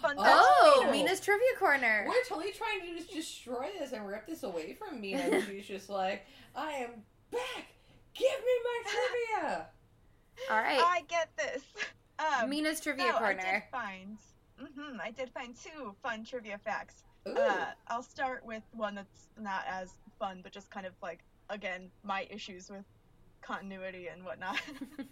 Fun. 0.00 0.16
Oh. 0.18 0.88
Mina's 0.90 1.20
trivia 1.20 1.46
corner. 1.58 2.06
We're 2.08 2.24
totally 2.28 2.52
trying 2.52 2.80
to 2.82 2.96
just 2.96 3.12
destroy 3.12 3.68
this 3.78 3.92
and 3.92 4.06
rip 4.06 4.26
this 4.26 4.42
away 4.42 4.74
from 4.74 5.00
Mina. 5.00 5.22
And 5.22 5.44
she's 5.48 5.66
just 5.66 5.88
like, 5.88 6.26
I 6.54 6.72
am 6.72 6.90
back. 7.30 7.66
Give 8.14 8.28
me 8.28 8.52
my 8.64 8.90
trivia. 9.40 9.66
All 10.50 10.58
right. 10.58 10.80
I 10.80 11.02
get 11.08 11.30
this. 11.36 11.62
Um, 12.18 12.50
Mina's 12.50 12.80
trivia 12.80 13.06
no, 13.06 13.16
I 13.16 13.32
did 13.34 13.42
corner. 13.42 13.64
find. 13.72 14.18
hmm 14.58 14.96
I 15.02 15.10
did 15.10 15.30
find 15.30 15.54
two 15.56 15.94
fun 16.02 16.24
trivia 16.24 16.58
facts. 16.58 17.02
Uh, 17.26 17.66
I'll 17.88 18.02
start 18.02 18.44
with 18.44 18.62
one 18.72 18.94
that's 18.94 19.28
not 19.40 19.64
as 19.68 19.90
fun, 20.18 20.40
but 20.42 20.52
just 20.52 20.70
kind 20.70 20.86
of 20.86 20.92
like 21.02 21.24
again 21.50 21.90
my 22.02 22.26
issues 22.30 22.70
with 22.70 22.84
continuity 23.42 24.08
and 24.08 24.24
whatnot. 24.24 24.60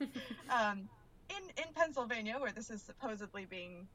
um, 0.51 0.89
in 1.30 1.43
in 1.57 1.72
Pennsylvania, 1.74 2.37
where 2.39 2.53
this 2.53 2.70
is 2.70 2.83
supposedly 2.83 3.47
being, 3.47 3.87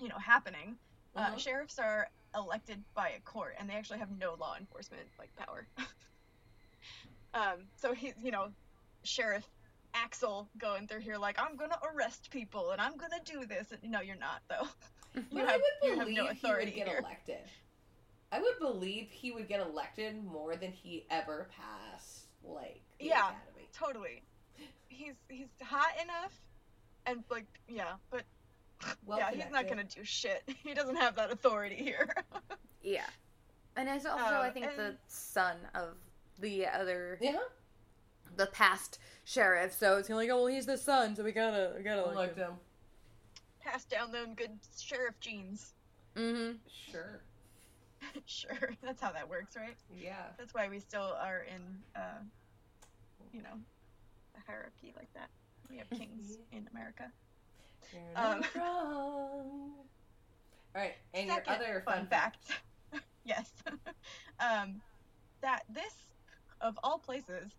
you 0.00 0.08
know, 0.08 0.18
happening, 0.18 0.76
uh, 1.16 1.20
Uh-huh. 1.20 1.36
sheriffs 1.38 1.78
are 1.78 2.08
elected 2.34 2.82
by 2.94 3.10
a 3.10 3.20
court, 3.20 3.54
and 3.58 3.68
they 3.68 3.74
actually 3.74 3.98
have 3.98 4.10
no 4.18 4.34
law 4.34 4.56
enforcement 4.58 5.02
like 5.18 5.34
power. 5.36 5.66
um, 7.34 7.66
so 7.76 7.92
he's, 7.94 8.14
you 8.22 8.30
know, 8.30 8.48
sheriff 9.04 9.46
Axel 9.94 10.48
going 10.58 10.86
through 10.86 11.00
here 11.00 11.16
like 11.16 11.36
I'm 11.40 11.56
gonna 11.56 11.78
arrest 11.94 12.30
people 12.30 12.70
and 12.70 12.80
I'm 12.80 12.96
gonna 12.96 13.20
do 13.24 13.44
this. 13.46 13.72
And, 13.72 13.90
no, 13.90 14.00
you're 14.00 14.14
not 14.16 14.42
though. 14.48 14.68
But 15.14 15.24
you 15.32 15.40
I 15.40 15.50
have- 15.50 15.60
would 15.60 15.90
you 15.90 15.96
have 15.98 16.06
believe 16.06 16.16
no 16.18 16.26
he 16.32 16.64
would 16.66 16.74
get 16.74 16.86
here. 16.88 16.98
elected. 16.98 17.40
I 18.30 18.40
would 18.40 18.58
believe 18.60 19.08
he 19.10 19.32
would 19.32 19.48
get 19.48 19.58
elected 19.58 20.22
more 20.24 20.54
than 20.54 20.70
he 20.70 21.04
ever 21.10 21.48
passed, 21.56 22.26
like 22.44 22.80
the 23.00 23.06
Yeah. 23.06 23.30
academy. 23.30 23.68
Totally. 23.72 24.22
He's 24.88 25.14
he's 25.28 25.48
hot 25.60 26.00
enough, 26.00 26.40
and 27.06 27.24
like 27.28 27.46
yeah, 27.66 27.94
but 28.10 28.22
Well 29.06 29.18
yeah, 29.18 29.30
he's 29.32 29.50
not 29.52 29.68
gonna 29.68 29.84
do 29.84 30.04
shit. 30.04 30.42
He 30.62 30.74
doesn't 30.74 30.96
have 30.96 31.14
that 31.16 31.30
authority 31.32 31.76
here. 31.76 32.14
Yeah. 32.82 33.04
And 33.76 33.88
it's 33.90 34.06
also, 34.06 34.24
Um, 34.36 34.40
I 34.40 34.48
think, 34.50 34.74
the 34.74 34.96
son 35.06 35.58
of 35.74 35.96
the 36.38 36.66
other, 36.66 37.18
Yeah, 37.20 37.40
the 38.36 38.46
past 38.46 38.98
sheriff. 39.24 39.74
So 39.74 39.98
it's 39.98 40.08
kind 40.08 40.16
of 40.16 40.22
like, 40.26 40.30
oh, 40.30 40.44
well, 40.44 40.46
he's 40.46 40.64
the 40.64 40.78
son, 40.78 41.14
so 41.14 41.22
we 41.22 41.32
gotta, 41.32 41.74
we 41.76 41.82
gotta 41.82 42.10
elect 42.10 42.36
him. 42.38 42.54
Pass 43.60 43.84
down 43.84 44.10
them 44.12 44.34
good 44.34 44.58
sheriff 44.78 45.20
genes. 45.20 45.74
Mm-hmm. 46.16 46.56
Sure. 46.90 47.20
sure, 48.24 48.70
that's 48.82 49.00
how 49.00 49.12
that 49.12 49.28
works, 49.28 49.56
right? 49.56 49.76
Yeah. 49.94 50.22
That's 50.38 50.54
why 50.54 50.68
we 50.70 50.80
still 50.80 51.14
are 51.20 51.44
in, 51.54 51.60
uh, 51.94 52.22
you 53.32 53.42
know, 53.42 53.58
a 54.36 54.50
hierarchy 54.50 54.94
like 54.96 55.12
that. 55.14 55.28
We 55.68 55.76
have 55.76 55.90
kings 55.90 56.38
in 56.52 56.66
America. 56.72 57.12
You're 57.92 58.02
Um, 58.16 58.40
not 58.40 58.54
wrong. 58.54 59.72
All 60.74 60.82
right, 60.82 60.94
and 61.14 61.26
your 61.26 61.42
other 61.46 61.82
fun 61.84 62.06
fact. 62.06 62.60
yes. 63.24 63.50
um, 64.40 64.80
that 65.42 65.64
this, 65.68 65.94
of 66.60 66.78
all 66.84 66.98
places, 66.98 67.50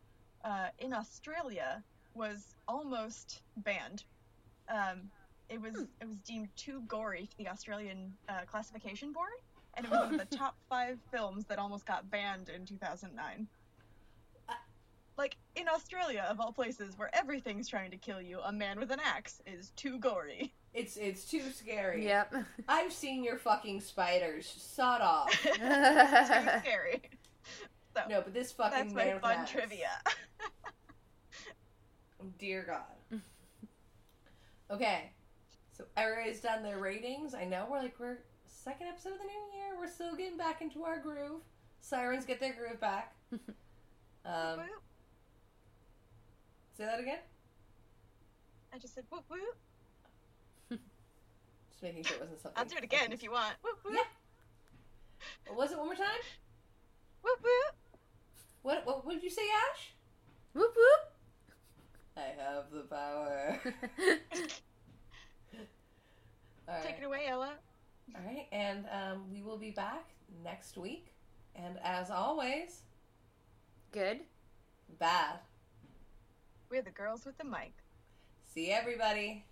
uh, 0.45 0.67
in 0.79 0.93
Australia, 0.93 1.83
was 2.13 2.55
almost 2.67 3.41
banned. 3.57 4.03
Um, 4.69 5.11
it 5.49 5.59
was 5.59 5.87
it 5.99 6.07
was 6.07 6.17
deemed 6.19 6.47
too 6.55 6.81
gory 6.87 7.25
for 7.25 7.35
the 7.43 7.49
Australian 7.49 8.13
uh, 8.29 8.45
classification 8.45 9.11
board, 9.11 9.31
and 9.73 9.85
it 9.85 9.91
was 9.91 9.99
one 9.99 10.13
of 10.19 10.29
the 10.29 10.37
top 10.37 10.55
five 10.69 10.97
films 11.11 11.45
that 11.47 11.59
almost 11.59 11.85
got 11.85 12.09
banned 12.09 12.47
in 12.47 12.65
2009. 12.65 13.47
Like 15.55 15.61
in 15.61 15.67
Australia, 15.69 16.25
of 16.29 16.39
all 16.39 16.51
places, 16.51 16.97
where 16.97 17.09
everything's 17.13 17.67
trying 17.67 17.91
to 17.91 17.97
kill 17.97 18.21
you, 18.21 18.39
a 18.43 18.51
man 18.51 18.79
with 18.79 18.91
an 18.91 18.99
axe 19.03 19.41
is 19.45 19.69
too 19.71 19.99
gory. 19.99 20.53
It's 20.73 20.97
it's 20.97 21.25
too 21.25 21.41
scary. 21.53 22.05
Yep. 22.05 22.33
I've 22.67 22.93
seen 22.93 23.23
your 23.23 23.37
fucking 23.37 23.81
spiders. 23.81 24.51
Sod 24.57 25.01
off. 25.01 25.31
too 25.43 25.51
scary. 25.53 27.01
So 27.93 28.01
No, 28.09 28.21
but 28.21 28.33
this 28.33 28.51
fucking 28.53 28.77
that's 28.77 28.93
man 28.93 29.07
my 29.07 29.13
with 29.13 29.21
fun 29.21 29.31
an 29.33 29.39
axe. 29.41 29.51
trivia. 29.51 29.89
Dear 32.39 32.63
God. 32.63 33.19
Okay, 34.69 35.11
so 35.75 35.83
everybody's 35.97 36.39
done 36.39 36.63
their 36.63 36.77
ratings. 36.77 37.33
I 37.33 37.43
know 37.43 37.67
we're 37.69 37.79
like 37.79 37.95
we're 37.99 38.19
second 38.47 38.87
episode 38.87 39.13
of 39.13 39.17
the 39.19 39.25
new 39.25 39.57
year. 39.59 39.77
We're 39.77 39.89
still 39.91 40.15
getting 40.15 40.37
back 40.37 40.61
into 40.61 40.83
our 40.83 40.99
groove. 40.99 41.41
Sirens 41.81 42.25
get 42.25 42.39
their 42.39 42.53
groove 42.53 42.79
back. 42.79 43.13
Um, 44.23 44.59
Whoop. 44.59 44.81
Say 46.77 46.85
that 46.85 46.99
again. 46.99 47.19
I 48.73 48.77
just 48.77 48.95
said 48.95 49.03
whoop 49.09 49.23
whoop. 49.29 49.57
Just 51.69 51.83
making 51.83 52.03
sure 52.03 52.15
it 52.17 52.21
wasn't 52.21 52.41
something. 52.41 52.59
I'll 52.59 52.65
do 52.65 52.77
it 52.77 52.83
again 52.83 53.11
if 53.11 53.21
you 53.21 53.31
want. 53.31 53.55
Whoop 53.63 53.79
whoop. 53.83 53.93
Yeah. 53.95 54.03
What 55.47 55.57
was 55.57 55.71
it 55.71 55.77
one 55.77 55.87
more 55.87 55.95
time? 55.95 56.21
Whoop 57.21 57.39
whoop. 57.43 57.75
What 58.61 58.85
what, 58.85 59.05
what 59.05 59.13
did 59.13 59.23
you 59.23 59.29
say, 59.29 59.43
Ash? 59.71 59.93
whoop 60.53 60.73
whoop. 60.75 61.11
I 62.17 62.33
have 62.41 62.71
the 62.71 62.81
power. 62.81 63.59
All 66.67 66.75
right. 66.75 66.83
Take 66.83 66.97
it 66.99 67.03
away, 67.05 67.25
Ella. 67.27 67.53
All 68.15 68.21
right, 68.25 68.47
and 68.51 68.85
um, 68.91 69.23
we 69.31 69.41
will 69.41 69.57
be 69.57 69.71
back 69.71 70.09
next 70.43 70.77
week. 70.77 71.13
And 71.55 71.77
as 71.83 72.09
always, 72.09 72.81
Good. 73.91 74.21
bad. 74.99 75.39
We're 76.71 76.81
the 76.81 76.89
girls 76.89 77.25
with 77.25 77.37
the 77.37 77.43
mic. 77.43 77.73
See 78.47 78.71
everybody. 78.71 79.43